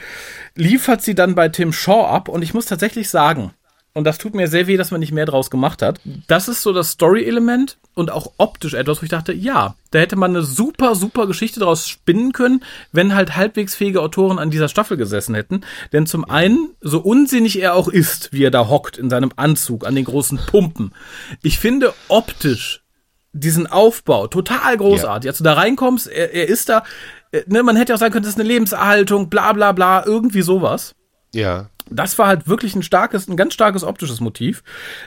Liefert 0.56 1.02
sie 1.02 1.16
dann 1.16 1.36
bei 1.36 1.48
Tim 1.48 1.72
Shaw 1.72 2.06
ab 2.06 2.28
und 2.28 2.42
ich 2.42 2.54
muss 2.54 2.66
tatsächlich 2.66 3.10
sagen, 3.10 3.54
und 3.94 4.06
das 4.06 4.18
tut 4.18 4.36
mir 4.36 4.48
sehr 4.48 4.68
weh, 4.68 4.78
dass 4.78 4.92
man 4.92 5.02
nicht 5.02 5.12
mehr 5.12 5.26
draus 5.26 5.50
gemacht 5.50 5.82
hat. 5.82 6.00
Das 6.28 6.48
ist 6.48 6.62
so 6.62 6.72
das 6.72 6.92
Story-Element 6.92 7.78
und 7.94 8.10
auch 8.10 8.32
optisch 8.38 8.74
etwas, 8.74 9.02
wo 9.02 9.04
ich 9.04 9.10
dachte, 9.10 9.34
ja, 9.34 9.76
da 9.92 10.00
hätte 10.00 10.16
man 10.16 10.32
eine 10.32 10.44
super, 10.44 10.96
super 10.96 11.28
Geschichte 11.28 11.60
draus 11.60 11.90
spinnen 11.90 12.32
können, 12.32 12.64
wenn 12.94 13.14
halt 13.14 13.36
halbwegs 13.36 13.76
fähige 13.76 14.02
Autoren 14.02 14.40
an 14.40 14.50
dieser 14.50 14.70
Staffel 14.70 14.96
gesessen 14.96 15.36
hätten. 15.36 15.62
Denn 15.92 16.06
zum 16.06 16.24
einen, 16.24 16.70
so 16.80 17.00
unsinnig 17.00 17.62
er 17.62 17.76
auch 17.76 17.90
ist, 17.90 18.32
wie 18.32 18.46
er 18.46 18.52
da 18.52 18.70
hockt 18.70 18.98
in 18.98 19.10
seinem 19.10 19.32
Anzug 19.36 19.86
an 19.86 19.96
den 19.96 20.06
großen 20.06 20.40
Pumpen, 20.48 20.94
ich 21.44 21.60
finde 21.60 21.94
optisch 22.08 22.84
diesen 23.34 23.68
Aufbau 23.68 24.28
total 24.28 24.78
großartig. 24.78 25.26
Ja. 25.26 25.32
Als 25.32 25.38
du 25.38 25.44
da 25.44 25.54
reinkommst, 25.54 26.08
er, 26.08 26.34
er 26.34 26.48
ist 26.48 26.70
da, 26.70 26.84
äh, 27.32 27.42
ne, 27.48 27.62
man 27.64 27.76
hätte 27.76 27.94
auch 27.94 28.00
sagen 28.00 28.14
können, 28.14 28.24
das 28.24 28.34
ist 28.34 28.40
eine 28.40 28.48
Lebenserhaltung, 28.48 29.30
bla 29.30 29.52
bla 29.52 29.74
bla, 29.74 30.06
irgendwie 30.06 30.44
sowas. 30.44 30.96
Ja 31.34 31.71
das 31.92 32.18
war 32.18 32.28
halt 32.28 32.48
wirklich 32.48 32.76
ein 32.76 32.84
starkes, 32.84 33.28
ein 33.28 33.36
ganz 33.36 33.54
starkes 33.54 33.84
optisches 33.84 34.20
Motiv. 34.22 34.64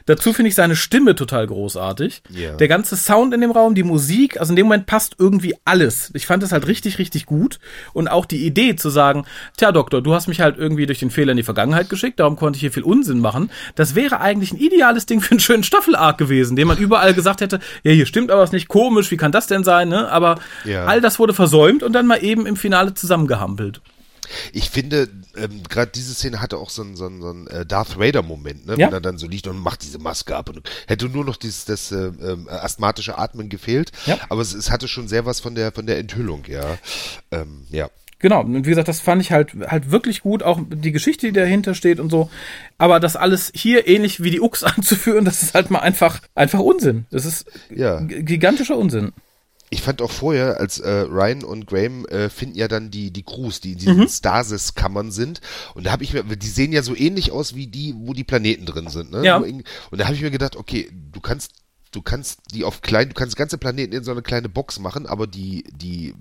Dazu 0.07 0.33
finde 0.33 0.51
ich 0.51 0.55
seine 0.55 0.77
Stimme 0.77 1.15
total 1.15 1.47
großartig. 1.47 2.23
Yeah. 2.35 2.57
Der 2.57 2.69
ganze 2.69 2.97
Sound 2.97 3.35
in 3.35 3.41
dem 3.41 3.51
Raum, 3.51 3.75
die 3.75 3.83
Musik, 3.83 4.39
also 4.39 4.53
in 4.53 4.57
dem 4.57 4.67
Moment 4.67 4.87
passt 4.87 5.17
irgendwie 5.19 5.55
alles. 5.65 6.11
Ich 6.15 6.27
fand 6.27 6.43
es 6.43 6.53
halt 6.53 6.67
richtig, 6.67 6.99
richtig 6.99 7.27
gut. 7.27 7.59
Und 7.93 8.09
auch 8.09 8.27
die 8.27 8.47
Idee 8.47 8.77
zu 8.77 8.91
sagen, 8.91 9.25
tja, 9.57 9.73
Doktor, 9.73 10.03
du 10.03 10.15
hast 10.15 10.29
mich 10.29 10.41
halt 10.41 10.59
irgendwie 10.59 10.87
durch 10.87 10.99
den 10.99 11.11
Fehler 11.11 11.33
in 11.33 11.37
die 11.37 11.43
Vergangenheit 11.43 11.89
geschickt, 11.89 12.21
darum 12.21 12.37
konnte 12.37 12.57
ich 12.57 12.61
hier 12.61 12.73
viel 12.73 12.83
Unsinn 12.83 13.21
machen. 13.21 13.51
Das 13.75 13.95
wäre 13.95 14.21
eigentlich 14.21 14.53
ein 14.53 14.59
ideales 14.59 15.07
Ding 15.07 15.21
für 15.21 15.33
einen 15.33 15.41
schönen 15.41 15.65
Staffelarc 15.65 16.19
gewesen, 16.19 16.57
dem 16.57 16.69
man 16.69 16.79
überall 16.79 17.15
gesagt 17.15 17.41
hätte, 17.41 17.61
ja, 17.83 17.93
hier 17.93 18.07
stimmt 18.07 18.31
aber 18.31 18.43
was 18.43 18.53
nicht 18.53 18.69
komisch, 18.69 19.11
wie 19.11 19.17
kann 19.17 19.33
das 19.33 19.47
denn 19.47 19.65
sein, 19.65 19.89
ne? 19.89 20.11
Aber 20.11 20.39
yeah. 20.67 20.85
all 20.87 21.01
das 21.01 21.19
wurde 21.19 21.35
versäumt 21.35 21.83
und 21.83 21.93
dann 21.93 22.07
mal 22.07 22.23
eben 22.23 22.47
im 22.47 22.57
Finale 22.57 22.95
zusammengehampelt. 22.95 23.81
Ich 24.53 24.71
finde, 24.71 25.09
ähm, 25.37 25.63
gerade 25.69 25.91
diese 25.93 26.15
Szene 26.15 26.41
hatte 26.41 26.59
auch 26.59 26.71
so 26.71 26.83
einen, 26.83 26.97
so 26.97 27.07
einen, 27.07 27.21
so 27.21 27.31
einen 27.31 27.47
äh, 27.49 27.67
Darth 27.67 27.99
Vader-Moment, 27.99 28.67
ne? 28.67 28.73
Ja. 28.79 28.87
wenn 28.87 28.95
er 28.95 29.01
dann 29.01 29.19
so 29.19 29.27
liegt 29.27 29.47
und 29.47 29.59
macht 29.59 29.83
diese 29.83 29.99
Maske 29.99 30.37
ab. 30.37 30.49
Und 30.49 30.69
hätte 30.87 31.09
nur 31.09 31.25
noch 31.25 31.37
dieses 31.37 31.65
das 31.65 31.93
äh, 31.93 32.07
äh, 32.07 32.49
asthmatische 32.49 33.19
Atmen 33.19 33.49
gefehlt, 33.49 33.93
ja. 34.07 34.19
aber 34.29 34.43
es, 34.43 34.55
es, 34.55 34.71
hatte 34.71 34.89
schon 34.89 35.09
sehr 35.09 35.27
was 35.27 35.41
von 35.41 35.55
der 35.55 35.73
von 35.73 35.87
der 35.87 35.99
Enthüllung, 35.99 36.45
ja. 36.49 36.79
Ähm, 37.31 37.67
ja. 37.71 37.89
Genau, 38.19 38.41
und 38.41 38.65
wie 38.65 38.71
gesagt, 38.71 38.89
das 38.89 39.01
fand 39.01 39.21
ich 39.21 39.33
halt 39.33 39.53
halt 39.67 39.91
wirklich 39.91 40.23
gut, 40.23 40.43
auch 40.43 40.59
die 40.67 40.93
Geschichte, 40.93 41.27
die 41.27 41.33
dahinter 41.33 41.75
steht 41.75 42.01
und 42.01 42.11
so. 42.11 42.31
Aber 42.79 42.99
das 42.99 43.17
alles 43.17 43.53
hier 43.55 43.87
ähnlich 43.87 44.23
wie 44.23 44.31
die 44.31 44.41
Ux 44.41 44.65
anzuführen, 44.65 45.25
das 45.25 45.43
ist 45.43 45.55
halt 45.55 45.71
mal 45.71 45.81
einfach 45.81 46.21
einfach 46.35 46.61
Unsinn. 46.61 47.07
Das 47.11 47.27
ist 47.27 47.47
ja. 47.71 48.01
gigantischer 48.01 48.79
Unsinn 48.79 49.13
ich 49.75 49.83
fand 49.83 50.01
auch 50.01 50.11
vorher, 50.11 50.61
als 50.61 50.79
äh, 50.79 50.91
Ryan 50.91 51.43
und 51.43 51.67
Graham 51.67 52.07
äh, 52.07 52.29
finden 52.31 52.57
ja 52.57 52.69
dann 52.69 52.91
die, 52.91 53.11
die 53.11 53.25
Crews, 53.25 53.61
die 53.61 53.73
in 53.73 53.79
diesen 53.79 53.97
mhm. 53.99 54.09
Stasis-Kammern 54.09 55.11
sind. 55.11 55.41
Und 55.75 55.87
da 55.87 55.93
habe 55.93 56.05
ich 56.05 56.13
mir, 56.13 56.23
die 56.23 56.47
sehen 56.47 56.73
ja 56.73 56.83
so 56.83 56.95
ähnlich 56.95 57.33
aus 57.33 57.55
wie 57.55 57.67
die, 57.67 57.95
wo 57.97 58.13
die 58.13 58.25
Planeten 58.25 58.67
drin 58.67 58.89
sind. 58.89 59.11
Ne? 59.11 59.25
Ja. 59.25 59.39
Und 59.39 59.65
da 59.91 60.05
habe 60.05 60.15
ich 60.15 60.23
mir 60.23 60.31
gedacht, 60.31 60.57
okay, 60.57 60.89
du 61.13 61.21
kannst 61.21 61.53
du 61.91 62.03
kannst 62.03 62.41
die 62.53 62.65
auf 62.65 62.83
klein, 62.83 63.09
du 63.09 63.15
kannst 63.15 63.37
ganze 63.37 63.59
Planeten 63.59 63.95
in 63.95 64.03
so 64.03 64.11
eine 64.11 64.23
kleine 64.23 64.49
Box 64.49 64.81
machen, 64.81 65.07
aber 65.07 65.27
die, 65.27 65.65
die 65.73 66.15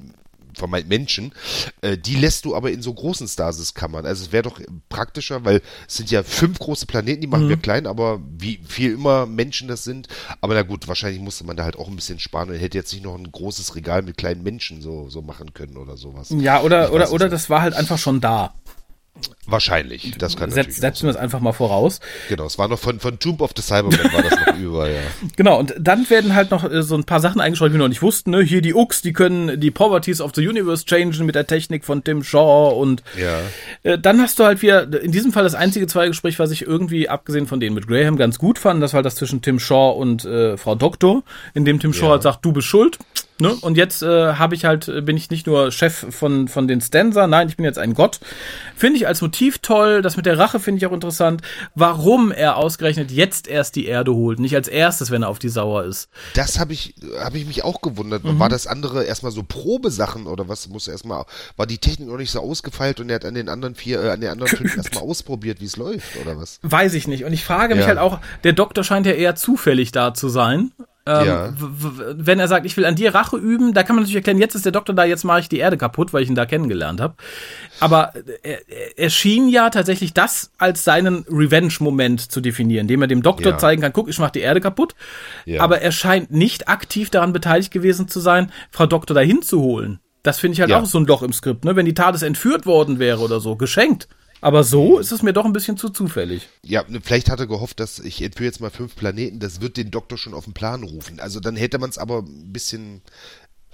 vermeint 0.55 0.87
Menschen, 0.87 1.33
äh, 1.81 1.97
die 1.97 2.15
lässt 2.15 2.45
du 2.45 2.55
aber 2.55 2.71
in 2.71 2.81
so 2.81 2.93
großen 2.93 3.27
Stasis-Kammern. 3.27 4.05
Also 4.05 4.25
es 4.25 4.31
wäre 4.31 4.43
doch 4.43 4.59
praktischer, 4.89 5.45
weil 5.45 5.61
es 5.87 5.95
sind 5.95 6.11
ja 6.11 6.23
fünf 6.23 6.59
große 6.59 6.85
Planeten, 6.85 7.21
die 7.21 7.27
machen 7.27 7.45
mhm. 7.45 7.49
wir 7.49 7.57
klein, 7.57 7.87
aber 7.87 8.21
wie 8.37 8.59
viel 8.67 8.93
immer 8.93 9.25
Menschen 9.25 9.67
das 9.67 9.83
sind. 9.83 10.07
Aber 10.41 10.53
na 10.53 10.61
gut, 10.61 10.87
wahrscheinlich 10.87 11.21
musste 11.21 11.45
man 11.45 11.57
da 11.57 11.63
halt 11.63 11.77
auch 11.77 11.87
ein 11.87 11.95
bisschen 11.95 12.19
sparen 12.19 12.49
und 12.49 12.55
hätte 12.55 12.77
jetzt 12.77 12.93
nicht 12.93 13.03
noch 13.03 13.15
ein 13.15 13.31
großes 13.31 13.75
Regal 13.75 14.01
mit 14.01 14.17
kleinen 14.17 14.43
Menschen 14.43 14.81
so, 14.81 15.09
so 15.09 15.21
machen 15.21 15.53
können 15.53 15.77
oder 15.77 15.97
sowas. 15.97 16.33
Ja, 16.37 16.61
oder, 16.61 16.93
oder, 16.93 17.11
oder 17.11 17.29
das 17.29 17.49
war 17.49 17.61
halt 17.61 17.73
einfach 17.73 17.97
schon 17.97 18.21
da. 18.21 18.53
Wahrscheinlich, 19.45 20.15
das 20.17 20.37
kann 20.37 20.49
Setz, 20.49 20.77
Setzen 20.77 21.03
wir 21.03 21.11
es 21.11 21.17
einfach 21.17 21.39
mal 21.39 21.51
voraus. 21.51 21.99
Genau, 22.29 22.45
es 22.45 22.57
war 22.57 22.67
noch 22.67 22.79
von, 22.79 22.99
von 22.99 23.19
Tomb 23.19 23.41
of 23.41 23.51
the 23.55 23.61
Cyberman 23.61 24.11
war 24.11 24.23
das 24.23 24.39
noch 24.39 24.57
über, 24.59 24.89
ja. 24.89 25.01
Genau, 25.35 25.59
und 25.59 25.75
dann 25.77 26.09
werden 26.09 26.33
halt 26.33 26.49
noch 26.49 26.63
äh, 26.63 26.81
so 26.81 26.95
ein 26.95 27.03
paar 27.03 27.19
Sachen 27.19 27.39
eingeschrieben, 27.39 27.73
die 27.73 27.79
wir 27.79 27.83
noch 27.83 27.89
nicht 27.89 28.01
wussten, 28.01 28.31
ne? 28.31 28.41
Hier 28.41 28.61
die 28.61 28.73
Ux, 28.73 29.01
die 29.01 29.13
können 29.13 29.59
die 29.59 29.69
Poverties 29.69 30.21
of 30.21 30.31
the 30.33 30.47
Universe 30.47 30.85
changen 30.85 31.25
mit 31.25 31.35
der 31.35 31.45
Technik 31.45 31.85
von 31.85 32.03
Tim 32.03 32.23
Shaw 32.23 32.73
und 32.75 33.03
ja. 33.19 33.39
Äh, 33.83 33.99
dann 33.99 34.19
hast 34.21 34.39
du 34.39 34.45
halt 34.45 34.61
wieder, 34.61 35.01
in 35.01 35.11
diesem 35.11 35.31
Fall 35.31 35.43
das 35.43 35.55
einzige 35.55 35.85
Zweigespräch, 35.87 36.39
was 36.39 36.51
ich 36.51 36.63
irgendwie, 36.63 37.07
abgesehen 37.07 37.45
von 37.45 37.59
denen 37.59 37.75
mit 37.75 37.87
Graham, 37.87 38.15
ganz 38.15 38.39
gut 38.39 38.57
fand, 38.57 38.81
das 38.81 38.93
war 38.93 38.99
halt 38.99 39.05
das 39.05 39.15
zwischen 39.15 39.41
Tim 39.41 39.59
Shaw 39.59 39.91
und 39.91 40.25
äh, 40.25 40.57
Frau 40.57 40.75
Doktor, 40.75 41.21
in 41.53 41.65
dem 41.65 41.79
Tim 41.79 41.93
Shaw 41.93 42.05
ja. 42.05 42.11
halt 42.13 42.23
sagt, 42.23 42.45
du 42.45 42.53
bist 42.53 42.67
schuld, 42.67 42.97
Ne? 43.39 43.55
Und 43.61 43.77
jetzt 43.77 44.03
äh, 44.03 44.33
habe 44.33 44.53
ich 44.53 44.65
halt, 44.65 44.85
bin 45.05 45.17
ich 45.17 45.29
nicht 45.29 45.47
nur 45.47 45.71
Chef 45.71 46.05
von, 46.11 46.47
von 46.47 46.67
den 46.67 46.81
Stanza, 46.81 47.25
nein, 47.25 47.49
ich 47.49 47.57
bin 47.57 47.65
jetzt 47.65 47.79
ein 47.79 47.95
Gott. 47.95 48.19
Finde 48.75 48.97
ich 48.97 49.07
als 49.07 49.21
Motiv 49.21 49.57
toll, 49.57 50.01
das 50.01 50.17
mit 50.17 50.25
der 50.25 50.37
Rache 50.37 50.59
finde 50.59 50.77
ich 50.77 50.85
auch 50.85 50.93
interessant. 50.93 51.41
Warum 51.73 52.31
er 52.31 52.57
ausgerechnet 52.57 53.11
jetzt 53.11 53.47
erst 53.47 53.75
die 53.75 53.87
Erde 53.87 54.13
holt, 54.13 54.39
nicht 54.39 54.55
als 54.55 54.67
erstes, 54.67 55.09
wenn 55.09 55.23
er 55.23 55.29
auf 55.29 55.39
die 55.39 55.49
Sauer 55.49 55.83
ist. 55.83 56.09
Das 56.35 56.59
habe 56.59 56.73
ich, 56.73 56.95
habe 57.19 57.37
ich 57.37 57.45
mich 57.45 57.63
auch 57.63 57.81
gewundert. 57.81 58.23
Mhm. 58.23 58.39
War 58.39 58.49
das 58.49 58.67
andere 58.67 59.03
erstmal 59.03 59.31
so 59.31 59.43
Probesachen 59.43 60.27
oder 60.27 60.47
was? 60.47 60.69
Muss 60.69 60.87
erstmal, 60.87 61.25
war 61.57 61.65
die 61.65 61.79
Technik 61.79 62.09
noch 62.09 62.17
nicht 62.17 62.31
so 62.31 62.39
ausgefeilt 62.39 62.99
und 62.99 63.09
er 63.09 63.15
hat 63.15 63.25
an 63.25 63.33
den 63.33 63.49
anderen 63.49 63.73
vier, 63.73 64.03
äh, 64.03 64.09
an 64.11 64.21
den 64.21 64.29
anderen 64.29 64.55
fünf 64.55 64.77
erstmal 64.77 65.03
ausprobiert, 65.03 65.59
wie 65.59 65.65
es 65.65 65.75
läuft 65.75 66.17
oder 66.21 66.37
was? 66.37 66.59
Weiß 66.61 66.93
ich 66.93 67.07
nicht. 67.07 67.25
Und 67.25 67.33
ich 67.33 67.43
frage 67.43 67.73
mich 67.73 67.83
ja. 67.83 67.89
halt 67.89 67.99
auch, 67.99 68.19
der 68.43 68.53
Doktor 68.53 68.83
scheint 68.83 69.07
ja 69.07 69.13
eher 69.13 69.35
zufällig 69.35 69.91
da 69.91 70.13
zu 70.13 70.29
sein. 70.29 70.71
Ähm, 71.05 71.27
ja. 71.27 71.53
Wenn 71.57 72.39
er 72.39 72.47
sagt, 72.47 72.65
ich 72.65 72.77
will 72.77 72.85
an 72.85 72.95
dir 72.95 73.13
Rache 73.13 73.35
üben, 73.35 73.73
da 73.73 73.83
kann 73.83 73.95
man 73.95 74.03
natürlich 74.03 74.15
erklären, 74.15 74.37
jetzt 74.39 74.55
ist 74.55 74.63
der 74.63 74.71
Doktor 74.71 74.93
da, 74.93 75.03
jetzt 75.03 75.25
mache 75.25 75.41
ich 75.41 75.49
die 75.49 75.57
Erde 75.57 75.75
kaputt, 75.77 76.13
weil 76.13 76.23
ich 76.23 76.29
ihn 76.29 76.35
da 76.35 76.45
kennengelernt 76.45 77.01
habe. 77.01 77.15
Aber 77.81 78.13
er, 78.41 78.59
er 78.95 79.09
schien 79.09 79.49
ja 79.49 79.69
tatsächlich 79.69 80.13
das 80.13 80.51
als 80.57 80.85
seinen 80.85 81.25
Revenge-Moment 81.29 82.31
zu 82.31 82.39
definieren, 82.39 82.85
indem 82.85 83.01
er 83.01 83.07
dem 83.07 83.21
Doktor 83.21 83.51
ja. 83.51 83.57
zeigen 83.57 83.81
kann, 83.81 83.91
guck, 83.91 84.07
ich 84.07 84.17
mache 84.19 84.31
die 84.31 84.39
Erde 84.39 84.61
kaputt. 84.61 84.95
Ja. 85.45 85.61
Aber 85.61 85.81
er 85.81 85.91
scheint 85.91 86.31
nicht 86.31 86.69
aktiv 86.69 87.09
daran 87.09 87.33
beteiligt 87.33 87.71
gewesen 87.71 88.07
zu 88.07 88.21
sein, 88.21 88.51
Frau 88.71 88.85
Doktor 88.85 89.13
dahin 89.13 89.41
zu 89.41 89.61
holen. 89.61 89.99
Das 90.23 90.39
finde 90.39 90.53
ich 90.53 90.61
halt 90.61 90.71
auch 90.71 90.85
so 90.85 90.97
ein 90.99 91.05
Loch 91.05 91.21
im 91.21 91.33
Skript, 91.33 91.65
ne? 91.65 91.75
Wenn 91.75 91.85
die 91.85 91.93
TARDIS 91.93 92.21
entführt 92.21 92.65
worden 92.65 92.97
wäre 92.97 93.19
oder 93.19 93.41
so, 93.41 93.57
geschenkt. 93.57 94.07
Aber 94.43 94.65
so 94.65 94.99
ist 94.99 95.13
es 95.13 95.23
mir 95.23 95.31
doch 95.31 95.45
ein 95.45 95.53
bisschen 95.53 95.77
zu 95.77 95.87
zufällig. 95.87 96.49
Ja, 96.63 96.83
vielleicht 97.01 97.29
hat 97.29 97.39
er 97.39 97.47
gehofft, 97.47 97.79
dass 97.79 97.99
ich 97.99 98.21
entführe 98.21 98.47
jetzt 98.47 98.59
mal 98.59 98.69
fünf 98.69 98.93
Planeten, 98.93 99.39
das 99.39 99.61
wird 99.61 99.77
den 99.77 99.89
Doktor 99.89 100.17
schon 100.17 100.33
auf 100.33 100.43
den 100.43 100.53
Plan 100.53 100.83
rufen. 100.83 101.21
Also 101.21 101.39
dann 101.39 101.55
hätte 101.55 101.79
man 101.79 101.89
es 101.89 101.97
aber 101.97 102.19
ein 102.19 102.51
bisschen 102.51 103.01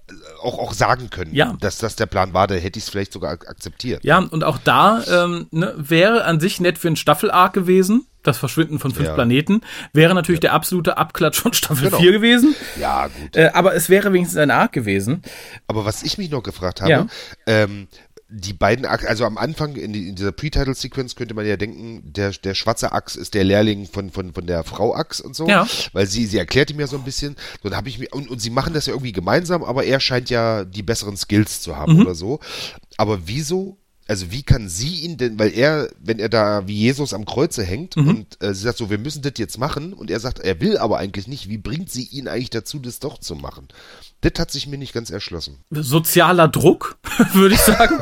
äh, 0.09 0.13
auch, 0.43 0.59
auch 0.59 0.73
sagen 0.73 1.09
können, 1.09 1.33
ja. 1.33 1.57
dass 1.59 1.79
das 1.79 1.95
der 1.95 2.05
Plan 2.05 2.35
war, 2.35 2.45
da 2.45 2.53
hätte 2.53 2.77
ich 2.77 2.85
es 2.85 2.89
vielleicht 2.91 3.13
sogar 3.13 3.31
akzeptiert. 3.31 4.03
Ja, 4.03 4.19
und 4.19 4.43
auch 4.43 4.59
da 4.59 5.03
ähm, 5.11 5.47
ne, 5.49 5.73
wäre 5.75 6.25
an 6.25 6.39
sich 6.39 6.59
nett 6.59 6.77
für 6.77 6.87
einen 6.87 6.97
Staffel-Arc 6.97 7.53
gewesen. 7.53 8.05
Das 8.21 8.37
Verschwinden 8.37 8.79
von 8.79 8.91
fünf 8.91 9.07
ja. 9.07 9.13
Planeten 9.15 9.61
wäre 9.93 10.13
natürlich 10.13 10.39
ja. 10.39 10.49
der 10.49 10.53
absolute 10.53 10.97
Abklatsch 10.97 11.39
von 11.39 11.53
Staffel 11.53 11.85
genau. 11.85 11.99
4 11.99 12.11
gewesen. 12.11 12.53
Ja, 12.79 13.07
gut. 13.07 13.35
Äh, 13.35 13.51
aber 13.53 13.73
es 13.73 13.89
wäre 13.89 14.13
wenigstens 14.13 14.37
ein 14.37 14.51
Arc 14.51 14.73
gewesen. 14.73 15.23
Aber 15.67 15.85
was 15.85 16.03
ich 16.03 16.17
mich 16.17 16.29
noch 16.29 16.43
gefragt 16.43 16.81
habe, 16.81 17.07
ähm, 17.47 17.87
die 18.31 18.53
beiden, 18.53 18.85
also 18.85 19.25
am 19.25 19.39
Anfang 19.39 19.75
in, 19.75 19.91
die, 19.91 20.07
in 20.09 20.15
dieser 20.15 20.31
Pre-Title-Sequenz 20.31 21.15
könnte 21.15 21.33
man 21.33 21.47
ja 21.47 21.57
denken, 21.57 22.13
der, 22.13 22.29
der 22.31 22.53
schwarze 22.53 22.91
Ax 22.91 23.15
ist 23.15 23.33
der 23.33 23.43
Lehrling 23.43 23.87
von, 23.87 24.11
von, 24.11 24.33
von 24.33 24.45
der 24.45 24.63
Frau 24.63 24.93
Ax 24.93 25.19
und 25.19 25.35
so, 25.35 25.47
ja. 25.47 25.67
weil 25.93 26.05
sie, 26.05 26.27
sie 26.27 26.37
erklärt 26.37 26.69
ihm 26.69 26.79
ja 26.79 26.85
so 26.85 26.97
ein 26.97 27.03
bisschen, 27.03 27.35
dann 27.63 27.75
habe 27.75 27.89
ich 27.89 27.97
mir, 27.97 28.07
und, 28.11 28.29
und 28.29 28.39
sie 28.39 28.51
machen 28.51 28.75
das 28.75 28.85
ja 28.85 28.93
irgendwie 28.93 29.13
gemeinsam, 29.13 29.63
aber 29.63 29.83
er 29.83 29.99
scheint 29.99 30.29
ja 30.29 30.63
die 30.63 30.83
besseren 30.83 31.17
Skills 31.17 31.61
zu 31.61 31.75
haben 31.75 31.95
mhm. 31.95 32.01
oder 32.01 32.13
so. 32.13 32.39
Aber 32.97 33.21
wieso 33.25 33.78
also 34.09 34.31
wie 34.31 34.41
kann 34.41 34.67
sie 34.69 35.01
ihn 35.01 35.17
denn, 35.17 35.37
weil 35.37 35.53
er, 35.53 35.87
wenn 35.99 36.17
er 36.17 36.29
da 36.29 36.67
wie 36.67 36.75
Jesus 36.75 37.13
am 37.13 37.25
Kreuze 37.25 37.63
hängt 37.63 37.95
mhm. 37.95 38.07
und 38.09 38.43
äh, 38.43 38.55
sie 38.55 38.63
sagt 38.63 38.79
so, 38.79 38.89
wir 38.89 38.97
müssen 38.97 39.21
das 39.21 39.33
jetzt 39.37 39.59
machen 39.59 39.93
und 39.93 40.09
er 40.09 40.19
sagt, 40.19 40.39
er 40.39 40.59
will 40.61 40.79
aber 40.79 40.97
eigentlich 40.97 41.27
nicht, 41.27 41.47
wie 41.47 41.59
bringt 41.59 41.91
sie 41.91 42.05
ihn 42.05 42.27
eigentlich 42.27 42.49
dazu, 42.49 42.79
das 42.79 42.97
doch 42.97 43.19
zu 43.19 43.35
machen? 43.35 43.67
Das 44.21 44.31
hat 44.39 44.49
sich 44.49 44.65
mir 44.65 44.79
nicht 44.79 44.93
ganz 44.93 45.11
erschlossen. 45.11 45.59
Sozialer 45.69 46.47
Druck, 46.47 46.97
würde 47.33 47.53
ich 47.53 47.61
sagen. 47.61 47.99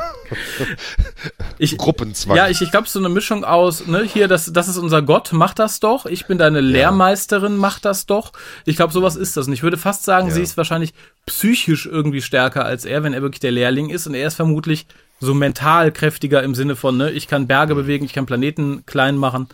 ich, 1.58 1.76
Gruppenzwang. 1.76 2.38
Ja, 2.38 2.48
ich, 2.48 2.62
ich 2.62 2.70
glaube, 2.70 2.88
so 2.88 2.98
eine 2.98 3.10
Mischung 3.10 3.44
aus, 3.44 3.86
ne, 3.86 4.02
hier, 4.02 4.28
das, 4.28 4.50
das 4.50 4.66
ist 4.66 4.78
unser 4.78 5.02
Gott, 5.02 5.28
mach 5.32 5.52
das 5.52 5.78
doch. 5.78 6.06
Ich 6.06 6.26
bin 6.26 6.38
deine 6.38 6.62
Lehrmeisterin, 6.62 7.58
mach 7.58 7.80
das 7.80 8.06
doch. 8.06 8.32
Ich 8.64 8.76
glaube, 8.76 8.94
sowas 8.94 9.14
ist 9.14 9.36
das. 9.36 9.46
Und 9.46 9.52
ich 9.52 9.62
würde 9.62 9.76
fast 9.76 10.04
sagen, 10.04 10.28
ja. 10.28 10.34
sie 10.34 10.42
ist 10.42 10.56
wahrscheinlich 10.56 10.94
psychisch 11.26 11.84
irgendwie 11.84 12.22
stärker 12.22 12.64
als 12.64 12.86
er, 12.86 13.02
wenn 13.02 13.12
er 13.12 13.20
wirklich 13.20 13.40
der 13.40 13.52
Lehrling 13.52 13.90
ist. 13.90 14.06
Und 14.06 14.14
er 14.14 14.26
ist 14.26 14.36
vermutlich 14.36 14.86
so 15.20 15.34
mental 15.34 15.92
kräftiger 15.92 16.42
im 16.42 16.54
Sinne 16.54 16.76
von, 16.76 16.96
ne, 16.96 17.10
ich 17.10 17.28
kann 17.28 17.46
Berge 17.46 17.74
mhm. 17.74 17.78
bewegen, 17.78 18.04
ich 18.04 18.12
kann 18.12 18.26
Planeten 18.26 18.84
klein 18.86 19.16
machen. 19.16 19.48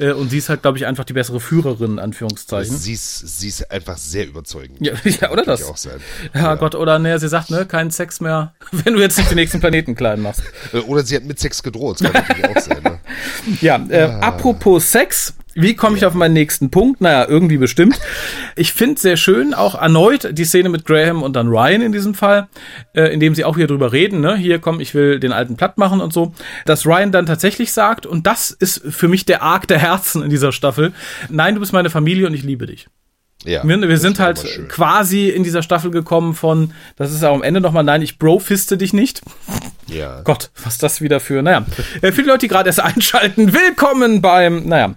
Äh, 0.00 0.12
und 0.12 0.30
sie 0.30 0.38
ist 0.38 0.48
halt, 0.48 0.62
glaube 0.62 0.78
ich, 0.78 0.86
einfach 0.86 1.04
die 1.04 1.12
bessere 1.12 1.40
Führerin, 1.40 1.98
Anführungszeichen. 1.98 2.76
Sie 2.76 2.94
ist, 2.94 3.38
sie 3.38 3.48
ist 3.48 3.70
einfach 3.70 3.98
sehr 3.98 4.26
überzeugend. 4.26 4.78
Ja, 4.80 4.94
ja 5.04 5.30
oder 5.30 5.44
das? 5.44 5.62
Auch 5.64 5.76
sein. 5.76 6.00
Ja, 6.32 6.40
ja, 6.40 6.54
Gott, 6.54 6.74
oder 6.74 6.98
ne, 6.98 7.18
sie 7.18 7.28
sagt, 7.28 7.50
ne, 7.50 7.66
keinen 7.66 7.90
Sex 7.90 8.20
mehr, 8.20 8.54
wenn 8.72 8.94
du 8.94 9.00
jetzt 9.00 9.18
nicht 9.18 9.30
den 9.30 9.36
nächsten 9.36 9.60
Planeten 9.60 9.94
klein 9.94 10.20
machst. 10.22 10.42
Äh, 10.72 10.78
oder 10.78 11.04
sie 11.04 11.16
hat 11.16 11.24
mit 11.24 11.38
Sex 11.38 11.62
gedroht, 11.62 12.00
das 12.00 12.12
kann 12.12 12.24
natürlich 12.26 12.56
auch 12.56 12.60
sein. 12.60 12.82
Ne? 12.82 12.98
Ja, 13.60 13.84
äh, 13.88 14.02
ah. 14.02 14.20
apropos 14.20 14.90
Sex, 14.90 15.34
wie 15.54 15.74
komme 15.74 15.96
ich 15.96 16.04
auf 16.06 16.14
meinen 16.14 16.34
nächsten 16.34 16.70
Punkt? 16.70 17.00
Naja, 17.00 17.26
irgendwie 17.28 17.56
bestimmt. 17.56 17.98
Ich 18.56 18.72
finde 18.72 19.00
sehr 19.00 19.16
schön 19.16 19.54
auch 19.54 19.74
erneut 19.74 20.36
die 20.36 20.44
Szene 20.44 20.68
mit 20.68 20.84
Graham 20.84 21.22
und 21.22 21.34
dann 21.34 21.48
Ryan 21.48 21.82
in 21.82 21.92
diesem 21.92 22.14
Fall, 22.14 22.48
äh, 22.94 23.12
in 23.12 23.20
dem 23.20 23.34
sie 23.34 23.44
auch 23.44 23.56
hier 23.56 23.66
drüber 23.66 23.92
reden, 23.92 24.20
ne? 24.20 24.36
Hier 24.36 24.58
komm, 24.58 24.80
ich 24.80 24.94
will 24.94 25.18
den 25.20 25.32
alten 25.32 25.56
platt 25.56 25.78
machen 25.78 26.00
und 26.00 26.12
so. 26.12 26.34
Dass 26.66 26.86
Ryan 26.86 27.12
dann 27.12 27.26
tatsächlich 27.26 27.72
sagt, 27.72 28.06
und 28.06 28.26
das 28.26 28.50
ist 28.50 28.82
für 28.88 29.08
mich 29.08 29.26
der 29.26 29.42
Arc 29.42 29.66
der 29.68 29.78
Herzen 29.78 30.22
in 30.22 30.30
dieser 30.30 30.52
Staffel, 30.52 30.92
nein, 31.28 31.54
du 31.54 31.60
bist 31.60 31.72
meine 31.72 31.90
Familie 31.90 32.26
und 32.26 32.34
ich 32.34 32.42
liebe 32.42 32.66
dich. 32.66 32.88
Ja, 33.44 33.66
wir, 33.66 33.88
wir 33.88 33.98
sind 33.98 34.18
halt 34.18 34.68
quasi 34.68 35.28
in 35.28 35.42
dieser 35.44 35.62
Staffel 35.62 35.90
gekommen 35.90 36.34
von, 36.34 36.72
das 36.96 37.10
ist 37.10 37.24
auch 37.24 37.34
am 37.34 37.42
Ende 37.42 37.60
nochmal, 37.60 37.84
nein, 37.84 38.02
ich 38.02 38.18
brofiste 38.18 38.76
dich 38.76 38.92
nicht. 38.92 39.22
Ja. 39.86 40.20
Gott, 40.24 40.50
was 40.62 40.76
das 40.76 41.00
wieder 41.00 41.20
für, 41.20 41.40
naja. 41.42 41.64
Äh, 42.02 42.12
für 42.12 42.22
die 42.22 42.28
Leute, 42.28 42.40
die 42.40 42.48
gerade 42.48 42.68
erst 42.68 42.80
einschalten, 42.80 43.52
willkommen 43.52 44.20
beim, 44.20 44.66
naja. 44.66 44.94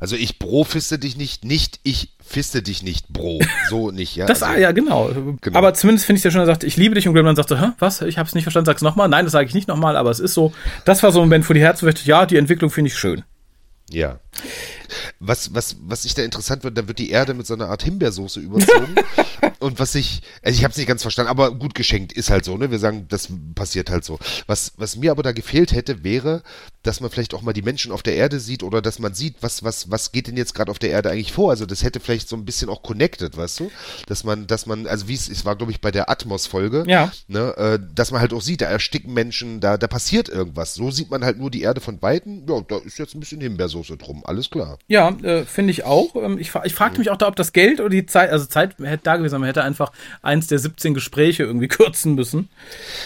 Also 0.00 0.16
ich 0.16 0.38
brofiste 0.38 0.98
dich 0.98 1.16
nicht, 1.16 1.44
nicht 1.44 1.78
ich 1.84 2.12
fiste 2.30 2.62
dich 2.62 2.82
nicht, 2.82 3.08
Bro. 3.08 3.40
So 3.68 3.90
nicht, 3.90 4.16
ja. 4.16 4.26
Das, 4.26 4.42
also, 4.42 4.56
ah, 4.56 4.58
ja, 4.58 4.72
genau. 4.72 5.10
genau. 5.40 5.58
Aber 5.58 5.74
zumindest 5.74 6.06
finde 6.06 6.18
ich 6.18 6.24
ja 6.24 6.30
schon, 6.30 6.40
er 6.40 6.46
sagt, 6.46 6.64
ich 6.64 6.76
liebe 6.76 6.94
dich 6.94 7.06
und 7.06 7.14
Gremlin 7.14 7.36
sagte, 7.36 7.60
Hä, 7.60 7.72
was? 7.78 8.00
Ich 8.02 8.18
habe 8.18 8.26
es 8.28 8.34
nicht 8.34 8.44
verstanden, 8.44 8.66
sag's 8.66 8.82
nochmal. 8.82 9.08
Nein, 9.08 9.26
das 9.26 9.32
sage 9.32 9.46
ich 9.46 9.54
nicht 9.54 9.68
nochmal, 9.68 9.96
aber 9.96 10.10
es 10.10 10.20
ist 10.20 10.34
so. 10.34 10.52
Das 10.84 11.02
war 11.02 11.12
so 11.12 11.20
ein 11.20 11.26
Moment, 11.26 11.48
wo 11.48 11.54
die 11.54 11.60
Herzen 11.60 11.92
ja, 12.04 12.26
die 12.26 12.36
Entwicklung 12.36 12.70
finde 12.70 12.88
ich 12.88 12.98
schön. 12.98 13.24
Ja. 13.90 14.20
Was, 15.22 15.54
was, 15.54 15.76
was 15.82 16.06
ich 16.06 16.14
da 16.14 16.22
interessant 16.22 16.64
wird, 16.64 16.78
da 16.78 16.88
wird 16.88 16.98
die 16.98 17.10
Erde 17.10 17.34
mit 17.34 17.46
so 17.46 17.52
einer 17.52 17.68
Art 17.68 17.82
Himbeersoße 17.82 18.40
überzogen. 18.40 18.94
und 19.58 19.78
was 19.78 19.94
ich, 19.94 20.22
also 20.42 20.56
ich 20.56 20.64
habe 20.64 20.72
es 20.72 20.78
nicht 20.78 20.86
ganz 20.86 21.02
verstanden, 21.02 21.30
aber 21.30 21.54
gut 21.54 21.74
geschenkt 21.74 22.12
ist 22.14 22.30
halt 22.30 22.44
so, 22.44 22.56
ne? 22.56 22.70
Wir 22.70 22.78
sagen, 22.78 23.06
das 23.08 23.28
passiert 23.54 23.90
halt 23.90 24.04
so. 24.04 24.18
Was, 24.46 24.72
was 24.78 24.96
mir 24.96 25.10
aber 25.10 25.22
da 25.22 25.32
gefehlt 25.32 25.72
hätte, 25.72 26.02
wäre, 26.02 26.42
dass 26.82 27.00
man 27.00 27.10
vielleicht 27.10 27.34
auch 27.34 27.42
mal 27.42 27.52
die 27.52 27.62
Menschen 27.62 27.92
auf 27.92 28.02
der 28.02 28.14
Erde 28.14 28.40
sieht 28.40 28.62
oder 28.62 28.80
dass 28.80 28.98
man 28.98 29.12
sieht, 29.12 29.36
was, 29.42 29.62
was, 29.62 29.90
was 29.90 30.12
geht 30.12 30.28
denn 30.28 30.36
jetzt 30.36 30.54
gerade 30.54 30.70
auf 30.70 30.78
der 30.78 30.90
Erde 30.90 31.10
eigentlich 31.10 31.32
vor? 31.32 31.50
Also 31.50 31.66
das 31.66 31.82
hätte 31.82 32.00
vielleicht 32.00 32.28
so 32.28 32.36
ein 32.36 32.46
bisschen 32.46 32.70
auch 32.70 32.82
connected, 32.82 33.36
weißt 33.36 33.60
du? 33.60 33.70
Dass 34.06 34.24
man, 34.24 34.46
dass 34.46 34.64
man, 34.64 34.86
also 34.86 35.06
wie 35.06 35.14
es, 35.14 35.28
es 35.28 35.44
war, 35.44 35.56
glaube 35.56 35.72
ich, 35.72 35.80
bei 35.82 35.90
der 35.90 36.08
Atmos-Folge, 36.08 36.84
ja. 36.86 37.12
ne, 37.28 37.54
äh, 37.56 37.78
dass 37.94 38.12
man 38.12 38.20
halt 38.22 38.32
auch 38.32 38.40
sieht, 38.40 38.62
da 38.62 38.66
ersticken 38.66 39.12
Menschen, 39.12 39.60
da, 39.60 39.76
da 39.76 39.88
passiert 39.88 40.30
irgendwas. 40.30 40.74
So 40.74 40.90
sieht 40.90 41.10
man 41.10 41.22
halt 41.22 41.38
nur 41.38 41.50
die 41.50 41.60
Erde 41.60 41.82
von 41.82 42.00
Weitem. 42.00 42.44
Ja, 42.48 42.60
da 42.66 42.78
ist 42.78 42.98
jetzt 42.98 43.14
ein 43.14 43.20
bisschen 43.20 43.42
Himbeersoße 43.42 43.98
drum, 43.98 44.22
alles 44.24 44.48
klar. 44.48 44.78
Ja, 44.88 45.10
äh, 45.22 45.44
finde 45.44 45.72
ich 45.72 45.84
auch. 45.84 46.16
Ähm, 46.16 46.38
ich, 46.38 46.52
ich 46.64 46.74
fragte 46.74 46.98
mich 46.98 47.10
auch 47.10 47.18
da, 47.18 47.28
ob 47.28 47.36
das 47.36 47.52
Geld 47.52 47.80
oder 47.80 47.90
die 47.90 48.06
Zeit, 48.06 48.30
also 48.30 48.46
Zeit 48.46 48.78
hätte 48.78 49.04
da 49.04 49.16
gewesen, 49.16 49.38
man 49.38 49.48
hätte 49.48 49.64
einfach 49.64 49.92
eins 50.22 50.46
der 50.46 50.58
17 50.58 50.94
Gespräche 50.94 51.42
irgendwie 51.42 51.68
kürzen 51.68 52.14
müssen. 52.14 52.48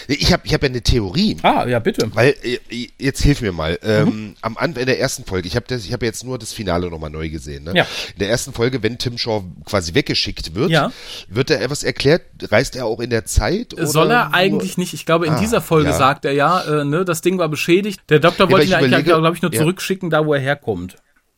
Ich 0.07 0.31
habe 0.31 0.43
ich 0.45 0.53
hab 0.53 0.63
ja 0.63 0.69
eine 0.69 0.81
Theorie. 0.81 1.37
Ah, 1.41 1.65
ja, 1.67 1.79
bitte. 1.79 2.09
Weil, 2.15 2.35
äh, 2.41 2.87
jetzt 2.97 3.21
hilf 3.21 3.41
mir 3.41 3.51
mal. 3.51 3.64
Ähm, 3.83 4.05
mhm. 4.05 4.35
Am 4.41 4.57
Anfang 4.57 4.81
in 4.81 4.87
der 4.87 4.99
ersten 4.99 5.25
Folge, 5.25 5.47
ich 5.47 5.55
habe 5.55 5.65
hab 5.75 6.03
jetzt 6.03 6.23
nur 6.23 6.37
das 6.37 6.53
Finale 6.53 6.89
nochmal 6.89 7.09
neu 7.09 7.29
gesehen. 7.29 7.63
Ne? 7.63 7.73
Ja. 7.75 7.83
In 8.13 8.19
der 8.19 8.29
ersten 8.29 8.53
Folge, 8.53 8.83
wenn 8.83 8.97
Tim 8.97 9.17
Shaw 9.17 9.43
quasi 9.65 9.93
weggeschickt 9.93 10.55
wird, 10.55 10.69
ja. 10.69 10.91
wird 11.27 11.49
er 11.49 11.61
etwas 11.61 11.83
erklärt, 11.83 12.23
reist 12.51 12.75
er 12.75 12.85
auch 12.85 12.99
in 12.99 13.09
der 13.09 13.25
Zeit? 13.25 13.75
Soll 13.77 14.11
er 14.11 14.33
eigentlich 14.33 14.77
nicht. 14.77 14.93
Ich 14.93 15.05
glaube, 15.05 15.25
in 15.25 15.33
ah, 15.33 15.39
dieser 15.39 15.61
Folge 15.61 15.89
ja. 15.89 15.97
sagt 15.97 16.25
er 16.25 16.33
ja, 16.33 16.61
äh, 16.61 16.85
ne, 16.85 17.05
das 17.05 17.21
Ding 17.21 17.37
war 17.37 17.49
beschädigt. 17.49 18.01
Der 18.09 18.19
Doktor 18.19 18.49
wollte 18.49 18.67
ihn 18.67 18.73
eigentlich, 18.73 19.05
glaube 19.05 19.35
ich, 19.35 19.41
nur 19.41 19.51
zurückschicken, 19.51 20.09
da 20.09 20.25
wo 20.25 20.33
er 20.33 20.41
herkommt. 20.41 20.97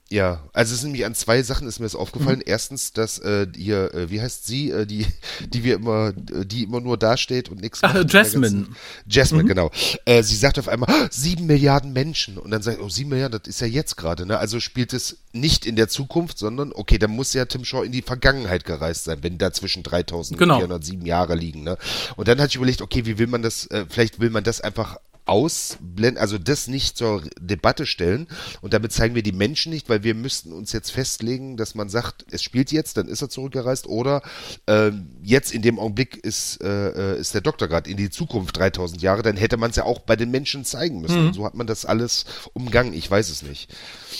Ja, 0.10 0.41
also 0.54 0.74
es 0.74 0.82
sind 0.82 0.91
nämlich 0.91 1.06
an 1.06 1.15
zwei 1.15 1.43
Sachen 1.43 1.67
ist 1.67 1.80
mir 1.80 1.86
das 1.86 1.96
aufgefallen. 1.96 2.38
Mhm. 2.38 2.46
Erstens, 2.46 2.93
dass 2.93 3.20
äh, 3.20 3.46
hier, 3.54 3.93
äh, 3.93 4.10
wie 4.10 4.22
heißt 4.22 4.48
sie, 4.48 4.72
äh, 4.72 4.86
die, 4.86 5.06
die 5.41 5.65
wir 5.65 5.76
immer, 5.76 6.13
die 6.13 6.63
immer 6.63 6.80
nur 6.80 6.98
dasteht 6.98 7.50
und 7.50 7.60
nichts 7.60 7.82
macht. 7.82 7.96
Ach, 7.98 8.06
Jasmine. 8.10 8.67
Jasmine, 9.06 9.43
mhm. 9.43 9.48
genau. 9.48 9.72
Äh, 10.06 10.24
sie 10.24 10.36
sagt 10.36 10.60
auf 10.60 10.70
einmal, 10.70 10.89
oh, 10.89 11.08
sieben 11.12 11.46
Milliarden 11.46 11.91
Menschen. 11.91 12.38
Und 12.38 12.52
dann 12.52 12.62
sagt, 12.62 12.80
oh, 12.80 12.88
sieben 12.88 13.10
Milliarden, 13.10 13.38
das 13.38 13.50
ist 13.50 13.60
ja 13.60 13.67
jetzt 13.67 13.98
gerade, 13.98 14.26
ne? 14.26 14.38
Also 14.38 14.62
spielt 14.62 14.93
es 14.93 15.17
nicht 15.34 15.65
in 15.65 15.76
der 15.76 15.89
Zukunft, 15.89 16.38
sondern, 16.38 16.72
okay, 16.74 16.98
dann 16.98 17.12
muss 17.12 17.34
ja 17.34 17.43
Tim 17.43 17.65
Shaw 17.65 17.84
in 17.84 17.91
die 17.91 18.02
Vergangenheit 18.02 18.63
gereist 18.63 19.04
sein, 19.04 19.20
wenn 19.24 19.38
da 19.38 19.52
zwischen 19.52 19.84
3407 19.84 20.38
genau. 20.38 21.06
Jahre 21.06 21.36
liegen, 21.36 21.63
ne? 21.63 21.78
Und 22.15 22.30
dann 22.30 22.39
hatte 22.39 22.50
ich 22.50 22.56
überlegt, 22.56 22.82
okay, 22.82 23.06
wie 23.06 23.17
will 23.17 23.28
man 23.28 23.41
das, 23.41 23.65
äh, 23.67 23.86
vielleicht 23.89 24.22
will 24.22 24.30
man 24.30 24.46
das 24.46 24.62
einfach 24.62 24.98
ausblenden, 25.28 26.18
also 26.18 26.38
das 26.38 26.68
nicht 26.68 26.98
zur 26.98 27.24
Debatte 27.40 27.86
stellen 27.86 28.28
und 28.62 28.74
damit 28.74 28.92
zeigen 28.92 29.16
wir 29.16 29.24
die 29.24 29.32
Menschen 29.32 29.72
nicht, 29.72 29.90
weil 29.90 30.04
wir 30.04 30.16
müssten 30.16 30.52
uns 30.52 30.72
jetzt 30.72 30.92
festlegen, 30.92 31.58
dass 31.58 31.76
man 31.76 31.90
sagt, 31.90 32.26
es 32.32 32.42
spielt 32.42 32.72
jetzt, 32.72 32.98
dann 32.98 33.08
ist 33.08 33.22
er 33.22 33.30
zurückgereist 33.30 33.88
oder 33.88 34.22
äh, 34.68 34.92
jetzt 35.24 35.52
in 35.52 35.62
dem 35.62 35.80
Augenblick 35.80 36.18
ist, 36.18 36.62
äh, 36.62 37.16
äh 37.16 37.20
ist 37.20 37.34
der 37.34 37.42
Doktor 37.42 37.68
gerade 37.68 37.90
in 37.90 37.98
die 37.98 38.10
Zukunft 38.10 38.58
3000 38.58 39.02
Jahre, 39.02 39.22
dann 39.22 39.38
hätte 39.38 39.58
man 39.58 39.72
es 39.72 39.76
ja 39.76 39.84
auch 39.84 40.00
bei 40.00 40.16
den 40.16 40.32
Menschen 40.32 40.66
zeigen 40.66 41.02
müssen. 41.02 41.22
Mhm. 41.22 41.28
Und 41.28 41.34
so 41.34 41.46
hat 41.46 41.56
man 41.56 41.68
das 41.68 41.86
alles 41.86 42.26
umgangen, 42.54 42.94
ich 42.94 43.10
weiß 43.10 43.30
es 43.30 43.44
nicht. 43.44 43.70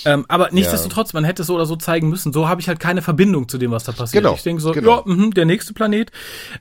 Ähm, 0.06 0.26
aber 0.28 0.50
nichtsdestotrotz, 0.52 1.14
man 1.14 1.24
hätte 1.24 1.42
es 1.42 1.48
so 1.48 1.56
oder 1.56 1.66
so 1.66 1.76
zeigen 1.76 2.10
müssen. 2.10 2.34
So 2.34 2.48
habe 2.48 2.62
ich 2.62 2.68
halt 2.68 2.80
keine 2.80 3.02
Verbindung 3.02 3.48
zu 3.48 3.58
dem, 3.58 3.72
was 3.72 3.84
da 3.84 3.92
passiert. 3.92 4.24
Genau, 4.24 4.36
ich 4.36 4.44
denke 4.44 4.62
so, 4.62 4.72
genau. 4.72 4.98
ja, 4.98 5.04
mh, 5.06 5.32
der 5.32 5.46
nächste 5.46 5.74
Planet. 5.74 6.12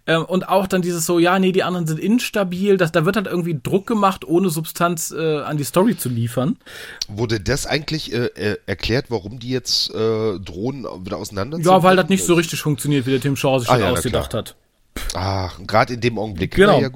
Ähm, 0.06 0.24
und 0.24 0.48
auch 0.48 0.66
dann 0.66 0.82
dieses 0.82 1.06
so, 1.06 1.18
ja, 1.18 1.38
nee, 1.38 1.52
die 1.52 1.62
anderen 1.62 1.86
sind 1.86 2.00
instabil. 2.00 2.76
Das, 2.76 2.92
da 2.92 3.04
wird 3.04 3.16
halt 3.16 3.26
irgendwie 3.26 3.58
Druck 3.60 3.86
gemacht, 3.86 4.24
ohne 4.24 4.50
Substanz 4.50 5.12
äh, 5.16 5.38
an 5.40 5.56
die 5.56 5.64
Story 5.64 5.96
zu 5.96 6.08
liefern. 6.08 6.56
Wurde 7.08 7.40
das 7.40 7.66
eigentlich 7.66 8.12
äh, 8.12 8.26
äh 8.26 8.56
erklärt, 8.66 9.06
warum 9.08 9.38
die 9.38 9.50
jetzt 9.50 9.90
äh, 9.94 10.38
Drohnen 10.38 10.84
wieder 11.04 11.18
auseinander 11.18 11.58
Ja, 11.58 11.82
weil 11.82 11.96
das 11.96 12.08
nicht 12.08 12.24
so 12.24 12.34
richtig 12.34 12.60
funktioniert, 12.60 13.06
wie 13.06 13.10
der 13.10 13.20
Tim 13.20 13.36
Shaw 13.36 13.58
sich 13.58 13.70
ah, 13.70 13.78
ja, 13.78 13.90
ausgedacht 13.90 14.34
hat. 14.34 14.56
Ach, 15.14 15.58
gerade 15.66 15.94
in 15.94 16.00
dem 16.00 16.18
Augenblick. 16.18 16.54
Genau. 16.54 16.80
Ja. 16.80 16.90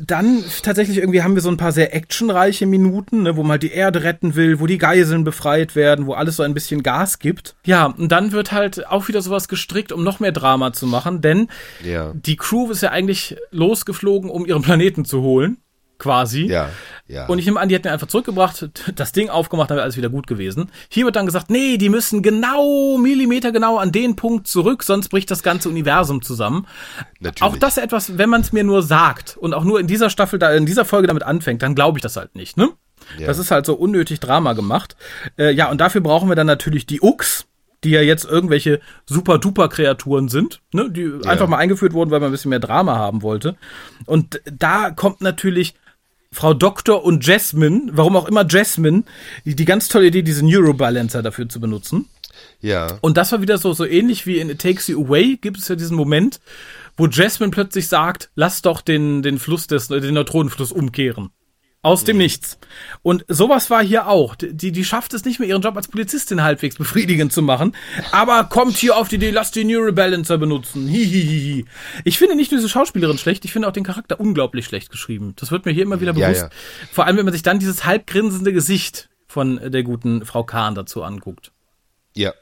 Dann 0.00 0.44
tatsächlich 0.62 0.98
irgendwie 0.98 1.22
haben 1.22 1.34
wir 1.34 1.42
so 1.42 1.48
ein 1.48 1.56
paar 1.56 1.72
sehr 1.72 1.94
actionreiche 1.94 2.66
Minuten, 2.66 3.22
ne, 3.22 3.36
wo 3.36 3.42
man 3.42 3.52
halt 3.52 3.62
die 3.62 3.72
Erde 3.72 4.02
retten 4.02 4.34
will, 4.34 4.60
wo 4.60 4.66
die 4.66 4.78
Geiseln 4.78 5.24
befreit 5.24 5.76
werden, 5.76 6.06
wo 6.06 6.14
alles 6.14 6.36
so 6.36 6.42
ein 6.42 6.54
bisschen 6.54 6.82
Gas 6.82 7.18
gibt. 7.18 7.54
Ja, 7.64 7.86
und 7.86 8.10
dann 8.10 8.32
wird 8.32 8.52
halt 8.52 8.86
auch 8.86 9.08
wieder 9.08 9.22
sowas 9.22 9.48
gestrickt, 9.48 9.92
um 9.92 10.04
noch 10.04 10.20
mehr 10.20 10.32
Drama 10.32 10.72
zu 10.72 10.86
machen, 10.86 11.20
denn 11.20 11.48
ja. 11.84 12.12
die 12.14 12.36
Crew 12.36 12.70
ist 12.70 12.82
ja 12.82 12.90
eigentlich 12.90 13.36
losgeflogen, 13.50 14.30
um 14.30 14.46
ihren 14.46 14.62
Planeten 14.62 15.04
zu 15.04 15.22
holen 15.22 15.58
quasi. 15.98 16.46
Ja, 16.46 16.70
ja. 17.06 17.26
Und 17.26 17.38
ich 17.38 17.44
nehme 17.44 17.60
an, 17.60 17.68
die 17.68 17.74
hätten 17.74 17.88
einfach 17.88 18.06
zurückgebracht, 18.06 18.70
das 18.94 19.12
Ding 19.12 19.28
aufgemacht, 19.28 19.70
dann 19.70 19.76
wäre 19.76 19.84
alles 19.84 19.96
wieder 19.96 20.08
gut 20.08 20.26
gewesen. 20.26 20.70
Hier 20.88 21.04
wird 21.04 21.16
dann 21.16 21.26
gesagt, 21.26 21.50
nee, 21.50 21.76
die 21.76 21.88
müssen 21.88 22.22
genau, 22.22 22.96
Millimeter 22.96 23.52
genau 23.52 23.76
an 23.78 23.92
den 23.92 24.16
Punkt 24.16 24.46
zurück, 24.46 24.82
sonst 24.82 25.08
bricht 25.08 25.30
das 25.30 25.42
ganze 25.42 25.68
Universum 25.68 26.22
zusammen. 26.22 26.66
Natürlich. 27.20 27.42
Auch 27.42 27.58
das 27.58 27.76
etwas, 27.76 28.16
wenn 28.16 28.30
man 28.30 28.40
es 28.40 28.52
mir 28.52 28.64
nur 28.64 28.82
sagt 28.82 29.36
und 29.36 29.52
auch 29.52 29.64
nur 29.64 29.80
in 29.80 29.86
dieser 29.86 30.08
Staffel, 30.08 30.38
da 30.38 30.52
in 30.52 30.66
dieser 30.66 30.84
Folge 30.84 31.06
damit 31.06 31.22
anfängt, 31.22 31.62
dann 31.62 31.74
glaube 31.74 31.98
ich 31.98 32.02
das 32.02 32.16
halt 32.16 32.34
nicht, 32.34 32.56
ne? 32.56 32.70
Ja. 33.18 33.26
Das 33.26 33.38
ist 33.38 33.50
halt 33.50 33.66
so 33.66 33.74
unnötig 33.74 34.18
Drama 34.20 34.54
gemacht. 34.54 34.96
Äh, 35.38 35.52
ja, 35.52 35.70
und 35.70 35.80
dafür 35.82 36.00
brauchen 36.00 36.30
wir 36.30 36.36
dann 36.36 36.46
natürlich 36.46 36.86
die 36.86 37.02
Ux, 37.02 37.46
die 37.82 37.90
ja 37.90 38.00
jetzt 38.00 38.24
irgendwelche 38.24 38.80
super-duper-Kreaturen 39.04 40.28
sind, 40.28 40.62
ne, 40.72 40.90
die 40.90 41.02
ja. 41.02 41.30
einfach 41.30 41.48
mal 41.48 41.58
eingeführt 41.58 41.92
wurden, 41.92 42.10
weil 42.10 42.20
man 42.20 42.30
ein 42.30 42.32
bisschen 42.32 42.48
mehr 42.48 42.60
Drama 42.60 42.96
haben 42.96 43.20
wollte. 43.20 43.56
Und 44.06 44.40
da 44.50 44.90
kommt 44.90 45.20
natürlich 45.20 45.74
Frau 46.34 46.52
Doktor 46.52 47.04
und 47.04 47.24
Jasmine, 47.26 47.90
warum 47.92 48.16
auch 48.16 48.28
immer 48.28 48.44
Jasmine, 48.48 49.04
die, 49.44 49.54
die 49.54 49.64
ganz 49.64 49.88
tolle 49.88 50.06
Idee, 50.06 50.22
diese 50.22 50.44
Neurobalancer 50.44 51.22
dafür 51.22 51.48
zu 51.48 51.60
benutzen. 51.60 52.06
Ja. 52.60 52.98
Und 53.00 53.16
das 53.16 53.30
war 53.32 53.40
wieder 53.40 53.58
so, 53.58 53.72
so 53.72 53.84
ähnlich 53.84 54.26
wie 54.26 54.38
in 54.38 54.50
It 54.50 54.60
Takes 54.60 54.88
You 54.88 55.04
Away 55.04 55.36
gibt 55.36 55.58
es 55.58 55.68
ja 55.68 55.76
diesen 55.76 55.96
Moment, 55.96 56.40
wo 56.96 57.06
Jasmine 57.06 57.50
plötzlich 57.50 57.88
sagt, 57.88 58.30
lass 58.34 58.62
doch 58.62 58.80
den, 58.80 59.22
den 59.22 59.38
Fluss 59.38 59.66
des, 59.66 59.88
den 59.88 60.14
Neutronenfluss 60.14 60.72
umkehren. 60.72 61.30
Aus 61.84 62.02
dem 62.02 62.16
mhm. 62.16 62.22
Nichts. 62.22 62.58
Und 63.02 63.26
sowas 63.28 63.68
war 63.68 63.84
hier 63.84 64.08
auch. 64.08 64.34
Die, 64.36 64.72
die 64.72 64.84
schafft 64.84 65.12
es 65.12 65.24
nicht 65.26 65.38
mehr, 65.38 65.48
ihren 65.48 65.60
Job 65.60 65.76
als 65.76 65.88
Polizistin 65.88 66.42
halbwegs 66.42 66.76
befriedigend 66.76 67.30
zu 67.30 67.42
machen, 67.42 67.76
aber 68.10 68.44
kommt 68.44 68.78
hier 68.78 68.96
auf 68.96 69.08
die 69.08 69.16
Idee, 69.16 69.30
lass 69.30 69.50
die 69.50 69.64
Neurobalancer 69.64 70.38
benutzen. 70.38 70.88
Hihihihi. 70.88 71.66
Ich 72.04 72.16
finde 72.16 72.36
nicht 72.36 72.50
nur 72.50 72.58
diese 72.58 72.70
Schauspielerin 72.70 73.18
schlecht, 73.18 73.44
ich 73.44 73.52
finde 73.52 73.68
auch 73.68 73.72
den 73.72 73.84
Charakter 73.84 74.18
unglaublich 74.18 74.64
schlecht 74.64 74.90
geschrieben. 74.90 75.34
Das 75.36 75.50
wird 75.50 75.66
mir 75.66 75.72
hier 75.72 75.82
immer 75.82 76.00
wieder 76.00 76.14
bewusst. 76.14 76.40
Ja, 76.40 76.46
ja. 76.46 76.50
Vor 76.90 77.04
allem, 77.04 77.18
wenn 77.18 77.26
man 77.26 77.34
sich 77.34 77.42
dann 77.42 77.58
dieses 77.58 77.84
halbgrinsende 77.84 78.54
Gesicht 78.54 79.10
von 79.26 79.60
der 79.62 79.82
guten 79.82 80.24
Frau 80.24 80.42
Kahn 80.42 80.74
dazu 80.74 81.02
anguckt. 81.02 81.52
Ja, 82.16 82.32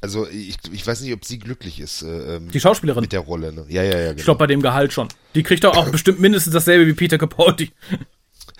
also 0.00 0.26
ich, 0.28 0.56
ich 0.72 0.86
weiß 0.86 1.02
nicht, 1.02 1.12
ob 1.12 1.24
sie 1.24 1.38
glücklich 1.38 1.78
ist. 1.78 2.02
Äh, 2.02 2.36
ähm, 2.36 2.50
die 2.50 2.60
Schauspielerin. 2.60 3.02
Mit 3.02 3.12
der 3.12 3.20
Rolle, 3.20 3.52
ne? 3.52 3.64
Ja, 3.68 3.82
ja, 3.82 3.90
ja. 3.90 4.06
Genau. 4.06 4.18
Ich 4.18 4.24
glaube 4.24 4.38
bei 4.38 4.46
dem 4.48 4.62
Gehalt 4.62 4.92
schon. 4.92 5.08
Die 5.34 5.44
kriegt 5.44 5.64
doch 5.64 5.76
auch 5.76 5.88
bestimmt 5.90 6.20
mindestens 6.20 6.52
dasselbe 6.52 6.86
wie 6.86 6.94
Peter 6.94 7.18
Capaldi. 7.18 7.70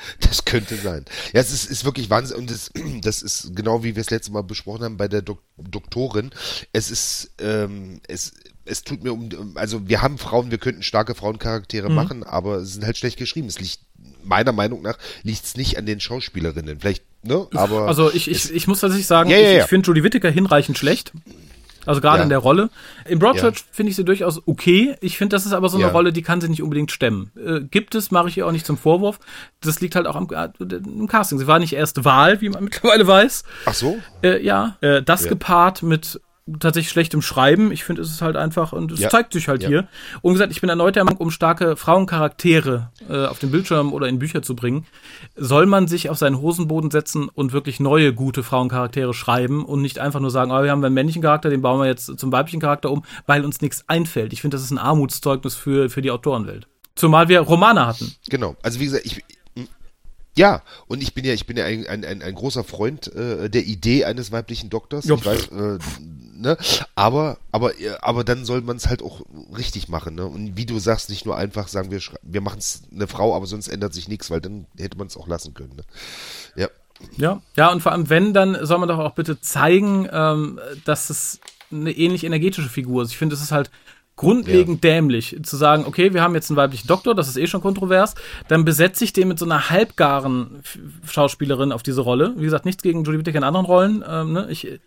Das 0.20 0.44
könnte 0.44 0.76
sein. 0.76 1.04
Ja, 1.32 1.40
es 1.40 1.52
ist, 1.52 1.70
ist 1.70 1.84
wirklich 1.84 2.10
Wahnsinn 2.10 2.36
und 2.36 2.50
das, 2.50 2.70
das 3.02 3.22
ist 3.22 3.54
genau 3.54 3.82
wie 3.84 3.96
wir 3.96 4.00
es 4.00 4.10
letzte 4.10 4.32
Mal 4.32 4.42
besprochen 4.42 4.84
haben 4.84 4.96
bei 4.96 5.08
der 5.08 5.22
Dok 5.22 5.42
Doktorin. 5.56 6.30
Es 6.72 6.90
ist, 6.90 7.32
ähm, 7.40 8.00
es, 8.06 8.32
es 8.64 8.84
tut 8.84 9.02
mir 9.02 9.12
um, 9.12 9.56
also 9.56 9.88
wir 9.88 10.02
haben 10.02 10.18
Frauen, 10.18 10.50
wir 10.50 10.58
könnten 10.58 10.82
starke 10.82 11.14
Frauencharaktere 11.14 11.88
mhm. 11.88 11.94
machen, 11.94 12.24
aber 12.24 12.64
sie 12.64 12.74
sind 12.74 12.84
halt 12.84 12.96
schlecht 12.96 13.18
geschrieben. 13.18 13.48
Es 13.48 13.58
liegt 13.58 13.80
meiner 14.22 14.52
Meinung 14.52 14.82
nach 14.82 14.98
liegt 15.22 15.44
es 15.44 15.56
nicht 15.56 15.78
an 15.78 15.86
den 15.86 16.00
Schauspielerinnen. 16.00 16.80
Vielleicht, 16.80 17.04
ne? 17.22 17.46
Aber. 17.54 17.88
Also 17.88 18.12
ich, 18.12 18.30
ich, 18.30 18.52
ich 18.52 18.66
muss 18.66 18.80
tatsächlich 18.80 19.06
sagen, 19.06 19.30
ja, 19.30 19.38
ja, 19.38 19.42
ja. 19.42 19.56
ich, 19.58 19.64
ich 19.64 19.68
finde 19.68 19.86
Julie 19.86 20.04
Whittaker 20.04 20.30
hinreichend 20.30 20.78
schlecht. 20.78 21.12
Also 21.86 22.00
gerade 22.00 22.18
ja. 22.18 22.22
in 22.24 22.28
der 22.28 22.38
Rolle. 22.38 22.70
In 23.06 23.18
Broadchurch 23.18 23.58
ja. 23.58 23.64
finde 23.70 23.90
ich 23.90 23.96
sie 23.96 24.04
durchaus 24.04 24.46
okay. 24.46 24.96
Ich 25.00 25.16
finde, 25.16 25.36
das 25.36 25.46
ist 25.46 25.52
aber 25.52 25.68
so 25.68 25.76
eine 25.76 25.86
ja. 25.86 25.92
Rolle, 25.92 26.12
die 26.12 26.22
kann 26.22 26.40
sie 26.40 26.48
nicht 26.48 26.62
unbedingt 26.62 26.90
stemmen. 26.90 27.30
Äh, 27.36 27.60
gibt 27.60 27.94
es, 27.94 28.10
mache 28.10 28.28
ich 28.28 28.36
ihr 28.36 28.46
auch 28.46 28.52
nicht 28.52 28.66
zum 28.66 28.76
Vorwurf. 28.76 29.18
Das 29.60 29.80
liegt 29.80 29.96
halt 29.96 30.06
auch 30.06 30.16
am, 30.16 30.28
äh, 30.30 30.48
im 30.60 31.08
Casting. 31.08 31.38
Sie 31.38 31.46
war 31.46 31.58
nicht 31.58 31.72
erst 31.72 32.04
Wahl, 32.04 32.40
wie 32.40 32.48
man 32.50 32.64
mittlerweile 32.64 33.06
weiß. 33.06 33.44
Ach 33.66 33.74
so? 33.74 33.98
Äh, 34.22 34.42
ja, 34.44 34.76
äh, 34.80 35.02
das 35.02 35.28
gepaart 35.28 35.82
mit 35.82 36.20
tatsächlich 36.60 36.90
schlechtem 36.90 37.22
Schreiben. 37.22 37.72
Ich 37.72 37.84
finde, 37.84 38.02
es 38.02 38.10
ist 38.10 38.22
halt 38.22 38.36
einfach, 38.36 38.72
und 38.72 38.92
es 38.92 39.00
ja. 39.00 39.08
zeigt 39.08 39.32
sich 39.32 39.48
halt 39.48 39.62
ja. 39.62 39.68
hier. 39.68 39.88
Und 40.22 40.32
gesagt, 40.32 40.52
ich 40.52 40.60
bin 40.60 40.70
erneut 40.70 40.96
der 40.96 41.04
Meinung, 41.04 41.20
um 41.20 41.30
starke 41.30 41.76
Frauencharaktere 41.76 42.90
äh, 43.08 43.26
auf 43.26 43.38
den 43.38 43.50
Bildschirm 43.50 43.92
oder 43.92 44.08
in 44.08 44.18
Bücher 44.18 44.42
zu 44.42 44.54
bringen, 44.54 44.86
soll 45.36 45.66
man 45.66 45.88
sich 45.88 46.10
auf 46.10 46.18
seinen 46.18 46.40
Hosenboden 46.40 46.90
setzen 46.90 47.28
und 47.28 47.52
wirklich 47.52 47.80
neue, 47.80 48.12
gute 48.12 48.42
Frauencharaktere 48.42 49.14
schreiben 49.14 49.64
und 49.64 49.82
nicht 49.82 49.98
einfach 49.98 50.20
nur 50.20 50.30
sagen, 50.30 50.50
oh, 50.50 50.62
wir 50.62 50.70
haben 50.70 50.84
einen 50.84 50.94
männlichen 50.94 51.22
Charakter, 51.22 51.50
den 51.50 51.62
bauen 51.62 51.80
wir 51.80 51.86
jetzt 51.86 52.18
zum 52.18 52.32
weiblichen 52.32 52.60
Charakter 52.60 52.90
um, 52.90 53.04
weil 53.26 53.44
uns 53.44 53.60
nichts 53.60 53.84
einfällt. 53.88 54.32
Ich 54.32 54.40
finde, 54.40 54.56
das 54.56 54.64
ist 54.64 54.70
ein 54.70 54.78
Armutszeugnis 54.78 55.54
für, 55.54 55.90
für 55.90 56.02
die 56.02 56.10
Autorenwelt. 56.10 56.66
Zumal 56.94 57.28
wir 57.28 57.40
Romane 57.40 57.86
hatten. 57.86 58.12
Genau. 58.28 58.56
Also 58.62 58.80
wie 58.80 58.86
gesagt, 58.86 59.06
ich, 59.06 59.22
ja, 60.38 60.62
und 60.86 61.02
ich 61.02 61.14
bin 61.14 61.24
ja, 61.24 61.34
ich 61.34 61.46
bin 61.46 61.56
ja 61.56 61.64
ein, 61.64 61.86
ein, 61.88 62.04
ein, 62.04 62.22
ein 62.22 62.34
großer 62.34 62.62
Freund 62.62 63.12
äh, 63.12 63.50
der 63.50 63.66
Idee 63.66 64.04
eines 64.04 64.30
weiblichen 64.30 64.70
Doktors. 64.70 65.04
Jo. 65.04 65.16
Ich 65.16 65.26
weiß, 65.26 65.48
äh, 65.48 65.78
ne? 66.38 66.56
Aber, 66.94 67.38
aber, 67.52 67.72
aber 68.00 68.24
dann 68.24 68.44
soll 68.44 68.62
man 68.62 68.76
es 68.76 68.88
halt 68.88 69.02
auch 69.02 69.22
richtig 69.56 69.88
machen, 69.88 70.14
ne? 70.14 70.26
Und 70.26 70.56
wie 70.56 70.66
du 70.66 70.78
sagst, 70.78 71.10
nicht 71.10 71.26
nur 71.26 71.36
einfach 71.36 71.68
sagen, 71.68 71.90
wir, 71.90 72.00
wir 72.22 72.40
machen 72.40 72.58
es 72.58 72.82
eine 72.92 73.06
Frau, 73.06 73.34
aber 73.34 73.46
sonst 73.46 73.68
ändert 73.68 73.94
sich 73.94 74.08
nichts, 74.08 74.30
weil 74.30 74.40
dann 74.40 74.66
hätte 74.76 74.98
man 74.98 75.06
es 75.06 75.16
auch 75.16 75.28
lassen 75.28 75.54
können. 75.54 75.76
Ne? 75.76 75.82
Ja. 76.56 76.68
Ja, 77.16 77.40
ja, 77.56 77.70
und 77.70 77.80
vor 77.80 77.92
allem, 77.92 78.10
wenn, 78.10 78.34
dann 78.34 78.58
soll 78.66 78.78
man 78.78 78.88
doch 78.88 78.98
auch 78.98 79.14
bitte 79.14 79.40
zeigen, 79.40 80.08
ähm, 80.10 80.58
dass 80.84 81.10
es 81.10 81.38
eine 81.70 81.92
ähnlich 81.92 82.24
energetische 82.24 82.68
Figur 82.68 83.04
ist. 83.04 83.12
Ich 83.12 83.18
finde, 83.18 83.36
es 83.36 83.42
ist 83.42 83.52
halt 83.52 83.70
grundlegend 84.18 84.84
ja. 84.84 84.90
dämlich, 84.90 85.38
zu 85.44 85.56
sagen, 85.56 85.84
okay, 85.86 86.12
wir 86.12 86.22
haben 86.22 86.34
jetzt 86.34 86.50
einen 86.50 86.56
weiblichen 86.56 86.88
Doktor, 86.88 87.14
das 87.14 87.28
ist 87.28 87.36
eh 87.36 87.46
schon 87.46 87.60
kontrovers, 87.60 88.16
dann 88.48 88.64
besetze 88.64 89.04
ich 89.04 89.12
den 89.12 89.28
mit 89.28 89.38
so 89.38 89.44
einer 89.44 89.70
halbgaren 89.70 90.60
Schauspielerin 91.06 91.70
auf 91.70 91.84
diese 91.84 92.00
Rolle. 92.00 92.34
Wie 92.36 92.42
gesagt, 92.42 92.66
nichts 92.66 92.82
gegen 92.82 93.04
Julie 93.04 93.20
Whittaker 93.20 93.38
in 93.38 93.44
anderen 93.44 93.66
Rollen. 93.66 94.04
Ähm, 94.06 94.32
ne? 94.32 94.48
ich, 94.50 94.80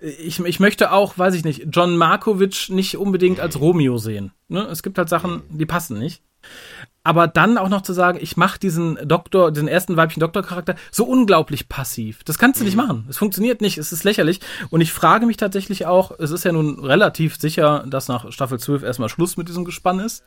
ich, 0.00 0.40
ich 0.40 0.60
möchte 0.60 0.92
auch, 0.92 1.18
weiß 1.18 1.34
ich 1.34 1.44
nicht, 1.44 1.68
John 1.70 1.96
Markovic 1.96 2.68
nicht 2.68 2.96
unbedingt 2.96 3.40
als 3.40 3.60
Romeo 3.60 3.98
sehen. 3.98 4.32
Ne? 4.48 4.62
Es 4.62 4.82
gibt 4.82 4.98
halt 4.98 5.08
Sachen, 5.08 5.42
die 5.50 5.66
passen 5.66 5.98
nicht 5.98 6.22
aber 7.06 7.28
dann 7.28 7.56
auch 7.56 7.68
noch 7.68 7.82
zu 7.82 7.92
sagen, 7.92 8.18
ich 8.20 8.36
mache 8.36 8.58
diesen 8.58 8.98
Doktor, 9.08 9.52
diesen 9.52 9.68
ersten 9.68 9.96
weiblichen 9.96 10.18
Doktorcharakter 10.18 10.74
so 10.90 11.04
unglaublich 11.04 11.68
passiv. 11.68 12.24
Das 12.24 12.36
kannst 12.36 12.60
du 12.60 12.64
nicht 12.64 12.76
mhm. 12.76 12.82
machen. 12.82 13.06
Es 13.08 13.16
funktioniert 13.16 13.60
nicht, 13.60 13.78
es 13.78 13.92
ist 13.92 14.02
lächerlich. 14.02 14.40
Und 14.70 14.80
ich 14.80 14.92
frage 14.92 15.24
mich 15.24 15.36
tatsächlich 15.36 15.86
auch, 15.86 16.10
es 16.18 16.32
ist 16.32 16.44
ja 16.44 16.50
nun 16.50 16.84
relativ 16.84 17.36
sicher, 17.36 17.84
dass 17.86 18.08
nach 18.08 18.32
Staffel 18.32 18.58
12 18.58 18.82
erstmal 18.82 19.08
Schluss 19.08 19.36
mit 19.36 19.48
diesem 19.48 19.64
Gespann 19.64 20.00
ist. 20.00 20.24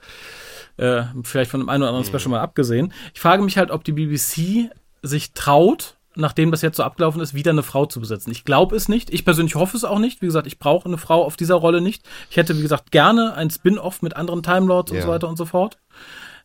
Äh, 0.78 1.04
vielleicht 1.24 1.52
von 1.52 1.60
dem 1.60 1.68
einen 1.68 1.84
oder 1.84 1.90
anderen 1.90 2.10
mhm. 2.10 2.18
Special 2.18 2.32
mal 2.32 2.40
abgesehen. 2.40 2.94
Ich 3.14 3.20
frage 3.20 3.44
mich 3.44 3.58
halt, 3.58 3.72
ob 3.72 3.84
die 3.84 3.92
BBC 3.92 4.72
sich 5.02 5.34
traut, 5.34 5.98
nachdem 6.16 6.52
das 6.52 6.62
jetzt 6.62 6.78
so 6.78 6.84
abgelaufen 6.84 7.22
ist, 7.22 7.34
wieder 7.34 7.52
eine 7.52 7.64
Frau 7.64 7.86
zu 7.86 8.00
besetzen. 8.00 8.32
Ich 8.32 8.46
glaube 8.46 8.76
es 8.76 8.90
nicht. 8.90 9.12
Ich 9.12 9.26
persönlich 9.26 9.56
hoffe 9.56 9.78
es 9.78 9.84
auch 9.84 10.00
nicht. 10.00 10.22
Wie 10.22 10.26
gesagt, 10.26 10.48
ich 10.48 10.60
brauche 10.60 10.88
eine 10.88 10.98
Frau 10.98 11.24
auf 11.24 11.38
dieser 11.38 11.56
Rolle 11.56 11.82
nicht. 11.82 12.04
Ich 12.30 12.38
hätte, 12.38 12.58
wie 12.58 12.62
gesagt, 12.62 12.92
gerne 12.92 13.34
ein 13.36 13.50
Spin-off 13.50 14.02
mit 14.02 14.16
anderen 14.16 14.44
Time 14.44 14.68
Lords 14.68 14.92
ja. 14.92 14.98
und 14.98 15.04
so 15.04 15.10
weiter 15.10 15.30
und 15.30 15.38
so 15.38 15.46
fort 15.46 15.78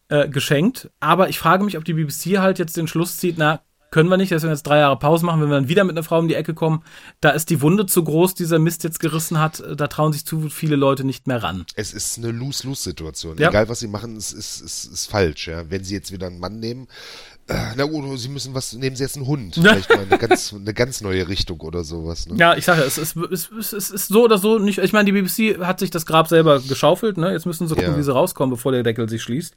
äh, 0.08 0.28
geschenkt. 0.28 0.90
Aber 1.00 1.28
ich 1.28 1.38
frage 1.38 1.64
mich, 1.64 1.78
ob 1.78 1.84
die 1.84 1.94
BBC 1.94 2.38
halt 2.38 2.58
jetzt 2.58 2.76
den 2.76 2.88
Schluss 2.88 3.18
zieht, 3.18 3.38
na, 3.38 3.60
können 3.94 4.08
wir 4.08 4.16
nicht, 4.16 4.32
dass 4.32 4.42
wir 4.42 4.50
jetzt 4.50 4.64
drei 4.64 4.80
Jahre 4.80 4.98
Pause 4.98 5.24
machen, 5.24 5.40
wenn 5.40 5.50
wir 5.50 5.54
dann 5.54 5.68
wieder 5.68 5.84
mit 5.84 5.96
einer 5.96 6.02
Frau 6.02 6.18
um 6.18 6.26
die 6.26 6.34
Ecke 6.34 6.52
kommen. 6.52 6.82
Da 7.20 7.30
ist 7.30 7.48
die 7.48 7.62
Wunde 7.62 7.86
zu 7.86 8.02
groß, 8.02 8.34
dieser 8.34 8.58
Mist 8.58 8.82
jetzt 8.82 8.98
gerissen 8.98 9.38
hat. 9.38 9.62
Da 9.76 9.86
trauen 9.86 10.12
sich 10.12 10.26
zu 10.26 10.48
viele 10.50 10.74
Leute 10.74 11.04
nicht 11.04 11.28
mehr 11.28 11.44
ran. 11.44 11.64
Es 11.76 11.92
ist 11.92 12.18
eine 12.18 12.32
Lose-Lose-Situation. 12.32 13.38
Ja. 13.38 13.50
Egal, 13.50 13.68
was 13.68 13.78
sie 13.78 13.86
machen, 13.86 14.16
ist, 14.16 14.32
ist, 14.32 14.60
ist, 14.60 14.86
ist 14.86 15.06
falsch. 15.06 15.46
Ja. 15.46 15.70
Wenn 15.70 15.84
sie 15.84 15.94
jetzt 15.94 16.10
wieder 16.10 16.26
einen 16.26 16.40
Mann 16.40 16.58
nehmen, 16.58 16.88
äh, 16.88 17.33
na 17.76 17.84
gut, 17.84 18.18
Sie 18.18 18.28
müssen 18.28 18.54
was, 18.54 18.72
nehmen 18.72 18.96
Sie 18.96 19.02
jetzt 19.02 19.16
einen 19.16 19.26
Hund. 19.26 19.54
Vielleicht 19.60 19.90
mal 19.90 20.06
eine 20.08 20.18
ganz, 20.18 20.54
eine 20.54 20.72
ganz 20.72 21.00
neue 21.00 21.28
Richtung 21.28 21.60
oder 21.60 21.84
sowas. 21.84 22.26
Ne? 22.26 22.36
Ja, 22.38 22.56
ich 22.56 22.64
sage, 22.64 22.82
es 22.82 22.96
ist, 22.96 23.16
es, 23.16 23.48
ist, 23.48 23.72
es 23.72 23.90
ist 23.90 24.08
so 24.08 24.24
oder 24.24 24.38
so 24.38 24.58
nicht. 24.58 24.78
Ich 24.78 24.92
meine, 24.92 25.10
die 25.10 25.12
BBC 25.12 25.60
hat 25.60 25.78
sich 25.78 25.90
das 25.90 26.06
Grab 26.06 26.28
selber 26.28 26.60
geschaufelt. 26.60 27.18
Ne? 27.18 27.32
Jetzt 27.32 27.44
müssen 27.44 27.68
sie 27.68 27.74
gucken, 27.74 27.92
ja. 27.92 27.98
wie 27.98 28.02
sie 28.02 28.12
rauskommen, 28.12 28.54
bevor 28.54 28.72
der 28.72 28.82
Deckel 28.82 29.08
sich 29.08 29.22
schließt. 29.22 29.54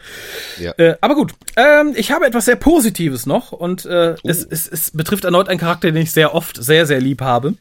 Ja. 0.60 0.72
Äh, 0.78 0.98
aber 1.00 1.16
gut, 1.16 1.34
ähm, 1.56 1.94
ich 1.96 2.12
habe 2.12 2.26
etwas 2.26 2.46
sehr 2.46 2.58
Positives 2.58 3.26
noch 3.26 3.52
und 3.54 3.86
äh, 3.86 4.16
oh. 4.22 4.30
es, 4.30 4.44
es, 4.44 4.68
es 4.68 4.92
betrifft 4.92 5.24
erneut 5.24 5.48
einen 5.48 5.60
Charakter, 5.60 5.92
den 5.92 6.02
ich 6.02 6.12
sehr 6.12 6.34
oft 6.34 6.62
sehr, 6.62 6.86
sehr 6.86 7.00
lieb 7.00 7.22
habe. 7.22 7.54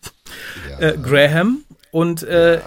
Ja. 0.70 0.88
Äh, 0.88 0.98
Graham 1.00 1.62
und 1.90 2.22
äh, 2.22 2.56
ja. 2.56 2.62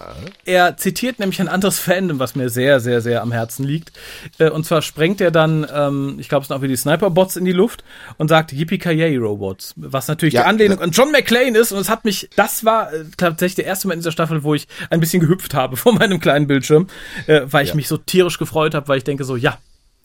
er 0.45 0.77
zitiert 0.77 1.19
nämlich 1.19 1.39
ein 1.39 1.47
anderes 1.47 1.79
Fandom, 1.79 2.19
was 2.19 2.35
mir 2.35 2.49
sehr, 2.49 2.79
sehr, 2.79 3.01
sehr 3.01 3.21
am 3.21 3.31
Herzen 3.31 3.63
liegt. 3.63 3.91
Äh, 4.37 4.49
und 4.49 4.65
zwar 4.65 4.81
sprengt 4.81 5.21
er 5.21 5.31
dann, 5.31 5.67
ähm, 5.73 6.17
ich 6.19 6.29
glaube, 6.29 6.43
es 6.43 6.47
sind 6.47 6.57
auch 6.57 6.61
wie 6.61 6.67
die 6.67 6.75
Sniper-Bots 6.75 7.35
in 7.35 7.45
die 7.45 7.51
Luft 7.51 7.83
und 8.17 8.29
sagt 8.29 8.53
Yippie-Ki-Yay-Robots. 8.53 9.73
Was 9.77 10.07
natürlich 10.07 10.33
ja, 10.33 10.41
die 10.41 10.47
Anlehnung 10.47 10.79
an 10.79 10.91
John 10.91 11.11
McClane 11.11 11.57
ist. 11.57 11.71
Und 11.71 11.79
es 11.79 11.89
hat 11.89 12.05
mich, 12.05 12.29
das 12.35 12.65
war 12.65 12.91
äh, 12.93 13.05
tatsächlich 13.17 13.55
der 13.55 13.65
erste 13.65 13.87
Moment 13.87 13.99
in 13.99 14.01
dieser 14.01 14.11
Staffel, 14.11 14.43
wo 14.43 14.55
ich 14.55 14.67
ein 14.89 14.99
bisschen 14.99 15.19
gehüpft 15.19 15.53
habe 15.53 15.77
vor 15.77 15.93
meinem 15.93 16.19
kleinen 16.19 16.47
Bildschirm, 16.47 16.87
äh, 17.27 17.41
weil 17.45 17.63
ich 17.63 17.69
ja. 17.69 17.75
mich 17.75 17.87
so 17.87 17.97
tierisch 17.97 18.37
gefreut 18.37 18.73
habe, 18.73 18.87
weil 18.87 18.97
ich 18.97 19.03
denke 19.03 19.25
so, 19.25 19.35
ja, 19.35 19.57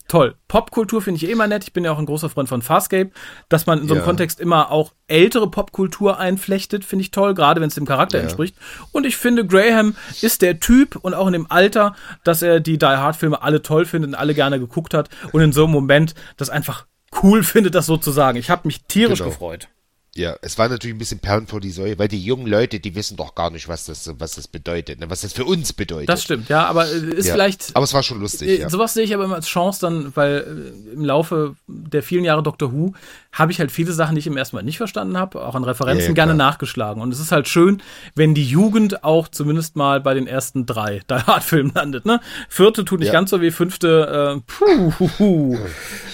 toll. 0.09 0.35
Popkultur 0.49 1.03
finde 1.03 1.17
ich 1.17 1.29
eh 1.29 1.33
immer 1.33 1.47
nett. 1.47 1.65
Ich 1.65 1.73
bin 1.73 1.85
ja 1.85 1.93
auch 1.93 1.99
ein 1.99 2.07
großer 2.07 2.29
Freund 2.29 2.49
von 2.49 2.63
Farscape. 2.63 3.11
Dass 3.49 3.67
man 3.67 3.81
in 3.81 3.89
so 3.89 3.95
einem 3.95 4.03
ja. 4.03 4.07
Kontext 4.07 4.41
immer 4.41 4.71
auch 4.71 4.93
ältere 5.07 5.51
Popkultur 5.51 6.19
einflechtet, 6.19 6.85
finde 6.85 7.03
ich 7.03 7.11
toll, 7.11 7.35
gerade 7.35 7.61
wenn 7.61 7.69
es 7.69 7.75
dem 7.75 7.87
Charakter 7.87 8.19
ja. 8.19 8.25
entspricht. 8.25 8.57
Und 8.93 9.07
ich 9.07 9.17
finde, 9.17 9.47
Graham 9.47 9.95
ist 10.23 10.43
der 10.43 10.61
Typ 10.61 10.97
und 10.97 11.15
auch 11.15 11.27
in 11.27 11.33
dem 11.33 11.51
Alter, 11.51 11.95
dass 12.23 12.43
er 12.43 12.61
die 12.61 12.79
Die 12.79 12.87
Hard 12.87 13.17
Filme 13.17 13.43
alle 13.43 13.63
toll 13.63 13.85
findet 13.85 14.09
und 14.09 14.15
alle 14.15 14.35
gerne 14.35 14.59
geguckt 14.59 14.95
hat 14.95 15.09
und 15.33 15.41
in 15.41 15.53
so 15.53 15.65
einem 15.65 15.73
Moment 15.73 16.15
das 16.37 16.51
einfach 16.51 16.87
cool 17.23 17.43
findet, 17.43 17.75
das 17.75 17.87
sozusagen. 17.87 18.39
Ich 18.39 18.51
habe 18.51 18.63
mich 18.65 18.85
tierisch 18.85 19.19
genau. 19.19 19.31
gefreut. 19.31 19.69
Ja, 20.17 20.37
es 20.43 20.57
war 20.59 20.69
natürlich 20.69 20.95
ein 20.95 20.99
bisschen 20.99 21.19
Perlen 21.19 21.49
vor 21.49 21.61
die 21.61 21.73
Säue, 21.73 21.99
weil 21.99 22.07
die 22.07 22.23
jungen 22.23 22.47
Leute, 22.47 22.79
die 22.79 22.95
wissen 22.95 23.17
doch 23.17 23.35
gar 23.35 23.51
nicht, 23.51 23.67
was 23.67 23.87
das, 23.87 24.09
was 24.21 24.37
das 24.37 24.47
bedeutet, 24.47 25.01
ne? 25.01 25.11
was 25.11 25.23
das 25.23 25.33
für 25.33 25.45
uns 25.45 25.73
bedeutet. 25.73 26.09
Das 26.09 26.23
stimmt, 26.23 26.49
ja, 26.49 26.67
aber 26.67 26.87
äh, 26.87 27.17
ist 27.17 27.27
ja, 27.27 27.35
vielleicht. 27.35 27.75
Aber 27.75 27.83
es 27.83 27.93
war 27.95 28.05
schon 28.05 28.21
lustig. 28.21 28.49
Äh, 28.49 28.61
ja. 28.61 28.71
Sowas 28.71 28.95
sehe 28.95 29.03
ich 29.03 29.13
aber 29.13 29.25
immer 29.25 29.35
als 29.35 29.49
Chance 29.49 29.81
dann, 29.81 30.15
weil 30.15 30.73
äh, 30.89 30.93
im 30.93 31.05
Laufe 31.05 31.57
der 31.67 32.05
vielen 32.05 32.25
Jahre 32.25 32.45
Doctor 32.45 32.73
Who 32.73 32.95
habe 33.35 33.53
ich 33.53 33.59
halt 33.59 33.71
viele 33.71 33.93
Sachen, 33.93 34.15
die 34.15 34.21
ich 34.21 34.27
im 34.27 34.37
ersten 34.37 34.57
Mal 34.57 34.63
nicht 34.63 34.79
verstanden 34.79 35.19
habe, 35.19 35.45
auch 35.45 35.55
an 35.55 35.65
Referenzen 35.65 36.09
ja, 36.09 36.15
gerne 36.15 36.35
nachgeschlagen. 36.35 37.03
Und 37.03 37.13
es 37.13 37.21
ist 37.21 37.33
halt 37.33 37.49
schön, 37.49 37.83
wenn 38.15 38.35
die 38.35 38.45
Jugend 38.45 39.05
auch 39.05 39.29
zumindest 39.29 39.77
mal 39.77 40.01
bei 40.01 40.15
den 40.15 40.27
ersten 40.27 40.67
drei 40.67 41.01
Die 41.11 41.15
Hard-Filmen 41.15 41.73
landet. 41.75 42.07
Ne? 42.07 42.21
Vierte 42.49 42.85
tut 42.85 43.01
nicht 43.01 43.13
ganz 43.13 43.31
so 43.31 43.41
wie 43.41 43.51
fünfte. 43.51 44.39
Äh, 44.39 44.41
puh, 44.47 44.91
puh, 44.91 45.09
puh. 45.19 45.59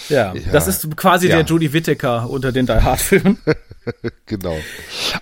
Ja, 0.09 0.35
das 0.51 0.67
ist 0.67 0.97
quasi 0.97 1.29
der 1.29 1.45
Judy 1.45 1.73
Whittaker 1.73 2.29
unter 2.29 2.51
den 2.51 2.67
Die 2.67 2.73
Hard-Filmen. 2.73 3.39
genau. 4.27 4.57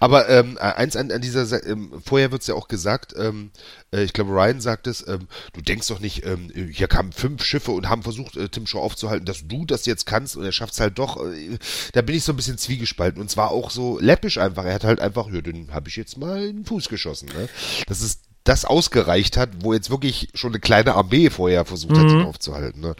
Aber 0.01 0.28
ähm, 0.28 0.57
eins 0.59 0.96
an, 0.96 1.11
an 1.11 1.20
dieser, 1.20 1.66
ähm, 1.66 1.92
vorher 2.05 2.32
wird 2.32 2.42
es 2.42 2.49
ja 2.49 2.55
auch 2.55 2.68
gesagt, 2.68 3.14
ähm, 3.16 3.51
äh, 3.93 4.03
ich 4.03 4.12
glaube 4.12 4.32
Ryan 4.32 4.61
sagt 4.61 4.86
es, 4.86 5.07
ähm, 5.07 5.28
du 5.53 5.61
denkst 5.61 5.89
doch 5.89 6.01
nicht, 6.01 6.24
ähm, 6.24 6.51
hier 6.70 6.89
kamen 6.89 7.12
fünf 7.12 7.45
Schiffe 7.45 7.72
und 7.72 7.89
haben 7.89 8.03
versucht, 8.03 8.36
äh, 8.36 8.49
Tim 8.49 8.66
Shaw 8.66 8.80
aufzuhalten, 8.80 9.26
dass 9.26 9.47
du 9.47 9.64
das 9.64 9.86
jetzt 9.86 10.07
kannst 10.07 10.36
und 10.36 10.45
er 10.45 10.53
schafft 10.53 10.74
es 10.74 10.80
halt 10.80 10.99
doch. 10.99 11.16
Äh, 11.24 11.59
da 11.93 12.03
bin 12.03 12.16
ich 12.16 12.24
so 12.24 12.32
ein 12.32 12.36
bisschen 12.36 12.59
zwiegespalten 12.59 13.20
und 13.20 13.30
zwar 13.30 13.51
auch 13.51 13.70
so 13.70 13.99
läppisch 14.01 14.39
einfach. 14.39 14.64
Er 14.64 14.74
hat 14.74 14.84
halt 14.84 15.01
einfach, 15.01 15.30
ja, 15.30 15.41
den 15.41 15.72
habe 15.72 15.89
ich 15.89 15.97
jetzt 15.97 16.18
mal 16.18 16.45
in 16.45 16.59
den 16.59 16.64
Fuß 16.64 16.89
geschossen. 16.89 17.28
Ne? 17.34 17.49
Das 17.86 18.03
ist 18.03 18.22
das 18.45 18.64
ausgereicht 18.64 19.36
hat, 19.36 19.51
wo 19.61 19.74
jetzt 19.74 19.91
wirklich 19.91 20.30
schon 20.34 20.53
eine 20.53 20.61
kleine 20.61 20.95
Armee 20.95 21.28
vorher 21.28 21.64
versucht 21.64 21.97
mhm. 21.97 22.01
hat, 22.01 22.11
ihn 22.11 22.22
aufzuhalten. 22.22 22.80
Ne? 22.80 22.95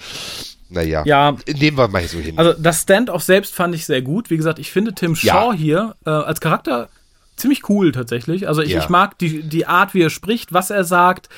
Naja, 0.70 1.03
ja, 1.07 1.34
nehmen 1.47 1.78
wir 1.78 1.89
mal 1.89 2.07
so 2.07 2.18
hin. 2.18 2.39
Also 2.39 2.53
das 2.53 2.82
Stand-off 2.82 3.22
selbst 3.22 3.55
fand 3.55 3.74
ich 3.74 3.86
sehr 3.86 4.03
gut. 4.03 4.28
Wie 4.28 4.36
gesagt, 4.36 4.59
ich 4.59 4.70
finde 4.70 4.93
Tim 4.95 5.16
Shaw 5.16 5.53
ja. 5.53 5.53
hier 5.55 5.97
äh, 6.05 6.11
als 6.11 6.41
Charakter 6.41 6.91
ziemlich 7.39 7.68
cool 7.68 7.93
tatsächlich. 7.93 8.49
Also 8.49 8.62
ich, 8.62 8.70
ja. 8.70 8.80
ich 8.80 8.89
mag 8.89 9.18
die, 9.18 9.43
die 9.43 9.66
Art, 9.66 9.95
wie 9.95 10.03
er 10.03 10.11
spricht, 10.11 10.53
was 10.53 10.70
er 10.70 10.84
sagt, 10.84 11.28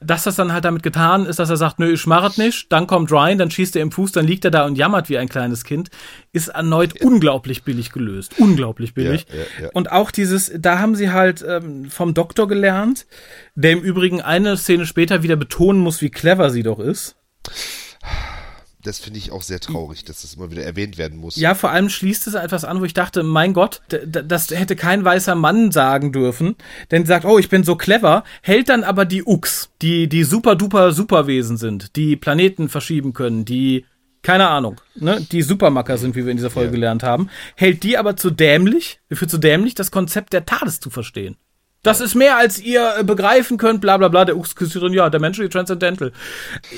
dass 0.00 0.24
das 0.24 0.36
dann 0.36 0.52
halt 0.52 0.64
damit 0.64 0.82
getan 0.82 1.26
ist, 1.26 1.38
dass 1.38 1.50
er 1.50 1.56
sagt, 1.56 1.78
nö, 1.78 1.92
ich 1.92 2.06
mach 2.06 2.24
es 2.28 2.38
nicht, 2.38 2.72
dann 2.72 2.86
kommt 2.86 3.10
Ryan, 3.10 3.38
dann 3.38 3.50
schießt 3.50 3.76
er 3.76 3.82
im 3.82 3.92
Fuß, 3.92 4.12
dann 4.12 4.26
liegt 4.26 4.44
er 4.44 4.50
da 4.50 4.64
und 4.64 4.76
jammert 4.76 5.08
wie 5.08 5.18
ein 5.18 5.28
kleines 5.28 5.64
Kind, 5.64 5.90
ist 6.32 6.48
erneut 6.48 7.00
ja. 7.00 7.06
unglaublich 7.06 7.62
billig 7.64 7.92
gelöst. 7.92 8.34
Unglaublich 8.38 8.94
billig. 8.94 9.26
Ja, 9.60 9.70
und 9.72 9.92
auch 9.92 10.10
dieses, 10.10 10.52
da 10.56 10.78
haben 10.78 10.94
sie 10.94 11.10
halt 11.10 11.44
ähm, 11.46 11.90
vom 11.90 12.14
Doktor 12.14 12.48
gelernt, 12.48 13.06
der 13.54 13.72
im 13.72 13.80
Übrigen 13.80 14.20
eine 14.20 14.56
Szene 14.56 14.86
später 14.86 15.22
wieder 15.22 15.36
betonen 15.36 15.80
muss, 15.80 16.00
wie 16.00 16.10
clever 16.10 16.50
sie 16.50 16.62
doch 16.62 16.78
ist 16.78 17.16
das 18.82 19.00
finde 19.00 19.18
ich 19.18 19.32
auch 19.32 19.42
sehr 19.42 19.60
traurig, 19.60 20.04
dass 20.04 20.22
das 20.22 20.34
immer 20.34 20.50
wieder 20.50 20.62
erwähnt 20.62 20.98
werden 20.98 21.18
muss. 21.18 21.36
Ja, 21.36 21.54
vor 21.54 21.70
allem 21.70 21.88
schließt 21.88 22.26
es 22.28 22.34
etwas 22.34 22.64
an, 22.64 22.80
wo 22.80 22.84
ich 22.84 22.94
dachte, 22.94 23.22
mein 23.22 23.52
Gott, 23.52 23.82
das 23.88 24.50
hätte 24.50 24.76
kein 24.76 25.04
weißer 25.04 25.34
Mann 25.34 25.72
sagen 25.72 26.12
dürfen, 26.12 26.56
denn 26.90 27.04
sagt, 27.04 27.24
oh, 27.24 27.38
ich 27.38 27.48
bin 27.48 27.64
so 27.64 27.76
clever, 27.76 28.24
hält 28.42 28.68
dann 28.68 28.84
aber 28.84 29.04
die 29.04 29.24
Ux, 29.24 29.70
die, 29.82 30.08
die 30.08 30.24
super 30.24 30.54
duper 30.54 30.92
Superwesen 30.92 31.56
sind, 31.56 31.96
die 31.96 32.16
Planeten 32.16 32.68
verschieben 32.68 33.12
können, 33.12 33.44
die 33.44 33.84
keine 34.22 34.48
Ahnung, 34.48 34.80
ne, 34.96 35.24
die 35.30 35.42
Supermacker 35.42 35.96
sind, 35.96 36.16
wie 36.16 36.24
wir 36.24 36.32
in 36.32 36.36
dieser 36.36 36.50
Folge 36.50 36.68
ja. 36.68 36.74
gelernt 36.74 37.02
haben, 37.02 37.30
hält 37.54 37.82
die 37.82 37.96
aber 37.96 38.16
zu 38.16 38.30
dämlich, 38.30 39.00
für 39.10 39.28
zu 39.28 39.38
dämlich, 39.38 39.74
das 39.74 39.90
Konzept 39.90 40.32
der 40.32 40.44
TARDIS 40.44 40.80
zu 40.80 40.90
verstehen. 40.90 41.36
Das 41.88 42.00
ist 42.00 42.14
mehr, 42.14 42.36
als 42.36 42.58
ihr 42.58 42.96
äh, 42.98 43.04
begreifen 43.04 43.56
könnt, 43.56 43.80
bla 43.80 43.96
bla 43.96 44.08
bla, 44.08 44.24
der 44.24 44.34
drin, 44.34 44.92
ja, 44.92 45.10
der 45.10 45.20
Mensch 45.20 45.38
Transcendental. 45.50 46.12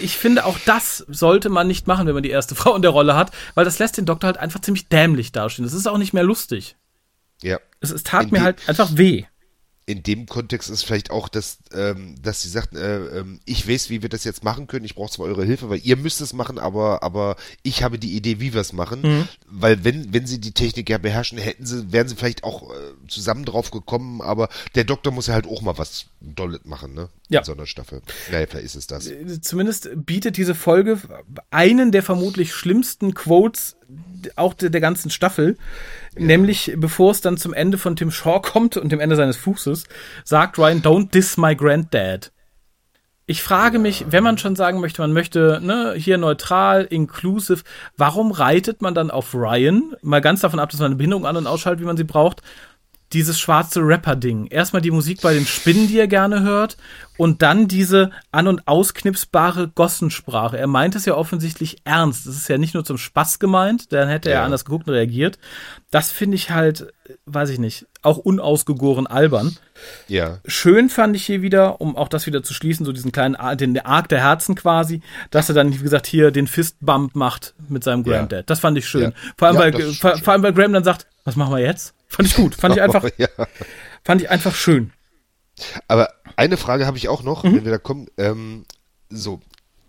Ich 0.02 0.16
finde, 0.16 0.44
auch 0.44 0.58
das 0.66 1.04
sollte 1.08 1.48
man 1.48 1.66
nicht 1.66 1.86
machen, 1.86 2.06
wenn 2.06 2.14
man 2.14 2.22
die 2.22 2.30
erste 2.30 2.54
Frau 2.60 2.76
in 2.76 2.82
der 2.82 2.90
Rolle 2.90 3.16
hat, 3.16 3.30
weil 3.54 3.64
das 3.64 3.78
lässt 3.78 3.96
den 3.96 4.06
Doktor 4.06 4.28
halt 4.28 4.38
einfach 4.38 4.60
ziemlich 4.60 4.88
dämlich 4.88 5.32
dastehen. 5.32 5.64
Das 5.64 5.74
ist 5.74 5.88
auch 5.88 5.98
nicht 5.98 6.12
mehr 6.12 6.22
lustig. 6.22 6.76
Ja. 7.42 7.58
Es, 7.80 7.90
es 7.90 8.02
tat 8.02 8.24
in 8.24 8.30
mir 8.30 8.42
halt 8.42 8.68
einfach 8.68 8.90
weh 8.94 9.24
in 9.90 10.02
dem 10.02 10.26
Kontext 10.26 10.70
ist 10.70 10.84
vielleicht 10.84 11.10
auch, 11.10 11.28
dass, 11.28 11.58
ähm, 11.74 12.14
dass 12.22 12.42
sie 12.42 12.48
sagt, 12.48 12.76
äh, 12.76 13.20
äh, 13.20 13.24
ich 13.44 13.68
weiß, 13.68 13.90
wie 13.90 14.02
wir 14.02 14.08
das 14.08 14.24
jetzt 14.24 14.44
machen 14.44 14.66
können. 14.68 14.84
Ich 14.84 14.94
brauche 14.94 15.10
zwar 15.10 15.26
eure 15.26 15.44
Hilfe, 15.44 15.68
weil 15.68 15.80
ihr 15.82 15.96
müsst 15.96 16.20
es 16.20 16.32
machen, 16.32 16.58
aber, 16.58 17.02
aber 17.02 17.36
ich 17.62 17.82
habe 17.82 17.98
die 17.98 18.14
Idee, 18.14 18.38
wie 18.40 18.54
wir 18.54 18.60
es 18.60 18.72
machen. 18.72 19.02
Mhm. 19.02 19.28
Weil 19.46 19.82
wenn, 19.84 20.12
wenn 20.14 20.26
sie 20.26 20.40
die 20.40 20.52
Technik 20.52 20.88
ja 20.88 20.98
beherrschen, 20.98 21.38
hätten 21.38 21.66
sie, 21.66 21.92
wären 21.92 22.06
sie 22.06 22.14
vielleicht 22.14 22.44
auch 22.44 22.70
äh, 22.70 22.74
zusammen 23.08 23.44
drauf 23.44 23.70
gekommen, 23.72 24.22
aber 24.22 24.48
der 24.76 24.84
Doktor 24.84 25.12
muss 25.12 25.26
ja 25.26 25.34
halt 25.34 25.46
auch 25.46 25.60
mal 25.60 25.76
was 25.76 26.06
Dolles 26.20 26.60
machen, 26.64 26.94
ne? 26.94 27.08
Ja. 27.28 27.40
In 27.40 27.44
so 27.44 27.52
einer 27.52 27.66
Staffel. 27.66 28.02
Naja, 28.30 28.46
vielleicht 28.48 28.66
ist 28.66 28.76
es 28.76 28.86
das. 28.86 29.08
Äh, 29.08 29.40
zumindest 29.40 29.90
bietet 29.94 30.36
diese 30.36 30.54
Folge 30.54 31.00
einen 31.50 31.90
der 31.90 32.02
vermutlich 32.02 32.52
schlimmsten 32.52 33.14
Quotes 33.14 33.76
auch 34.36 34.54
der, 34.54 34.70
der 34.70 34.80
ganzen 34.80 35.10
Staffel. 35.10 35.56
Ja. 36.16 36.26
Nämlich, 36.26 36.72
bevor 36.76 37.10
es 37.12 37.20
dann 37.20 37.36
zum 37.36 37.52
Ende 37.52 37.78
von 37.78 37.96
Tim 37.96 38.10
Shaw 38.10 38.40
kommt 38.42 38.76
und 38.76 38.92
dem 38.92 39.00
Ende 39.00 39.16
seines 39.16 39.36
Fußes, 39.36 39.84
sagt 40.24 40.58
Ryan, 40.58 40.82
don't 40.82 41.10
diss 41.10 41.36
my 41.36 41.54
granddad. 41.54 42.32
Ich 43.26 43.44
frage 43.44 43.78
mich, 43.78 44.06
wenn 44.10 44.24
man 44.24 44.38
schon 44.38 44.56
sagen 44.56 44.80
möchte, 44.80 45.02
man 45.02 45.12
möchte 45.12 45.60
ne, 45.62 45.94
hier 45.96 46.18
neutral, 46.18 46.84
inclusive, 46.90 47.62
warum 47.96 48.32
reitet 48.32 48.82
man 48.82 48.92
dann 48.92 49.12
auf 49.12 49.34
Ryan? 49.34 49.94
Mal 50.02 50.20
ganz 50.20 50.40
davon 50.40 50.58
ab, 50.58 50.70
dass 50.70 50.80
man 50.80 50.86
eine 50.86 50.96
Bindung 50.96 51.24
an- 51.26 51.36
und 51.36 51.46
ausschaltet, 51.46 51.80
wie 51.80 51.86
man 51.86 51.96
sie 51.96 52.02
braucht 52.02 52.42
dieses 53.12 53.40
schwarze 53.40 53.80
Rapper-Ding. 53.80 54.46
Erstmal 54.46 54.82
die 54.82 54.90
Musik 54.90 55.20
bei 55.20 55.34
den 55.34 55.46
Spinnen, 55.46 55.88
die 55.88 55.98
er 55.98 56.06
gerne 56.06 56.42
hört, 56.42 56.76
und 57.16 57.42
dann 57.42 57.68
diese 57.68 58.10
an- 58.30 58.46
und 58.46 58.66
ausknipsbare 58.66 59.68
Gossensprache. 59.68 60.56
Er 60.56 60.68
meint 60.68 60.94
es 60.94 61.04
ja 61.04 61.14
offensichtlich 61.14 61.78
ernst. 61.84 62.26
Das 62.26 62.36
ist 62.36 62.48
ja 62.48 62.56
nicht 62.56 62.72
nur 62.72 62.84
zum 62.84 62.98
Spaß 62.98 63.38
gemeint, 63.38 63.92
dann 63.92 64.08
hätte 64.08 64.30
er 64.30 64.36
ja. 64.36 64.44
anders 64.44 64.64
geguckt 64.64 64.86
und 64.88 64.94
reagiert. 64.94 65.38
Das 65.90 66.10
finde 66.10 66.36
ich 66.36 66.50
halt, 66.50 66.92
weiß 67.26 67.50
ich 67.50 67.58
nicht, 67.58 67.86
auch 68.00 68.16
unausgegoren 68.16 69.06
albern. 69.06 69.56
Ja. 70.08 70.38
Schön 70.46 70.88
fand 70.88 71.16
ich 71.16 71.26
hier 71.26 71.42
wieder, 71.42 71.80
um 71.80 71.96
auch 71.96 72.08
das 72.08 72.26
wieder 72.26 72.42
zu 72.42 72.54
schließen, 72.54 72.86
so 72.86 72.92
diesen 72.92 73.12
kleinen, 73.12 73.36
den 73.58 73.78
Arc 73.80 74.08
der 74.08 74.20
Herzen 74.20 74.54
quasi, 74.54 75.02
dass 75.30 75.48
er 75.48 75.54
dann, 75.54 75.74
wie 75.74 75.82
gesagt, 75.82 76.06
hier 76.06 76.30
den 76.30 76.46
Fistbump 76.46 77.16
macht 77.16 77.54
mit 77.68 77.82
seinem 77.84 78.04
Granddad. 78.04 78.38
Ja. 78.38 78.42
Das 78.44 78.60
fand 78.60 78.78
ich 78.78 78.88
schön. 78.88 79.02
Ja. 79.02 79.12
Vor, 79.36 79.48
allem, 79.48 79.58
weil, 79.58 79.92
vor, 79.92 80.16
vor 80.16 80.32
allem, 80.32 80.42
weil 80.42 80.52
Graham 80.54 80.72
dann 80.72 80.84
sagt, 80.84 81.06
was 81.24 81.36
machen 81.36 81.52
wir 81.52 81.60
jetzt? 81.60 81.92
Fand 82.10 82.28
ich 82.28 82.34
gut. 82.34 82.54
Fand 82.54 82.74
ich 82.74 82.82
einfach, 82.82 83.08
ja. 83.18 83.28
fand 84.04 84.20
ich 84.20 84.30
einfach 84.30 84.54
schön. 84.54 84.92
Aber 85.88 86.12
eine 86.36 86.56
Frage 86.56 86.86
habe 86.86 86.98
ich 86.98 87.08
auch 87.08 87.22
noch, 87.22 87.44
mhm. 87.44 87.56
wenn 87.56 87.64
wir 87.64 87.72
da 87.72 87.78
kommen. 87.78 88.08
Ähm, 88.18 88.66
so, 89.08 89.40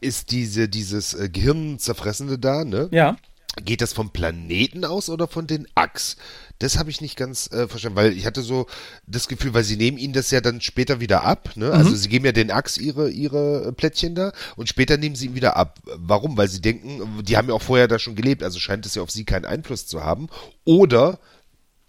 ist 0.01 0.31
diese, 0.31 0.69
dieses 0.69 1.13
äh, 1.13 1.29
Gehirnzerfressende 1.29 2.37
da, 2.39 2.63
ne? 2.63 2.89
Ja. 2.91 3.17
Geht 3.61 3.81
das 3.81 3.91
vom 3.91 4.11
Planeten 4.11 4.85
aus 4.85 5.09
oder 5.09 5.27
von 5.27 5.45
den 5.45 5.67
Achs? 5.75 6.15
Das 6.59 6.77
habe 6.77 6.89
ich 6.89 7.01
nicht 7.01 7.17
ganz 7.17 7.51
äh, 7.51 7.67
verstanden, 7.67 7.97
weil 7.97 8.13
ich 8.13 8.25
hatte 8.25 8.43
so 8.43 8.65
das 9.07 9.27
Gefühl, 9.27 9.53
weil 9.53 9.65
sie 9.65 9.75
nehmen 9.75 9.97
ihnen 9.97 10.13
das 10.13 10.31
ja 10.31 10.39
dann 10.39 10.61
später 10.61 11.01
wieder 11.01 11.23
ab, 11.25 11.49
ne? 11.55 11.65
Also 11.65 11.77
mhm. 11.77 11.85
Also 11.85 11.95
sie 11.95 12.09
geben 12.09 12.25
ja 12.25 12.31
den 12.31 12.49
Achs 12.51 12.77
ihre, 12.77 13.09
ihre 13.09 13.73
Plättchen 13.73 14.15
da 14.15 14.31
und 14.55 14.69
später 14.69 14.97
nehmen 14.97 15.15
sie 15.15 15.27
ihn 15.27 15.35
wieder 15.35 15.57
ab. 15.57 15.79
Warum? 15.85 16.37
Weil 16.37 16.47
sie 16.47 16.61
denken, 16.61 17.23
die 17.23 17.35
haben 17.35 17.49
ja 17.49 17.53
auch 17.53 17.61
vorher 17.61 17.87
da 17.87 17.99
schon 17.99 18.15
gelebt, 18.15 18.41
also 18.43 18.59
scheint 18.59 18.85
es 18.85 18.95
ja 18.95 19.01
auf 19.01 19.11
sie 19.11 19.25
keinen 19.25 19.45
Einfluss 19.45 19.85
zu 19.85 20.03
haben. 20.03 20.29
Oder 20.63 21.19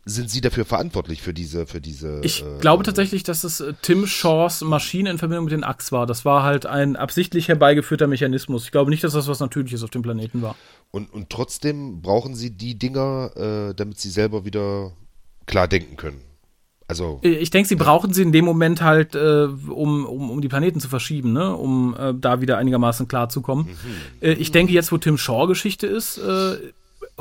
sind 0.04 0.30
Sie 0.30 0.40
dafür 0.40 0.64
verantwortlich 0.64 1.22
für 1.22 1.32
diese, 1.32 1.66
für 1.66 1.80
diese? 1.80 2.20
Ich 2.22 2.42
äh, 2.42 2.58
glaube 2.60 2.82
tatsächlich, 2.82 3.22
dass 3.22 3.44
es 3.44 3.60
äh, 3.60 3.72
Tim 3.82 4.06
Shaws 4.06 4.62
Maschine 4.62 5.10
in 5.10 5.18
Verbindung 5.18 5.44
mit 5.44 5.52
den 5.52 5.64
Achs 5.64 5.92
war. 5.92 6.06
Das 6.06 6.24
war 6.24 6.42
halt 6.42 6.66
ein 6.66 6.96
absichtlich 6.96 7.48
herbeigeführter 7.48 8.08
Mechanismus. 8.08 8.64
Ich 8.64 8.72
glaube 8.72 8.90
nicht, 8.90 9.04
dass 9.04 9.12
das 9.12 9.28
was 9.28 9.38
Natürliches 9.40 9.82
auf 9.82 9.90
dem 9.90 10.02
Planeten 10.02 10.42
war. 10.42 10.56
Und, 10.90 11.12
und 11.12 11.30
trotzdem 11.30 12.02
brauchen 12.02 12.34
Sie 12.34 12.50
die 12.50 12.78
Dinger, 12.78 13.30
äh, 13.36 13.74
damit 13.74 14.00
Sie 14.00 14.10
selber 14.10 14.44
wieder 14.44 14.92
klar 15.46 15.68
denken 15.68 15.96
können. 15.96 16.20
Also, 16.88 17.20
äh, 17.22 17.30
ich 17.30 17.50
denke, 17.50 17.68
sie 17.68 17.76
brauchen 17.76 18.12
sie 18.12 18.22
in 18.22 18.32
dem 18.32 18.44
Moment 18.44 18.82
halt, 18.82 19.14
äh, 19.14 19.44
um, 19.44 20.04
um, 20.04 20.30
um 20.30 20.40
die 20.40 20.48
Planeten 20.48 20.80
zu 20.80 20.88
verschieben, 20.88 21.32
ne? 21.32 21.56
um 21.56 21.96
äh, 21.98 22.12
da 22.12 22.40
wieder 22.40 22.58
einigermaßen 22.58 23.08
klar 23.08 23.28
zu 23.28 23.40
kommen. 23.40 23.68
Mhm. 23.68 23.76
Äh, 24.20 24.32
ich 24.32 24.52
denke, 24.52 24.72
jetzt, 24.72 24.92
wo 24.92 24.98
Tim 24.98 25.16
Shaw 25.16 25.46
Geschichte 25.46 25.86
ist, 25.86 26.18
äh, 26.18 26.56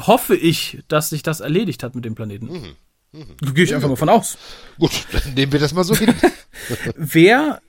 hoffe 0.08 0.36
ich, 0.36 0.80
dass 0.88 1.10
sich 1.10 1.24
das 1.24 1.40
erledigt 1.40 1.84
hat 1.84 1.96
mit 1.96 2.06
dem 2.06 2.16
Planeten. 2.16 2.48
Mhm. 2.48 2.76
Mhm. 3.14 3.54
Gehe 3.54 3.66
ich 3.66 3.76
einfach 3.76 3.90
mal 3.90 3.96
von 3.96 4.10
aus. 4.10 4.38
Gut, 4.80 4.92
dann 5.12 5.34
nehmen 5.34 5.52
wir 5.52 5.60
das 5.60 5.74
mal 5.74 5.84
so 5.84 5.96
hin. 5.96 6.14
Wer 6.96 7.62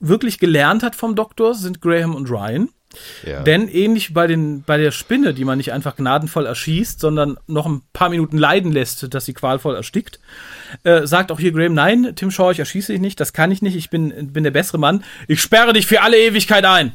wirklich 0.00 0.38
gelernt 0.38 0.82
hat 0.82 0.96
vom 0.96 1.14
Doktor, 1.14 1.54
sind 1.54 1.80
Graham 1.80 2.14
und 2.14 2.28
Ryan. 2.28 2.68
Ja. 3.26 3.42
Denn 3.42 3.68
ähnlich 3.68 4.12
bei, 4.12 4.26
den, 4.26 4.62
bei 4.64 4.76
der 4.76 4.90
Spinne, 4.90 5.32
die 5.32 5.44
man 5.44 5.56
nicht 5.56 5.72
einfach 5.72 5.96
gnadenvoll 5.96 6.44
erschießt, 6.44 7.00
sondern 7.00 7.38
noch 7.46 7.64
ein 7.64 7.82
paar 7.92 8.10
Minuten 8.10 8.36
leiden 8.36 8.70
lässt, 8.72 9.14
dass 9.14 9.24
sie 9.24 9.32
qualvoll 9.32 9.76
erstickt, 9.76 10.20
äh, 10.84 11.06
sagt 11.06 11.32
auch 11.32 11.40
hier 11.40 11.52
Graham, 11.52 11.74
nein, 11.74 12.12
Tim 12.16 12.30
Shaw, 12.30 12.50
ich 12.50 12.58
erschieße 12.58 12.92
dich 12.92 13.00
nicht, 13.00 13.18
das 13.20 13.32
kann 13.32 13.50
ich 13.50 13.62
nicht, 13.62 13.76
ich 13.76 13.88
bin, 13.88 14.32
bin 14.32 14.44
der 14.44 14.50
bessere 14.50 14.78
Mann, 14.78 15.04
ich 15.26 15.40
sperre 15.40 15.72
dich 15.72 15.86
für 15.86 16.02
alle 16.02 16.18
Ewigkeit 16.18 16.64
ein. 16.64 16.92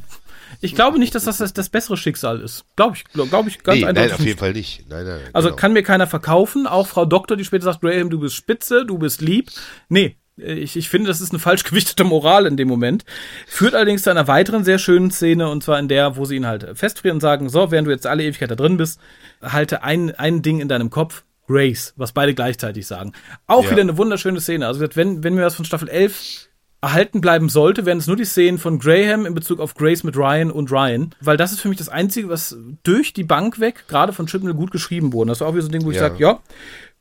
Ich 0.62 0.76
glaube 0.76 1.00
nicht, 1.00 1.14
dass 1.16 1.26
das 1.26 1.38
das, 1.38 1.54
das 1.54 1.70
bessere 1.70 1.98
Schicksal 1.98 2.42
ist. 2.42 2.66
Glaube 2.76 2.96
ich, 2.96 3.04
glaube 3.06 3.30
glaub 3.30 3.48
ich 3.48 3.64
ganz 3.64 3.80
nee, 3.80 3.86
eindeutig. 3.86 4.12
Nein, 4.12 4.20
auf 4.20 4.26
jeden 4.26 4.40
Fall 4.40 4.54
nicht. 4.54 4.90
Nein, 4.90 5.06
nein, 5.06 5.20
also 5.34 5.50
genau. 5.50 5.58
kann 5.58 5.74
mir 5.74 5.84
keiner 5.84 6.08
verkaufen. 6.08 6.68
Auch 6.68 6.88
Frau 6.88 7.06
Doktor, 7.06 7.38
die 7.38 7.46
später 7.46 7.66
sagt, 7.66 7.82
Graham, 7.82 8.10
du 8.10 8.20
bist 8.20 8.36
spitze, 8.36 8.86
du 8.86 8.98
bist 8.98 9.22
lieb. 9.22 9.50
Nee, 9.90 10.18
ich, 10.38 10.78
ich 10.78 10.90
finde, 10.90 11.08
das 11.08 11.22
ist 11.22 11.32
eine 11.32 11.40
falsch 11.40 11.64
gewichtete 11.64 12.04
Moral 12.04 12.46
in 12.46 12.58
dem 12.58 12.68
Moment. 12.68 13.06
Führt 13.48 13.74
allerdings 13.74 14.04
zu 14.04 14.12
einer 14.12 14.28
weiteren 14.28 14.64
sehr 14.64 14.78
schönen 14.78 15.12
Szene, 15.12 15.50
und 15.50 15.64
zwar 15.64 15.80
in 15.80 15.88
der, 15.88 16.16
wo 16.16 16.26
sie 16.26 16.36
ihn 16.36 16.46
halt 16.46 16.78
festfrieren 16.78 17.18
und 17.18 17.22
sagen, 17.22 17.50
so, 17.50 17.72
während 17.72 17.88
du 17.88 17.92
jetzt 17.92 18.06
alle 18.06 18.24
Ewigkeit 18.24 18.52
da 18.52 18.56
drin 18.56 18.78
bist, 18.78 19.00
halte 19.42 19.84
ein, 19.84 20.14
ein 20.16 20.42
Ding 20.42 20.60
in 20.60 20.68
deinem 20.68 20.90
Kopf, 20.90 21.24
Grace, 21.48 21.94
was 21.96 22.12
beide 22.12 22.36
gleichzeitig 22.36 22.86
sagen. 22.86 23.14
Auch 23.48 23.64
ja. 23.64 23.72
wieder 23.72 23.82
eine 23.82 23.98
wunderschöne 23.98 24.42
Szene. 24.42 24.68
Also 24.68 24.86
wenn, 24.96 25.24
wenn 25.24 25.34
mir 25.34 25.46
was 25.46 25.56
von 25.56 25.66
Staffel 25.66 25.88
11 25.88 26.47
erhalten 26.88 27.22
bleiben 27.22 27.50
sollte, 27.50 27.86
wären 27.86 27.98
es 27.98 28.08
nur 28.08 28.16
die 28.16 28.26
Szenen 28.26 28.58
von 28.58 28.80
Graham 28.80 29.26
in 29.26 29.34
Bezug 29.34 29.60
auf 29.60 29.76
Grace 29.76 30.04
mit 30.04 30.16
Ryan 30.16 30.52
und 30.52 30.72
Ryan, 30.72 31.14
weil 31.22 31.38
das 31.38 31.52
ist 31.52 31.60
für 31.60 31.70
mich 31.70 31.78
das 31.78 31.90
Einzige, 31.90 32.30
was 32.30 32.58
durch 32.84 33.14
die 33.14 33.24
Bank 33.24 33.60
weg, 33.60 33.86
gerade 33.88 34.14
von 34.14 34.28
Chibnall, 34.28 34.54
gut 34.54 34.72
geschrieben 34.72 35.14
wurde. 35.14 35.30
Das 35.30 35.42
war 35.42 35.48
auch 35.48 35.54
wieder 35.54 35.64
so 35.64 35.70
ein 35.70 35.74
Ding, 35.74 35.86
wo 35.86 35.92
ich 35.92 35.98
ja. 35.98 36.04
sage, 36.04 36.20
ja, 36.20 36.40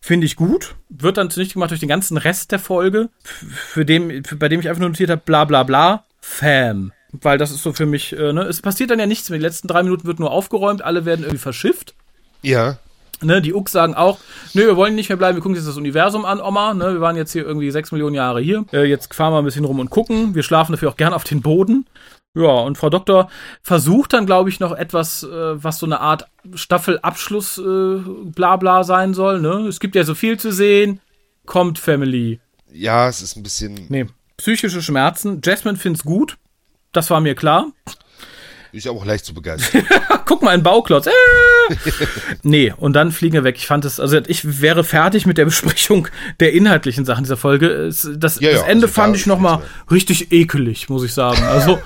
finde 0.01 0.27
ich 0.27 0.37
gut, 0.37 0.75
wird 0.89 1.17
dann 1.17 1.31
zunichte 1.31 1.55
gemacht 1.55 1.71
durch 1.71 1.81
den 1.81 1.89
ganzen 1.89 2.17
Rest 2.17 2.53
der 2.53 2.59
Folge, 2.59 3.09
für 3.23 3.85
dem, 3.85 4.25
für, 4.25 4.37
bei 4.37 4.49
dem 4.49 4.61
ich 4.61 4.69
einfach 4.69 4.81
nur 4.81 4.91
notiert 4.91 5.11
habe, 5.11 5.23
bla 5.25 5.45
bla 5.45 5.63
bla, 5.63 6.05
Fam. 6.21 6.93
Weil 7.13 7.39
das 7.39 7.53
ist 7.53 7.63
so 7.63 7.73
für 7.73 7.87
mich, 7.87 8.13
äh, 8.13 8.33
ne, 8.33 8.43
es 8.43 8.61
passiert 8.61 8.91
dann 8.91 8.99
ja 8.99 9.07
nichts 9.07 9.31
mehr. 9.31 9.39
Die 9.39 9.45
letzten 9.45 9.69
drei 9.69 9.85
Minuten 9.85 10.07
wird 10.07 10.19
nur 10.19 10.33
aufgeräumt, 10.33 10.83
alle 10.83 11.05
werden 11.05 11.23
irgendwie 11.23 11.39
verschifft. 11.39 11.95
Ja. 12.43 12.79
Ne, 13.23 13.41
die 13.41 13.55
Ux 13.55 13.73
sagen 13.73 13.95
auch, 13.95 14.19
nö, 14.53 14.67
wir 14.67 14.77
wollen 14.77 14.95
nicht 14.95 15.09
mehr 15.09 15.17
bleiben, 15.17 15.37
wir 15.37 15.43
gucken 15.43 15.57
jetzt 15.57 15.67
das 15.67 15.77
Universum 15.77 16.25
an, 16.25 16.41
Oma. 16.41 16.75
Ne, 16.75 16.93
wir 16.95 17.01
waren 17.01 17.17
jetzt 17.17 17.33
hier 17.33 17.47
irgendwie 17.47 17.71
sechs 17.71 17.93
Millionen 17.93 18.15
Jahre 18.15 18.41
hier. 18.41 18.65
Äh, 18.73 18.85
jetzt 18.85 19.15
fahren 19.15 19.33
wir 19.33 19.39
ein 19.39 19.45
bisschen 19.45 19.65
rum 19.65 19.79
und 19.79 19.91
gucken. 19.91 20.35
Wir 20.35 20.43
schlafen 20.43 20.73
dafür 20.73 20.91
auch 20.91 20.97
gern 20.97 21.15
auf 21.15 21.25
den 21.25 21.41
Boden. 21.41 21.87
Ja, 22.35 22.51
und 22.51 22.77
Frau 22.77 22.91
Doktor 22.91 23.31
versucht 23.63 24.13
dann, 24.13 24.27
glaube 24.27 24.51
ich, 24.51 24.61
noch 24.61 24.73
etwas, 24.73 25.23
äh, 25.23 25.29
was 25.63 25.79
so 25.79 25.87
eine 25.87 26.01
Art 26.01 26.27
Staffelabschluss 26.55 27.57
äh, 27.57 28.01
bla 28.25 28.57
bla 28.57 28.85
sein 28.85 29.15
soll. 29.15 29.41
Ne? 29.41 29.67
Es 29.69 29.81
gibt 29.81 29.95
ja 29.95 30.05
so 30.05 30.15
viel 30.15 30.39
zu 30.39 30.53
sehen. 30.53 31.01
Kommt 31.47 31.79
Family. 31.79 32.41
Ja, 32.71 33.09
es 33.09 33.23
ist 33.23 33.37
ein 33.37 33.43
bisschen. 33.43 33.87
Nee, 33.89 34.07
psychische 34.37 34.83
Schmerzen. 34.83 35.41
Jasmine 35.43 35.79
find's 35.79 36.05
gut. 36.05 36.37
Das 36.93 37.09
war 37.09 37.21
mir 37.23 37.35
klar. 37.35 37.69
Ist 38.73 38.89
auch 38.89 39.05
leicht 39.05 39.25
zu 39.25 39.35
begeistern. 39.35 39.87
Guck 40.25 40.43
mal, 40.43 40.51
ein 40.51 40.63
Bauklotz. 40.63 41.07
Äh! 41.07 41.11
nee, 42.43 42.73
und 42.77 42.93
dann 42.93 43.13
fliegen 43.13 43.35
wir 43.35 43.45
weg. 43.45 43.57
Ich 43.59 43.67
fand 43.67 43.85
es, 43.85 44.01
also 44.01 44.19
ich 44.27 44.61
wäre 44.61 44.85
fertig 44.85 45.27
mit 45.27 45.39
der 45.39 45.45
Besprechung 45.45 46.09
der 46.41 46.53
inhaltlichen 46.53 47.05
Sachen 47.05 47.25
dieser 47.25 47.37
Folge. 47.37 47.87
Das, 47.87 48.09
das, 48.17 48.41
ja, 48.41 48.51
ja, 48.51 48.57
das 48.57 48.63
Ende 48.67 48.87
also 48.87 48.95
fand 48.95 49.17
ich 49.17 49.27
nochmal 49.27 49.63
richtig 49.91 50.33
ekelig, 50.33 50.89
muss 50.89 51.05
ich 51.05 51.15
sagen. 51.15 51.43
Also 51.45 51.79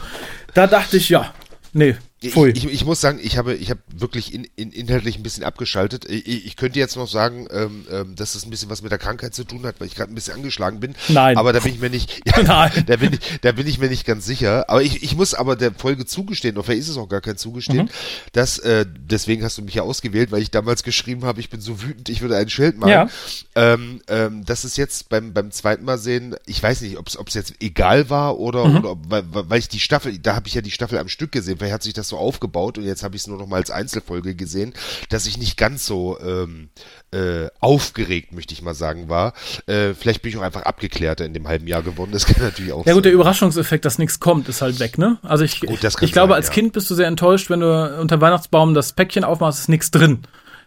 da 0.55 0.67
dachte 0.67 0.97
ich, 0.97 1.09
ja, 1.09 1.33
nee, 1.73 1.97
ich, 2.23 2.37
ich, 2.37 2.65
ich, 2.67 2.85
muss 2.85 3.01
sagen, 3.01 3.19
ich 3.23 3.39
habe, 3.39 3.55
ich 3.55 3.71
habe 3.71 3.81
wirklich 3.91 4.35
in, 4.35 4.45
in, 4.55 4.73
inhaltlich 4.73 5.17
ein 5.17 5.23
bisschen 5.23 5.43
abgeschaltet. 5.43 6.05
Ich, 6.05 6.45
ich 6.45 6.57
könnte 6.57 6.79
jetzt 6.79 6.97
noch 6.97 7.09
sagen, 7.09 7.49
ähm, 7.51 7.87
ähm, 7.91 8.15
dass 8.15 8.35
es 8.35 8.45
ein 8.45 8.51
bisschen 8.51 8.69
was 8.69 8.83
mit 8.83 8.93
der 8.93 8.99
Krankheit 8.99 9.35
zu 9.35 9.45
tun 9.45 9.65
hat, 9.65 9.77
weil 9.81 9.87
ich 9.87 9.95
gerade 9.95 10.13
ein 10.13 10.15
bisschen 10.15 10.35
angeschlagen 10.35 10.81
bin. 10.81 10.95
Nein. 11.09 11.39
Aber 11.39 11.55
da 11.55 11.61
bin 11.61 11.73
ich 11.73 11.81
mir 11.81 11.89
nicht, 11.89 12.21
ja, 12.27 12.43
Nein. 12.43 12.85
Da 12.87 12.97
bin 12.97 13.15
ich, 13.15 13.21
da 13.41 13.53
bin 13.53 13.67
ich 13.67 13.79
mir 13.79 13.89
nicht 13.89 14.05
ganz 14.05 14.27
sicher. 14.27 14.69
Aber 14.69 14.83
ich, 14.83 15.03
ich 15.03 15.17
muss 15.17 15.33
aber 15.33 15.57
der 15.57 15.73
Folge 15.73 16.05
zugestehen, 16.05 16.59
oder 16.59 16.65
vielleicht 16.65 16.83
ist 16.83 16.89
es 16.91 16.99
auch 16.99 17.09
gar 17.09 17.23
kein 17.23 17.39
Zugestehen, 17.39 17.87
mhm. 17.87 17.91
dass, 18.33 18.59
äh, 18.59 18.85
deswegen 18.87 19.43
hast 19.43 19.57
du 19.57 19.63
mich 19.63 19.75
ja 19.75 19.83
ausgewählt, 19.83 20.31
weil 20.31 20.43
ich 20.43 20.51
damals 20.51 20.83
geschrieben 20.83 21.25
habe, 21.25 21.41
ich 21.41 21.49
bin 21.49 21.63
so 21.63 21.81
wütend, 21.81 22.11
ich 22.11 22.21
würde 22.21 22.37
ein 22.37 22.51
Schild 22.51 22.77
machen. 22.77 22.91
Ja. 22.91 23.09
Ähm, 23.55 24.03
ähm, 24.09 24.45
das 24.45 24.67
ist 24.67 24.77
jetzt 24.77 25.09
beim, 25.09 25.33
beim 25.33 25.53
zweiten 25.53 25.87
Mal 25.87 25.97
sehen, 25.97 26.37
ich 26.45 26.63
weiß 26.63 26.83
nicht, 26.83 26.99
ob 26.99 27.09
es 27.09 27.35
jetzt 27.35 27.55
egal 27.61 28.11
war 28.11 28.39
oder, 28.39 28.67
mhm. 28.67 28.77
oder 28.77 28.97
weil, 29.09 29.25
weil 29.31 29.59
ich 29.59 29.69
die 29.69 29.81
Staffel, 29.81 30.19
da 30.19 30.35
habe 30.35 30.49
ich 30.49 30.55
ja 30.55 30.61
die 30.61 30.71
Staffel 30.71 30.99
am 30.99 31.09
Stück 31.09 31.33
gesehen, 31.33 31.57
vielleicht 31.57 31.73
hat 31.73 31.83
sich 31.83 31.95
das 31.95 32.10
so 32.11 32.19
aufgebaut 32.19 32.79
und 32.79 32.85
jetzt 32.85 33.03
habe 33.03 33.17
ich 33.17 33.23
es 33.23 33.27
nur 33.27 33.39
noch 33.39 33.47
mal 33.47 33.57
als 33.57 33.71
Einzelfolge 33.71 34.35
gesehen, 34.35 34.75
dass 35.09 35.27
ich 35.27 35.39
nicht 35.39 35.57
ganz 35.57 35.87
so 35.87 36.19
ähm, 36.21 36.69
äh, 37.13 37.49
aufgeregt, 37.61 38.33
möchte 38.33 38.53
ich 38.53 38.63
mal 38.63 38.75
sagen, 38.75 39.09
war. 39.09 39.33
Äh, 39.67 39.95
vielleicht 39.95 40.23
bin 40.23 40.31
ich 40.31 40.37
auch 40.37 40.43
einfach 40.43 40.63
abgeklärter 40.63 41.25
in 41.25 41.35
dem 41.35 41.49
halben 41.49 41.67
Jahr 41.67 41.83
geworden. 41.83 42.11
Das 42.13 42.27
kann 42.27 42.43
natürlich 42.43 42.73
auch 42.73 42.87
Ja 42.87 42.93
gut, 42.93 42.99
sein. 42.99 43.03
der 43.05 43.13
Überraschungseffekt, 43.13 43.85
dass 43.85 43.99
nichts 43.99 44.21
kommt, 44.21 44.49
ist 44.49 44.63
halt 44.63 44.79
weg, 44.81 44.99
ne? 44.99 45.19
Also 45.23 45.45
ich, 45.45 45.61
gut, 45.61 45.71
ich 45.73 46.13
glaube, 46.13 46.33
sein, 46.33 46.37
als 46.37 46.49
ja. 46.49 46.53
Kind 46.53 46.73
bist 46.73 46.91
du 46.91 46.95
sehr 46.95 47.07
enttäuscht, 47.07 47.51
wenn 47.51 47.61
du 47.61 47.99
unter 48.01 48.21
Weihnachtsbaum 48.21 48.75
das 48.75 48.93
Päckchen 48.93 49.25
aufmachst, 49.25 49.61
ist 49.61 49.69
nichts 49.69 49.91
drin. 49.91 50.21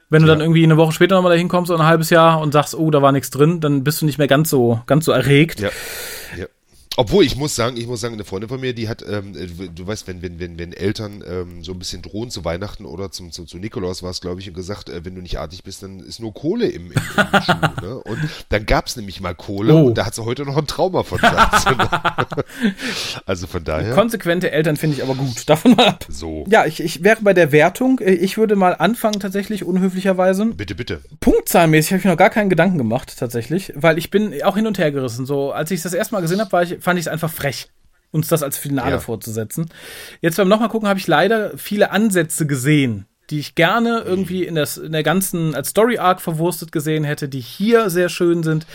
Wenn 0.10 0.22
du 0.22 0.28
ja. 0.28 0.36
dann 0.36 0.42
irgendwie 0.42 0.64
eine 0.64 0.78
Woche 0.78 0.92
später 0.92 1.16
nochmal 1.16 1.32
dahin 1.32 1.50
kommst 1.50 1.72
oder 1.72 1.82
ein 1.82 1.88
halbes 1.88 2.10
Jahr 2.10 2.40
und 2.40 2.52
sagst, 2.52 2.76
oh, 2.76 2.92
da 2.92 3.02
war 3.02 3.12
nichts 3.12 3.32
drin, 3.32 3.60
dann 3.62 3.84
bist 3.84 4.02
du 4.02 4.06
nicht 4.06 4.18
mehr 4.18 4.28
ganz 4.28 4.50
so, 4.50 4.82
ganz 4.86 5.06
so 5.06 5.12
erregt. 5.12 5.60
Ja. 5.60 5.70
ja. 6.38 6.46
Obwohl, 6.96 7.26
ich 7.26 7.36
muss 7.36 7.56
sagen, 7.56 7.78
ich 7.78 7.88
muss 7.88 8.02
sagen, 8.02 8.14
eine 8.14 8.24
Freundin 8.24 8.50
von 8.50 8.62
mir, 8.62 8.74
die 8.74 8.88
hat, 8.88 9.04
ähm, 9.08 9.34
du 9.74 9.88
weißt, 9.88 10.08
wenn, 10.08 10.22
wenn, 10.22 10.40
wenn, 10.40 10.60
wenn 10.60 10.74
Eltern 10.74 11.24
ähm, 11.28 11.64
so 11.64 11.72
ein 11.72 11.80
bisschen 11.80 12.04
drohen 12.04 12.30
zu 12.30 12.46
Weihnachten 12.46 12.86
oder 12.86 13.12
zum, 13.12 13.32
zum, 13.32 13.48
zu 13.48 13.58
Nikolaus 13.58 14.04
war 14.04 14.12
es, 14.12 14.22
glaube 14.22 14.42
ich, 14.42 14.48
und 14.48 14.54
gesagt, 14.54 14.90
äh, 14.90 15.04
wenn 15.04 15.16
du 15.16 15.22
nicht 15.22 15.40
artig 15.40 15.64
bist, 15.64 15.82
dann 15.82 16.00
ist 16.00 16.20
nur 16.20 16.34
Kohle 16.34 16.68
im, 16.68 16.92
im, 16.92 16.94
im 16.94 17.42
Schuh. 17.42 17.54
Ne? 17.82 17.96
Und 17.96 18.20
dann 18.50 18.66
gab 18.66 18.88
es 18.88 18.96
nämlich 18.96 19.20
mal 19.20 19.34
Kohle 19.34 19.74
oh. 19.74 19.88
und 19.88 19.98
da 19.98 20.06
hat 20.06 20.16
sie 20.16 20.24
heute 20.24 20.46
noch 20.46 20.56
ein 20.56 20.68
Trauma 20.68 21.04
von 21.04 21.20
Also 23.26 23.48
von 23.48 23.64
daher. 23.64 23.96
Konsequente 23.96 24.52
Eltern 24.52 24.78
finde 24.78 24.98
ich 24.98 25.04
aber 25.04 25.16
gut. 25.16 25.50
Davon 25.50 25.76
mal 25.76 25.88
ab. 25.88 26.06
So. 26.10 26.46
Ja, 26.50 26.66
ich, 26.66 26.82
ich 26.82 27.04
wäre 27.04 27.22
bei 27.22 27.34
der 27.34 27.52
Wertung. 27.52 28.00
Äh, 28.00 28.14
ich 28.14 28.38
würde 28.38 28.56
mal 28.56 28.74
anfangen, 28.74 29.20
tatsächlich, 29.20 29.64
unhöflicherweise. 29.64 30.46
Bitte, 30.46 30.76
bitte. 30.76 31.02
Punktzahlmäßig 31.20 31.92
habe 31.92 32.00
ich 32.00 32.06
mir 32.06 32.12
noch 32.12 32.18
gar 32.18 32.30
keinen 32.30 32.50
Gedanken 32.50 32.78
gemacht, 32.78 33.14
tatsächlich, 33.18 33.74
weil 33.76 33.98
ich 33.98 34.12
bin 34.12 34.42
auch 34.44 34.56
hin 34.56 34.68
und 34.68 34.78
her 34.78 34.92
gerissen. 34.92 35.26
So, 35.26 35.52
als 35.52 35.72
ich 35.72 35.82
das 35.82 35.94
erste 35.94 36.16
Mal 36.16 36.22
gesehen 36.22 36.40
habe, 36.40 36.64
ich, 36.64 36.83
fand 36.84 37.00
ich 37.00 37.06
es 37.06 37.12
einfach 37.12 37.32
frech 37.32 37.70
uns 38.14 38.28
das 38.28 38.44
als 38.44 38.58
Finale 38.58 38.92
ja. 38.92 39.00
vorzusetzen. 39.00 39.70
Jetzt 40.22 40.38
beim 40.38 40.48
nochmal 40.48 40.70
gucken 40.70 40.88
habe 40.88 41.00
ich 41.00 41.08
leider 41.08 41.58
viele 41.58 41.92
Ansätze 41.92 42.46
gesehen, 42.46 43.08
die 43.30 43.40
ich 43.40 43.56
gerne 43.56 44.04
irgendwie 44.06 44.44
in, 44.44 44.56
das, 44.56 44.78
in 44.78 44.92
der 44.92 45.04
ganzen 45.04 45.56
als 45.56 45.70
Story 45.70 45.98
Arc 45.98 46.22
verwurstet 46.22 46.72
gesehen 46.72 47.04
hätte, 47.04 47.28
die 47.28 47.40
hier 47.40 47.90
sehr 47.90 48.10
schön 48.10 48.44
sind. 48.44 48.68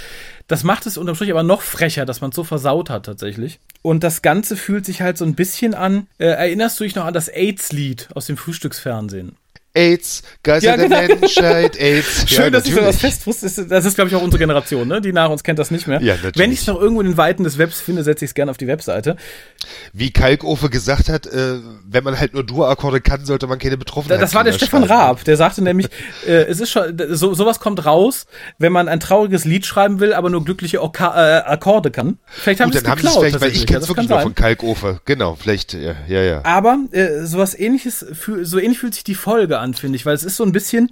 Das 0.48 0.64
macht 0.64 0.86
es 0.86 0.98
unterm 0.98 1.14
Strich 1.14 1.30
aber 1.30 1.44
noch 1.44 1.62
frecher, 1.62 2.04
dass 2.04 2.20
man 2.20 2.30
es 2.30 2.36
so 2.36 2.42
versaut 2.42 2.90
hat 2.90 3.06
tatsächlich. 3.06 3.60
Und 3.82 4.02
das 4.02 4.22
Ganze 4.22 4.56
fühlt 4.56 4.84
sich 4.84 5.02
halt 5.02 5.16
so 5.16 5.24
ein 5.24 5.34
bisschen 5.34 5.74
an. 5.74 6.08
Äh, 6.18 6.26
erinnerst 6.26 6.80
du 6.80 6.84
dich 6.84 6.96
noch 6.96 7.04
an 7.04 7.14
das 7.14 7.28
AIDS-Lied 7.28 8.08
aus 8.14 8.26
dem 8.26 8.36
Frühstücksfernsehen? 8.36 9.36
AIDS, 9.74 10.22
Geister 10.42 10.70
ja, 10.70 10.76
genau. 10.76 11.06
der 11.06 11.16
Menschheit, 11.16 11.76
AIDS. 11.80 12.28
Schön, 12.28 12.44
ja, 12.44 12.50
dass 12.50 12.66
ich 12.66 12.74
sowas 12.74 12.96
fest 12.96 13.26
wusste. 13.26 13.66
Das 13.66 13.84
ist, 13.84 13.94
glaube 13.94 14.08
ich, 14.08 14.16
auch 14.16 14.22
unsere 14.22 14.38
Generation, 14.38 14.88
ne? 14.88 15.00
Die 15.00 15.12
nach 15.12 15.30
uns 15.30 15.44
kennt 15.44 15.58
das 15.58 15.70
nicht 15.70 15.86
mehr. 15.86 16.02
Ja, 16.02 16.14
natürlich. 16.14 16.36
Wenn 16.36 16.52
ich 16.52 16.60
es 16.60 16.66
noch 16.66 16.80
irgendwo 16.80 17.00
in 17.00 17.08
den 17.08 17.16
Weiten 17.16 17.44
des 17.44 17.58
Webs 17.58 17.80
finde, 17.80 18.02
setze 18.02 18.24
ich 18.24 18.30
es 18.30 18.34
gerne 18.34 18.50
auf 18.50 18.56
die 18.56 18.66
Webseite. 18.66 19.16
Wie 19.92 20.10
Kalkofe 20.10 20.70
gesagt 20.70 21.08
hat, 21.08 21.26
äh, 21.26 21.58
wenn 21.86 22.04
man 22.04 22.18
halt 22.18 22.34
nur 22.34 22.44
Dur-Akkorde 22.44 23.00
kann, 23.00 23.24
sollte 23.24 23.46
man 23.46 23.58
keine 23.58 23.76
Betroffenheit 23.76 24.20
Das 24.20 24.34
war 24.34 24.44
der 24.44 24.52
Stefan 24.52 24.84
Raab, 24.84 25.24
der 25.24 25.36
sagte 25.36 25.62
nämlich, 25.62 25.88
äh, 26.26 26.44
es 26.44 26.60
ist 26.60 26.70
schon, 26.70 26.96
so, 27.10 27.34
sowas 27.34 27.60
kommt 27.60 27.84
raus, 27.84 28.26
wenn 28.58 28.72
man 28.72 28.88
ein 28.88 29.00
trauriges 29.00 29.44
Lied 29.44 29.66
schreiben 29.66 30.00
will, 30.00 30.12
aber 30.12 30.30
nur 30.30 30.44
glückliche 30.44 30.82
Oka 30.82 31.38
äh, 31.38 31.42
Akkorde 31.42 31.90
kann. 31.90 32.18
Vielleicht 32.26 32.60
haben 32.60 32.72
sie 32.72 32.78
es 32.78 32.84
geklaut. 32.84 33.18
Vielleicht, 33.18 33.40
weil 33.40 33.52
ich 33.52 33.66
kenne 33.66 33.80
es 33.80 33.88
wirklich 33.88 34.08
nur 34.08 34.20
von 34.20 34.34
Kalkofe. 34.34 35.00
Genau, 35.04 35.34
vielleicht, 35.34 35.74
ja, 35.74 35.94
ja. 36.08 36.22
ja. 36.22 36.44
Aber 36.44 36.78
äh, 36.92 37.24
sowas 37.24 37.58
ähnliches, 37.58 38.00
so 38.00 38.58
ähnlich 38.58 38.78
fühlt 38.78 38.94
sich 38.94 39.04
die 39.04 39.14
Folge 39.14 39.58
an, 39.58 39.67
finde 39.74 39.96
ich, 39.96 40.06
weil 40.06 40.14
es 40.14 40.24
ist 40.24 40.36
so 40.36 40.44
ein 40.44 40.52
bisschen, 40.52 40.88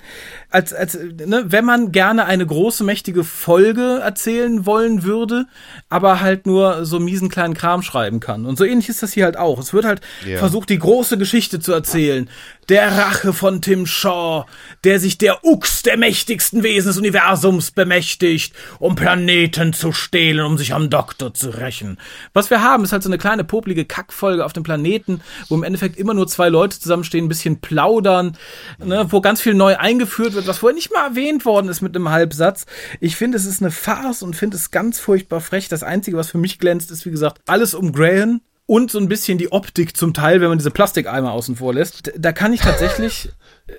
als, 0.51 0.73
als 0.73 0.95
ne, 0.95 1.45
wenn 1.47 1.65
man 1.65 1.93
gerne 1.93 2.25
eine 2.27 2.47
große, 2.47 2.85
mächtige 2.85 3.25
Folge 3.25 4.01
erzählen 4.03 4.67
wollen 4.67 5.03
würde, 5.03 5.47
aber 5.89 6.21
halt 6.21 6.47
nur 6.47 6.85
so 6.85 7.01
miesen 7.01 7.29
kleinen 7.29 7.55
Kram 7.55 7.83
schreiben 7.83 8.21
kann. 8.21 8.47
Und 8.47 8.59
so 8.59 8.65
ähnlich 8.65 8.89
ist 8.89 9.03
das 9.03 9.13
hier 9.13 9.25
halt 9.25 9.37
auch. 9.37 9.59
Es 9.59 9.73
wird 9.73 9.85
halt 9.85 10.01
yeah. 10.27 10.39
versucht, 10.39 10.69
die 10.71 10.79
große 10.79 11.19
Geschichte 11.19 11.61
zu 11.61 11.73
erzählen. 11.73 12.29
Der 12.69 12.99
Rache 12.99 13.33
von 13.33 13.63
Tim 13.63 13.87
Shaw, 13.87 14.45
der 14.83 14.99
sich 14.99 15.19
der 15.19 15.45
Ux 15.45 15.83
der 15.83 15.97
mächtigsten 15.97 16.65
Wesen 16.65 16.89
des 16.89 16.99
Universums 16.99 17.71
bemächtigt, 17.71 18.55
um 18.81 18.97
Planeten 18.97 19.73
zu 19.73 19.93
stehlen, 19.93 20.45
um 20.45 20.59
sich 20.59 20.75
am 20.75 20.91
Doktor 20.91 21.33
zu 21.33 21.51
rächen. 21.51 21.99
Was 22.33 22.51
wir 22.51 22.63
haben, 22.63 22.83
ist 22.83 22.93
halt 22.93 23.05
so 23.05 23.09
eine 23.09 23.19
kleine 23.19 23.45
poplige 23.45 23.85
Kackfolge 23.85 24.45
auf 24.45 24.53
dem 24.53 24.65
Planeten, 24.65 25.21
wo 25.49 25.55
im 25.55 25.63
Endeffekt 25.63 25.97
immer 25.97 26.15
nur 26.15 26.27
zwei 26.27 26.49
Leute 26.49 26.81
zusammenstehen, 26.81 27.27
ein 27.27 27.29
bisschen 27.29 27.61
plaudern, 27.61 28.37
ne, 28.79 29.07
wo 29.11 29.21
ganz 29.21 29.41
viel 29.41 29.55
neu 29.55 29.77
eingeführt 29.77 30.35
wird, 30.35 30.47
was 30.47 30.59
vorher 30.59 30.75
nicht 30.75 30.93
mal 30.93 31.09
erwähnt 31.09 31.45
worden 31.45 31.69
ist 31.69 31.81
mit 31.81 31.95
einem 31.95 32.11
Halbsatz. 32.11 32.67
Ich 33.01 33.17
finde, 33.17 33.37
es 33.37 33.47
ist 33.47 33.63
eine 33.63 33.71
Farce 33.71 34.23
und 34.23 34.37
finde 34.37 34.57
es 34.57 34.71
ganz 34.71 34.99
furchtbar 35.01 35.41
frech. 35.41 35.69
Das 35.69 35.83
Einzige, 35.83 36.17
was 36.17 36.31
für 36.31 36.39
mich 36.39 36.59
glänzt, 36.59 36.91
ist, 36.91 37.07
wie 37.07 37.11
gesagt, 37.11 37.41
alles 37.47 37.75
um 37.75 37.93
Graham, 37.93 38.41
und 38.67 38.91
so 38.91 38.99
ein 38.99 39.09
bisschen 39.09 39.39
die 39.39 39.53
Optik 39.53 39.97
zum 39.97 40.13
Teil, 40.13 40.41
wenn 40.41 40.49
man 40.49 40.59
diese 40.59 40.73
Plastikeimer 40.73 41.33
außen 41.33 41.57
vor 41.57 41.73
lässt. 41.73 42.13
Da 42.19 42.33
kann 42.33 42.53
ich 42.53 42.61
tatsächlich 42.61 43.31
äh, 43.69 43.73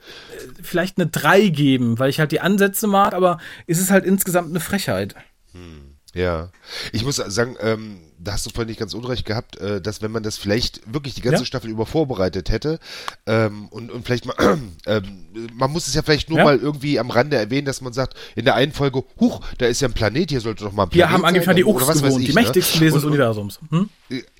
vielleicht 0.61 0.97
eine 0.97 1.07
3 1.07 1.49
geben, 1.49 1.99
weil 1.99 2.09
ich 2.09 2.19
halt 2.19 2.31
die 2.31 2.39
Ansätze 2.39 2.87
mag, 2.87 3.13
aber 3.13 3.37
ist 3.67 3.81
es 3.81 3.91
halt 3.91 4.05
insgesamt 4.05 4.49
eine 4.49 4.61
Frechheit. 4.61 5.15
Hm, 5.51 5.86
ja, 6.17 6.49
ich 6.91 7.05
muss 7.05 7.17
sagen, 7.17 7.55
ähm, 7.61 7.99
da 8.19 8.33
hast 8.33 8.45
du 8.45 8.49
vorhin 8.49 8.67
nicht 8.67 8.79
ganz 8.79 8.93
unrecht 8.93 9.25
gehabt, 9.25 9.57
äh, 9.57 9.79
dass 9.79 10.01
wenn 10.01 10.11
man 10.11 10.23
das 10.23 10.37
vielleicht 10.37 10.91
wirklich 10.91 11.13
die 11.13 11.21
ganze 11.21 11.43
ja? 11.43 11.45
Staffel 11.45 11.69
über 11.69 11.85
vorbereitet 11.85 12.49
hätte 12.49 12.79
ähm, 13.27 13.67
und, 13.67 13.91
und 13.91 14.03
vielleicht 14.03 14.25
mal, 14.25 14.35
ähm, 14.87 15.49
man 15.53 15.71
muss 15.71 15.87
es 15.87 15.93
ja 15.93 16.01
vielleicht 16.01 16.29
nur 16.29 16.39
ja? 16.39 16.43
mal 16.43 16.57
irgendwie 16.57 16.99
am 16.99 17.11
Rande 17.11 17.37
erwähnen, 17.37 17.65
dass 17.65 17.81
man 17.81 17.93
sagt, 17.93 18.15
in 18.35 18.45
der 18.45 18.55
einen 18.55 18.71
Folge, 18.71 19.03
huch, 19.19 19.41
da 19.59 19.67
ist 19.67 19.79
ja 19.81 19.87
ein 19.87 19.93
Planet, 19.93 20.31
hier 20.31 20.41
sollte 20.41 20.63
doch 20.63 20.73
mal 20.73 20.83
ein 20.83 20.89
Planet 20.89 21.09
Wir 21.09 21.13
haben 21.13 21.25
angefangen 21.25 21.57
die 21.57 21.65
Ux 21.65 21.85
gewohnt, 21.85 22.21
ich, 22.21 22.29
die 22.29 22.33
ne? 22.33 22.41
mächtigsten 22.41 22.81
Wesen 22.81 22.95
des 22.95 23.05
Universums. 23.05 23.59
Hm? 23.69 23.89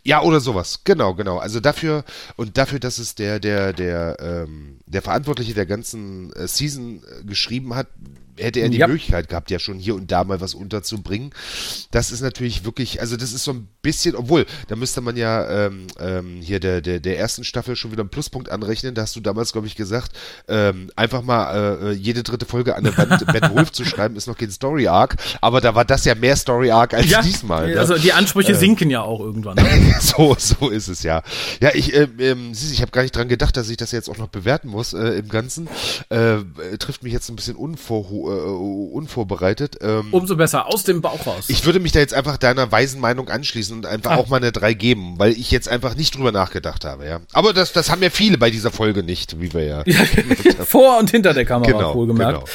Ja, 0.04 0.24
oder 0.24 0.40
sowas, 0.40 0.82
genau, 0.84 1.14
genau. 1.14 1.38
Also 1.38 1.60
dafür, 1.60 2.04
und 2.36 2.58
dafür, 2.58 2.80
dass 2.80 2.98
es 2.98 3.14
der, 3.14 3.40
der, 3.40 3.74
der, 3.74 4.18
ähm, 4.20 4.80
der 4.88 5.04
Verantwortliche 5.04 5.54
der 5.54 5.68
ganzen 5.68 6.34
äh, 6.34 6.48
Season 6.48 7.04
äh, 7.04 7.24
geschrieben 7.26 7.76
hat, 7.76 7.88
hätte 8.38 8.60
er 8.60 8.70
die 8.70 8.78
ja. 8.78 8.88
Möglichkeit 8.88 9.30
gehabt, 9.30 9.52
ja 9.52 9.60
schon 9.60 9.80
hier 9.80 9.96
und 9.96 10.12
da 10.12 10.24
mal 10.24 10.42
was 10.42 10.54
unterzubringen. 10.54 11.32
Das 11.92 12.12
ist 12.12 12.22
natürlich 12.22 12.66
wirklich, 12.66 13.02
also 13.02 13.18
das 13.18 13.34
ist 13.34 13.44
so 13.44 13.54
ein 13.54 13.68
bisschen, 13.82 14.16
obwohl, 14.16 14.46
da 14.68 14.76
müsste 14.76 15.02
man 15.02 15.18
ja 15.18 15.68
ähm, 15.68 15.88
ähm, 16.00 16.42
hier 16.42 16.60
der, 16.60 16.82
der, 16.82 17.00
der 17.00 17.18
ersten 17.18 17.44
Staffel 17.44 17.76
schon 17.76 17.92
wieder 17.92 18.02
einen 18.02 18.10
Pluspunkt 18.10 18.50
anrechnen. 18.50 18.96
Da 18.96 19.04
hast 19.04 19.16
du 19.16 19.20
damals, 19.20 19.52
glaube 19.52 19.68
ich, 19.68 19.76
gesagt, 19.76 20.12
ähm, 20.48 20.92
einfach 20.96 21.22
mal 21.22 21.80
äh, 21.82 21.92
jede 21.94 22.24
dritte 22.24 22.46
Folge 22.46 22.76
an 22.76 22.84
der 22.84 22.98
Wand 22.98 23.26
Bad 23.28 23.56
Wolf 23.56 23.72
zu 23.72 23.86
schreiben, 23.86 24.16
ist 24.16 24.28
noch 24.28 24.38
kein 24.38 24.52
Story 24.52 24.88
Arc. 24.88 25.16
Aber 25.42 25.62
da 25.62 25.76
war 25.76 25.86
das 25.86 26.06
ja 26.06 26.16
mehr 26.16 26.36
Story 26.36 26.72
Arc 26.72 26.94
als 26.94 27.10
ja, 27.10 27.22
diesmal. 27.22 27.74
Ne? 27.74 27.80
Also 27.80 27.98
die 27.98 28.14
Ansprüche 28.14 28.54
äh, 28.54 28.56
sinken 28.56 28.90
ja 28.90 29.02
auch 29.02 29.20
irgendwann. 29.20 29.56
Ne? 29.56 29.96
so, 30.00 30.36
so 30.38 30.70
ist 30.70 30.88
es 30.88 31.04
ja. 31.04 31.24
Ja, 31.62 31.72
ich, 31.74 31.94
äh, 31.94 32.08
ich 32.18 32.82
habe 32.82 32.92
gar 32.92 33.02
nicht 33.02 33.16
dran 33.16 33.28
gedacht, 33.28 33.58
dass 33.58 33.70
ich 33.70 33.78
das 33.78 33.92
jetzt 33.92 34.10
auch 34.10 34.18
noch 34.18 34.28
bewerten 34.28 34.68
muss 34.68 34.94
äh, 34.94 35.20
im 35.20 35.30
Ganzen. 35.30 35.68
Äh, 36.10 36.38
trifft 36.80 37.04
mich 37.04 37.14
jetzt 37.14 37.30
ein 37.30 37.36
bisschen 37.36 37.56
unvorhu 37.56 38.27
äh, 38.27 38.27
unvorbereitet. 38.28 39.78
Ähm, 39.82 40.08
Umso 40.12 40.36
besser, 40.36 40.68
aus 40.68 40.84
dem 40.84 41.02
Bauch 41.02 41.26
raus. 41.26 41.46
Ich 41.48 41.66
würde 41.66 41.80
mich 41.80 41.92
da 41.92 42.00
jetzt 42.00 42.14
einfach 42.14 42.38
deiner 42.38 42.72
weisen 42.72 43.00
Meinung 43.00 43.30
anschließen 43.30 43.76
und 43.76 43.86
einfach 43.86 44.12
ah. 44.12 44.16
auch 44.18 44.28
mal 44.28 44.38
eine 44.38 44.52
3 44.52 44.74
geben, 44.74 45.16
weil 45.18 45.32
ich 45.32 45.52
jetzt 45.52 45.70
einfach 45.70 45.96
nicht 45.96 46.16
drüber 46.16 46.32
nachgedacht 46.32 46.86
habe, 46.86 47.06
ja. 47.06 47.20
Aber 47.34 47.54
das, 47.54 47.74
das 47.74 47.92
haben 47.92 48.02
ja 48.04 48.10
viele 48.10 48.38
bei 48.38 48.50
dieser 48.50 48.72
Folge 48.72 49.04
nicht, 49.04 49.40
wie 49.40 49.54
wir 49.54 49.64
ja. 49.64 49.84
ja 49.86 50.66
vor 50.66 50.98
und 51.00 51.10
hinter 51.10 51.34
der 51.34 51.46
Kamera, 51.46 51.72
genau, 51.72 51.96
wohlgemerkt. 51.96 52.46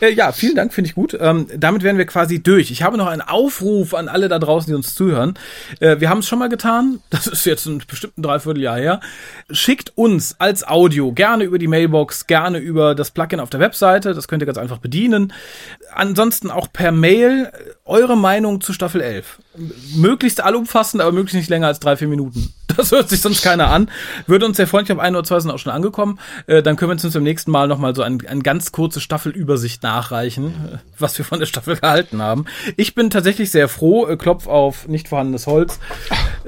Genau. 0.00 0.10
Äh, 0.10 0.14
ja, 0.14 0.32
vielen 0.32 0.54
Dank, 0.54 0.72
finde 0.72 0.88
ich 0.88 0.94
gut. 0.94 1.16
Ähm, 1.18 1.46
damit 1.56 1.82
wären 1.82 1.98
wir 1.98 2.06
quasi 2.06 2.42
durch. 2.42 2.70
Ich 2.70 2.82
habe 2.82 2.96
noch 2.96 3.06
einen 3.06 3.22
Aufruf 3.22 3.94
an 3.94 4.08
alle 4.08 4.28
da 4.28 4.38
draußen, 4.38 4.70
die 4.70 4.74
uns 4.74 4.94
zuhören. 4.94 5.34
Äh, 5.80 6.00
wir 6.00 6.08
haben 6.08 6.18
es 6.18 6.28
schon 6.28 6.38
mal 6.38 6.48
getan. 6.48 7.00
Das 7.10 7.26
ist 7.26 7.44
jetzt 7.46 7.66
ein 7.66 7.82
bestimmten 7.86 8.22
Dreivierteljahr 8.22 8.78
her. 8.78 9.00
Schickt 9.50 9.92
uns 9.96 10.36
als 10.38 10.66
Audio 10.66 11.12
gerne 11.12 11.44
über 11.44 11.58
die 11.58 11.66
Mailbox, 11.66 12.26
gerne 12.26 12.58
über 12.58 12.94
das 12.94 13.10
Plugin 13.10 13.40
auf 13.40 13.50
der 13.50 13.60
Webseite. 13.60 14.14
Das 14.14 14.28
könnt 14.28 14.42
ihr 14.42 14.46
ganz 14.46 14.58
einfach 14.58 14.78
bedienen. 14.78 15.17
Ansonsten 15.92 16.50
auch 16.50 16.72
per 16.72 16.92
Mail 16.92 17.52
eure 17.88 18.16
Meinung 18.16 18.60
zu 18.60 18.72
Staffel 18.72 19.00
11. 19.00 19.38
Möglichst 19.96 20.42
allumfassend, 20.42 21.02
aber 21.02 21.12
möglichst 21.12 21.36
nicht 21.36 21.50
länger 21.50 21.66
als 21.66 21.80
drei, 21.80 21.96
vier 21.96 22.08
Minuten. 22.08 22.52
Das 22.76 22.92
hört 22.92 23.08
sich 23.08 23.20
sonst 23.20 23.42
keiner 23.42 23.70
an. 23.70 23.90
Würde 24.28 24.46
uns 24.46 24.56
sehr 24.56 24.68
freuen, 24.68 24.84
ich 24.84 24.90
habe 24.90 25.02
ein 25.02 25.16
oder 25.16 25.24
zwei 25.24 25.40
sind 25.40 25.50
auch 25.50 25.58
schon 25.58 25.72
angekommen. 25.72 26.20
Äh, 26.46 26.62
dann 26.62 26.76
können 26.76 26.90
wir 26.90 27.04
uns 27.04 27.12
beim 27.12 27.24
nächsten 27.24 27.50
Mal 27.50 27.66
nochmal 27.66 27.92
so 27.96 28.02
ein, 28.02 28.24
ein 28.28 28.42
ganz 28.44 28.70
kurze 28.70 29.00
Staffelübersicht 29.00 29.82
nachreichen, 29.82 30.46
äh, 30.46 30.78
was 30.96 31.18
wir 31.18 31.24
von 31.24 31.40
der 31.40 31.46
Staffel 31.46 31.76
gehalten 31.76 32.22
haben. 32.22 32.44
Ich 32.76 32.94
bin 32.94 33.10
tatsächlich 33.10 33.50
sehr 33.50 33.68
froh, 33.68 34.06
äh, 34.06 34.16
Klopf 34.16 34.46
auf 34.46 34.86
nicht 34.86 35.08
vorhandenes 35.08 35.48
Holz, 35.48 35.80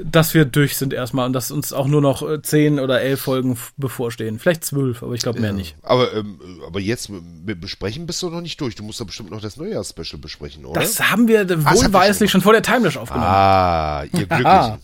dass 0.01 0.33
wir 0.33 0.45
durch 0.45 0.77
sind 0.77 0.93
erstmal 0.93 1.25
und 1.25 1.33
dass 1.33 1.51
uns 1.51 1.73
auch 1.73 1.87
nur 1.87 2.01
noch 2.01 2.21
äh, 2.21 2.41
zehn 2.41 2.79
oder 2.79 3.01
elf 3.01 3.21
Folgen 3.21 3.57
bevorstehen. 3.75 4.39
Vielleicht 4.39 4.63
zwölf, 4.63 5.03
aber 5.03 5.15
ich 5.15 5.21
glaube 5.21 5.41
mehr 5.41 5.49
ja, 5.49 5.55
nicht. 5.55 5.75
Aber, 5.81 6.13
ähm, 6.13 6.39
aber 6.65 6.79
jetzt 6.79 7.09
mit 7.09 7.59
besprechen 7.59 8.05
bist 8.05 8.21
du 8.23 8.29
noch 8.29 8.41
nicht 8.41 8.61
durch. 8.61 8.75
Du 8.75 8.83
musst 8.83 9.01
da 9.01 9.03
bestimmt 9.03 9.31
noch 9.31 9.41
das 9.41 9.57
Neujahrs-Special 9.57 10.19
besprechen, 10.19 10.65
oder? 10.65 10.79
Das 10.79 11.11
haben 11.11 11.27
wir 11.27 11.30
ah, 11.37 11.73
wohlweislich 11.75 12.31
schon 12.31 12.41
vor 12.41 12.53
der 12.53 12.61
Timelash 12.61 12.97
aufgenommen. 12.97 13.27
Ah, 13.27 14.03
ihr 14.03 14.25
Glücklichen. 14.27 14.77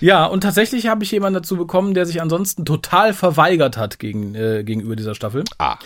Ja, 0.00 0.26
und 0.26 0.40
tatsächlich 0.40 0.88
habe 0.88 1.04
ich 1.04 1.10
jemanden 1.10 1.40
dazu 1.40 1.56
bekommen, 1.56 1.94
der 1.94 2.06
sich 2.06 2.20
ansonsten 2.20 2.64
total 2.64 3.14
verweigert 3.14 3.76
hat 3.76 3.98
gegen, 3.98 4.34
äh, 4.34 4.64
gegenüber 4.64 4.96
dieser 4.96 5.14
Staffel. 5.14 5.44
Ah. 5.58 5.78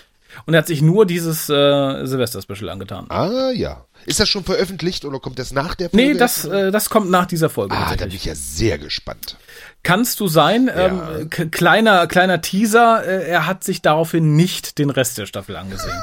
Und 0.45 0.55
er 0.55 0.59
hat 0.59 0.67
sich 0.67 0.83
nur 0.83 1.07
dieses 1.07 1.49
äh, 1.49 2.07
Silvester-Special 2.07 2.69
angetan. 2.69 3.07
Ah, 3.09 3.51
ja. 3.53 3.87
Ist 4.05 4.21
das 4.21 4.29
schon 4.29 4.45
veröffentlicht 4.45 5.05
oder 5.05 5.19
kommt 5.19 5.39
das 5.39 5.53
nach 5.53 5.75
der 5.75 5.91
Folge? 5.91 6.07
Nee, 6.07 6.15
das, 6.15 6.45
äh, 6.45 6.71
das 6.71 6.91
kommt 6.91 7.11
nach 7.11 7.27
dieser 7.27 7.49
Folge. 7.49 7.75
Ah, 7.75 7.97
da 7.97 8.05
bin 8.05 8.15
ich 8.15 8.27
ja 8.27 8.35
sehr 8.35 8.79
gespannt. 8.79 9.37
Kannst 9.83 10.19
du 10.19 10.27
sein, 10.27 10.67
ja. 10.67 11.19
ähm, 11.19 11.31
kleiner, 11.31 12.09
kleiner 12.09 12.41
Teaser, 12.41 13.05
äh, 13.07 13.29
er 13.29 13.47
hat 13.47 13.63
sich 13.63 13.83
daraufhin 13.83 14.35
nicht 14.35 14.79
den 14.79 14.91
Rest 14.91 15.17
der 15.17 15.27
Staffel 15.27 15.55
angesehen. 15.55 15.97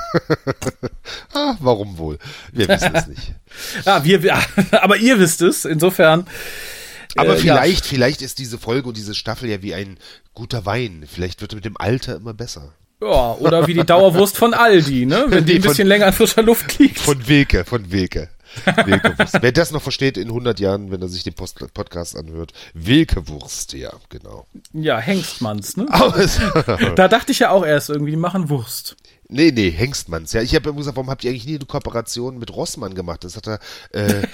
ah, 1.34 1.56
warum 1.60 1.98
wohl? 1.98 2.18
Wir 2.54 2.70
wissen 2.70 2.96
es 2.96 3.08
nicht. 3.08 3.34
ja, 3.86 4.04
wir, 4.06 4.22
ja, 4.22 4.42
aber 4.82 4.98
ihr 4.98 5.20
wisst 5.20 5.42
es, 5.42 5.66
insofern. 5.66 6.26
Aber 7.18 7.36
äh, 7.36 7.38
vielleicht, 7.38 7.86
ja. 7.86 7.90
vielleicht 7.90 8.22
ist 8.22 8.40
diese 8.40 8.58
Folge 8.58 8.88
und 8.88 8.96
diese 8.96 9.14
Staffel 9.14 9.50
ja 9.50 9.62
wie 9.62 9.74
ein 9.74 9.98
guter 10.34 10.66
Wein. 10.66 11.04
Vielleicht 11.06 11.42
wird 11.42 11.52
er 11.52 11.56
mit 11.56 11.66
dem 11.66 11.76
Alter 11.78 12.16
immer 12.16 12.34
besser. 12.34 12.74
Ja, 13.02 13.34
oder 13.34 13.68
wie 13.68 13.74
die 13.74 13.84
Dauerwurst 13.84 14.38
von 14.38 14.54
Aldi, 14.54 15.06
ne? 15.06 15.26
Wenn 15.28 15.46
die 15.46 15.56
ein 15.56 15.62
bisschen 15.62 15.76
von, 15.76 15.88
länger 15.88 16.08
in 16.08 16.14
frischer 16.14 16.42
Luft 16.42 16.80
liegt. 16.80 17.00
Von 17.00 17.28
Weke, 17.28 17.66
von 17.66 17.92
Weke. 17.92 18.30
Wilkewurst. 18.86 19.38
Wer 19.42 19.52
das 19.52 19.72
noch 19.72 19.82
versteht 19.82 20.18
in 20.18 20.28
100 20.28 20.60
Jahren, 20.60 20.92
wenn 20.92 21.02
er 21.02 21.08
sich 21.08 21.24
den 21.24 21.34
Post 21.34 21.60
Podcast 21.74 22.18
anhört. 22.18 22.54
Wilkewurst, 22.74 23.74
ja, 23.74 23.92
genau. 24.10 24.48
Ja, 24.74 25.00
Hengstmanns, 25.00 25.78
ne? 25.78 25.86
da 26.96 27.08
dachte 27.08 27.32
ich 27.32 27.40
ja 27.40 27.52
auch 27.52 27.66
erst 27.66 27.90
irgendwie, 27.90 28.12
die 28.12 28.18
machen 28.18 28.50
Wurst. 28.50 28.96
Nee, 29.30 29.52
nee, 29.52 29.72
Hengstmanns. 29.72 30.34
Ja, 30.34 30.42
ich 30.42 30.54
habe 30.54 30.74
gesagt, 30.74 30.98
warum 30.98 31.10
habt 31.10 31.24
ihr 31.24 31.32
eigentlich 31.32 31.46
nie 31.46 31.56
eine 31.56 31.66
Kooperation 31.66 32.38
mit 32.38 32.54
Rossmann 32.54 32.94
gemacht? 32.94 33.24
Das 33.24 33.36
hat 33.36 33.48
er, 33.48 33.60
äh, 33.92 34.28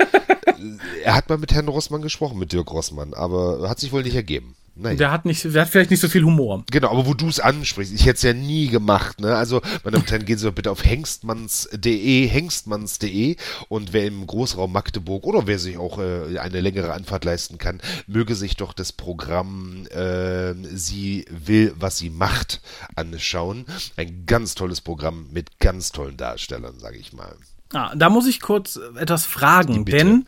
er 1.04 1.16
hat 1.16 1.30
mal 1.30 1.38
mit 1.38 1.54
Herrn 1.54 1.68
Rossmann 1.68 2.02
gesprochen, 2.02 2.40
mit 2.40 2.52
Dirk 2.52 2.72
Rossmann, 2.72 3.14
aber 3.14 3.70
hat 3.70 3.80
sich 3.80 3.92
wohl 3.92 4.04
nicht 4.04 4.16
ergeben. 4.16 4.56
Naja. 4.80 4.96
Der 4.96 5.12
hat 5.12 5.26
nicht, 5.26 5.44
der 5.44 5.62
hat 5.62 5.70
vielleicht 5.70 5.92
nicht 5.92 6.00
so 6.00 6.08
viel 6.08 6.24
Humor. 6.24 6.64
Genau, 6.72 6.90
aber 6.92 7.06
wo 7.06 7.14
du 7.14 7.28
es 7.28 7.42
ansprichst, 7.42 7.94
ich 7.94 8.06
hätte 8.06 8.16
es 8.16 8.22
ja 8.22 8.34
nie 8.34 8.68
gemacht, 8.68 9.20
ne? 9.20 9.36
Also, 9.36 9.62
meine 9.84 9.96
Damen 9.96 10.04
und 10.04 10.12
Herren, 10.12 10.26
gehen 10.26 10.38
Sie 10.38 10.46
doch 10.46 10.54
bitte 10.54 10.72
auf 10.72 10.86
hengstmanns.de, 10.86 12.28
hengstmanns.de 12.28 13.36
und 13.68 13.92
wer 13.92 14.06
im 14.06 14.26
Großraum 14.26 14.72
Magdeburg 14.72 15.26
oder 15.26 15.48
wer 15.48 15.60
sich 15.60 15.78
auch 15.78 16.00
äh, 16.00 16.40
eine 16.40 16.62
längere 16.62 16.94
Anfahrt 16.94 17.26
leisten 17.26 17.58
kann, 17.58 17.82
möge 18.08 18.36
sich 18.36 18.56
doch 18.56 18.72
das 18.72 18.94
Programm 18.94 19.86
äh, 19.88 20.54
Sie 20.74 21.26
will, 21.30 21.74
was 21.78 21.98
sie 21.98 22.10
macht 22.10 22.62
anschauen. 22.96 23.66
Ein 23.98 24.26
ganz 24.26 24.56
tolles 24.56 24.80
Programm 24.80 25.28
mit 25.32 25.60
ganz 25.60 25.92
tollen 25.92 26.16
Darstellern, 26.16 26.80
sage 26.80 26.98
ich 26.98 27.12
mal. 27.12 27.36
Ah, 27.74 27.94
da 27.96 28.10
muss 28.10 28.26
ich 28.26 28.42
kurz 28.42 28.80
etwas 28.98 29.26
fragen, 29.26 29.86
denn 29.86 30.26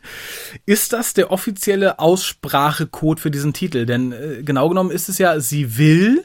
ist 0.64 0.92
das 0.92 1.12
der 1.12 1.32
offizielle 1.32 1.98
Aussprachecode 1.98 3.18
für 3.18 3.32
diesen 3.32 3.52
Titel? 3.52 3.84
Denn 3.84 4.12
äh, 4.12 4.42
genau 4.44 4.68
genommen 4.68 4.92
ist 4.92 5.08
es 5.08 5.18
ja, 5.18 5.40
sie 5.40 5.76
will, 5.76 6.24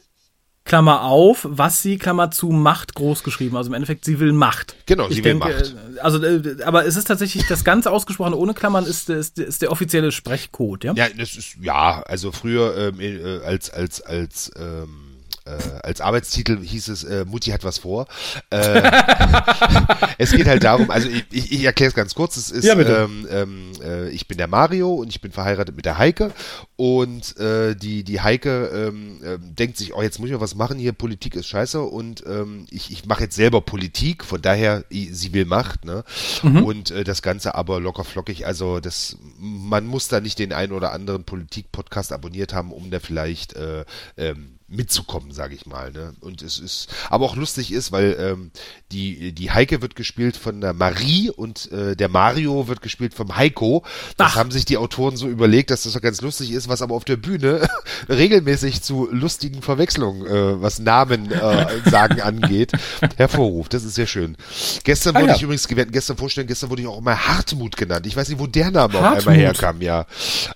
Klammer 0.64 1.04
auf, 1.04 1.48
was 1.50 1.82
sie, 1.82 1.98
Klammer 1.98 2.30
zu, 2.30 2.50
Macht 2.50 2.94
groß 2.94 3.24
geschrieben. 3.24 3.56
Also 3.58 3.70
im 3.70 3.74
Endeffekt, 3.74 4.06
sie 4.06 4.20
will 4.20 4.34
Macht. 4.34 4.76
Genau, 4.86 5.08
ich 5.08 5.16
sie 5.16 5.22
denke, 5.22 5.48
will 5.48 5.54
Macht. 5.54 5.76
Äh, 5.96 6.00
also, 6.02 6.24
äh, 6.24 6.62
aber 6.64 6.86
es 6.86 6.96
ist 6.96 7.06
tatsächlich, 7.08 7.48
das 7.48 7.64
Ganze 7.64 7.90
ausgesprochen 7.90 8.34
ohne 8.34 8.54
Klammern 8.54 8.86
ist, 8.86 9.10
ist, 9.10 9.40
ist 9.40 9.62
der 9.62 9.72
offizielle 9.72 10.12
Sprechcode, 10.12 10.84
ja? 10.84 10.94
Ja, 10.94 11.08
das 11.10 11.36
ist, 11.36 11.56
ja, 11.62 12.04
also 12.04 12.32
früher 12.32 12.78
ähm, 12.78 13.00
äh, 13.00 13.40
als, 13.44 13.70
als, 13.72 14.02
als, 14.02 14.52
ähm 14.56 15.07
äh, 15.48 15.80
als 15.84 16.02
Arbeitstitel 16.02 16.62
hieß 16.62 16.90
es, 16.90 17.04
äh, 17.04 17.26
Mutti 17.26 17.52
hat 17.52 17.64
was 17.64 17.80
vor. 17.80 18.08
Äh, 18.50 18.84
es 20.18 20.32
geht 20.32 20.48
halt 20.48 20.64
darum, 20.64 20.92
also 20.92 21.08
ich, 21.08 21.26
ich, 21.32 21.52
ich 21.52 21.64
erkläre 21.64 21.90
es 21.90 21.96
ganz 21.96 22.14
kurz, 22.16 22.38
es 22.38 22.52
ist, 22.52 22.66
ja, 22.66 22.78
ähm, 22.78 23.28
ähm, 23.30 23.72
äh, 23.82 24.10
ich 24.10 24.28
bin 24.28 24.38
der 24.38 24.48
Mario 24.48 24.94
und 24.94 25.10
ich 25.10 25.22
bin 25.22 25.32
verheiratet 25.32 25.76
mit 25.76 25.86
der 25.86 25.98
Heike 25.98 26.32
und 26.76 27.38
äh, 27.38 27.76
die, 27.76 28.04
die 28.04 28.22
Heike 28.22 28.68
ähm, 28.68 29.20
äh, 29.24 29.38
denkt 29.40 29.78
sich, 29.78 29.94
oh, 29.94 30.02
jetzt 30.02 30.20
muss 30.20 30.28
ich 30.28 30.34
mal 30.34 30.42
was 30.42 30.56
machen, 30.56 30.78
hier 30.78 30.94
Politik 30.94 31.36
ist 31.36 31.48
scheiße 31.48 31.82
und 31.82 32.24
ähm, 32.28 32.66
ich, 32.70 32.92
ich 32.92 33.06
mache 33.06 33.24
jetzt 33.24 33.36
selber 33.36 33.62
Politik, 33.62 34.24
von 34.24 34.42
daher, 34.42 34.84
sie 34.90 35.34
will 35.34 35.46
Macht, 35.46 35.86
ne? 35.86 36.04
Mhm. 36.44 36.64
Und 36.64 36.92
äh, 36.92 37.04
das 37.04 37.22
Ganze 37.22 37.56
aber 37.56 37.80
locker 37.80 38.04
flockig, 38.04 38.46
also 38.46 38.80
das, 38.80 39.18
man 39.40 39.86
muss 39.86 40.08
da 40.08 40.20
nicht 40.20 40.40
den 40.40 40.54
einen 40.54 40.74
oder 40.74 40.92
anderen 40.92 41.24
Politik-Podcast 41.24 42.12
abonniert 42.12 42.54
haben, 42.54 42.72
um 42.72 42.90
da 42.92 43.00
vielleicht 43.00 43.56
äh, 43.56 43.86
ähm, 44.18 44.57
mitzukommen, 44.70 45.32
sage 45.32 45.56
ich 45.56 45.66
mal. 45.66 45.92
Ne? 45.92 46.14
Und 46.20 46.42
es 46.42 46.60
ist, 46.60 46.90
aber 47.10 47.26
auch 47.26 47.36
lustig 47.36 47.72
ist, 47.72 47.92
weil 47.92 48.18
ähm, 48.20 48.52
die 48.92 49.32
die 49.32 49.52
Heike 49.52 49.82
wird 49.82 49.96
gespielt 49.96 50.36
von 50.36 50.60
der 50.60 50.74
Marie 50.74 51.30
und 51.30 51.72
äh, 51.72 51.96
der 51.96 52.10
Mario 52.10 52.68
wird 52.68 52.82
gespielt 52.82 53.14
vom 53.14 53.38
Heiko. 53.38 53.84
Das 54.18 54.32
Ach. 54.32 54.36
haben 54.36 54.52
sich 54.52 54.66
die 54.66 54.78
Autoren 54.78 55.16
so 55.16 55.28
überlegt, 55.30 55.72
dass 55.72 55.84
das 55.84 55.94
doch 55.94 56.02
ganz 56.02 56.22
lustig 56.22 56.52
ist, 56.52 56.68
was 56.68 56.82
aber 56.82 56.96
auf 56.96 57.06
der 57.06 57.16
Bühne 57.16 57.68
regelmäßig 58.10 58.82
zu 58.82 59.08
lustigen 59.10 59.62
Verwechslungen, 59.62 60.26
äh, 60.26 60.62
was 60.62 60.80
Namen 60.80 61.32
äh, 61.32 61.90
sagen 61.90 62.22
angeht, 62.22 62.74
hervorruft. 63.16 63.74
Das 63.74 63.86
ist 63.86 63.96
sehr 63.96 64.08
schön. 64.08 64.36
Gestern 64.84 65.16
ah, 65.16 65.22
wurde 65.22 65.30
ja. 65.32 65.36
ich 65.38 65.44
übrigens, 65.44 65.70
wir 65.70 65.86
gestern 65.86 66.18
vorstellen, 66.18 66.48
gestern 66.48 66.70
wurde 66.70 66.82
ich 66.82 66.88
auch 66.88 66.98
immer 66.98 67.28
Hartmut 67.28 67.78
genannt. 67.78 68.06
Ich 68.06 68.18
weiß 68.18 68.28
nicht, 68.28 68.40
wo 68.40 68.48
der 68.48 68.72
Name 68.72 68.94
Hartmut. 68.96 69.20
auf 69.20 69.28
einmal 69.28 69.36
herkam, 69.36 69.82
ja. 69.82 70.06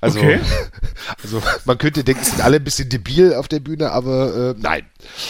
Also, 0.01 0.19
okay. 0.19 0.41
also 1.23 1.41
man 1.63 1.77
könnte 1.77 2.03
denken, 2.03 2.21
es 2.21 2.31
sind 2.31 2.41
alle 2.41 2.57
ein 2.57 2.63
bisschen 2.63 2.89
debil 2.89 3.35
auf 3.35 3.47
der 3.47 3.61
Bühne, 3.61 3.91
aber 3.91 4.00
aber 4.01 4.51
äh, 4.51 4.55
nein. 4.57 4.85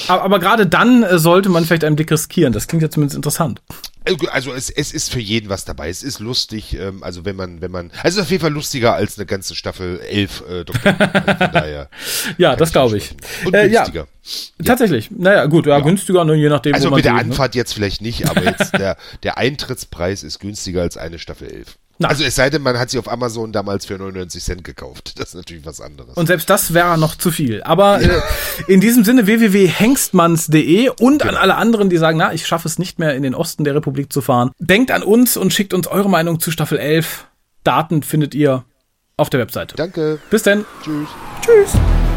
Aber, 0.08 0.24
aber 0.24 0.40
gerade 0.40 0.68
dann 0.68 1.04
äh, 1.04 1.20
sollte 1.20 1.50
man 1.50 1.66
vielleicht 1.66 1.84
einen 1.84 1.96
Blick 1.96 2.12
riskieren. 2.12 2.54
Das 2.54 2.68
klingt 2.68 2.82
ja 2.82 2.90
zumindest 2.90 3.16
interessant. 3.16 3.62
Äh, 4.06 4.16
also 4.32 4.54
es, 4.54 4.70
es 4.70 4.94
ist 4.94 5.12
für 5.12 5.20
jeden 5.20 5.50
was 5.50 5.66
dabei. 5.66 5.90
Es 5.90 6.04
ist 6.04 6.20
lustig, 6.20 6.76
ähm, 6.78 7.04
also 7.04 7.26
wenn 7.26 7.36
man, 7.36 7.62
wenn 7.62 7.72
man, 7.72 7.92
also 7.92 8.08
es 8.08 8.16
ist 8.16 8.22
auf 8.22 8.32
jeden 8.32 8.42
Fall 8.42 8.52
lustiger 8.52 8.94
als 8.94 9.18
eine 9.18 9.26
ganze 9.26 9.56
Staffel 9.56 10.00
11 10.00 10.44
äh, 10.50 10.66
Doktor. 10.66 10.96
Also 11.00 11.54
daher 11.54 11.90
ja, 12.38 12.56
das 12.56 12.72
glaube 12.72 12.98
ich. 12.98 13.12
Und 13.46 13.54
äh, 13.54 13.70
günstiger. 13.70 14.08
Ja, 14.60 14.66
tatsächlich. 14.66 15.12
Naja, 15.12 15.46
gut, 15.46 15.66
ja, 15.66 15.78
ja. 15.78 15.84
günstiger, 15.84 16.26
ne, 16.26 16.36
je 16.36 16.50
nachdem. 16.50 16.74
Also 16.74 16.90
mit 16.92 17.06
der 17.06 17.14
ne? 17.14 17.20
Anfahrt 17.20 17.54
ne? 17.54 17.60
jetzt 17.60 17.74
vielleicht 17.74 18.02
nicht, 18.02 18.30
aber 18.30 18.44
jetzt 18.44 18.74
der, 18.74 18.98
der 19.24 19.38
Eintrittspreis 19.38 20.24
ist 20.24 20.40
günstiger 20.40 20.82
als 20.82 20.98
eine 20.98 21.20
Staffel 21.20 21.50
11. 21.52 21.78
Na. 22.02 22.10
Also 22.10 22.24
es 22.24 22.36
sei 22.36 22.50
denn, 22.50 22.62
man 22.62 22.78
hat 22.78 22.90
sie 22.90 23.00
auf 23.00 23.10
Amazon 23.10 23.52
damals 23.52 23.86
für 23.86 23.98
99 23.98 24.44
Cent 24.44 24.64
gekauft. 24.64 25.20
Das 25.20 25.30
ist 25.30 25.36
natürlich 25.36 25.66
was 25.66 25.80
anderes. 25.80 26.16
Und 26.16 26.28
selbst 26.28 26.50
das 26.50 26.74
wäre 26.74 26.98
noch 26.98 27.16
zu 27.16 27.32
viel. 27.32 27.64
Aber 27.64 28.02
ja. 28.02 28.10
äh, 28.10 28.22
in 28.68 28.82
diesem 28.82 29.04
Sinne 29.04 29.28
www.hengstmanns.de 29.28 30.90
und 30.90 31.22
genau. 31.22 31.34
an 31.34 31.38
alle 31.38 31.56
anderen, 31.56 31.90
die 31.90 31.98
sagen, 31.98 32.18
na, 32.18 32.34
ich 32.34 32.48
schaffe 32.48 32.68
es 32.68 32.80
nicht 32.80 33.00
mehr 33.00 33.16
in 33.16 33.24
den 33.24 33.36
Osten 33.36 33.64
der 33.64 33.76
Republik 33.76 34.12
zu 34.12 34.22
fahren. 34.22 34.52
Denkt 34.60 34.92
an 34.92 35.04
uns 35.04 35.38
und 35.38 35.54
schickt 35.54 35.74
uns 35.74 35.88
eure 35.88 36.10
Meinung 36.10 36.40
zu 36.40 36.52
Staffel 36.52 36.78
11. 36.78 37.28
Daten 37.64 38.04
findet 38.04 38.34
ihr 38.34 38.66
auf 39.18 39.30
der 39.30 39.40
Webseite. 39.40 39.76
Danke. 39.76 40.20
Bis 40.30 40.44
dann. 40.44 40.66
Tschüss. 40.84 41.08
Tschüss. 41.46 42.11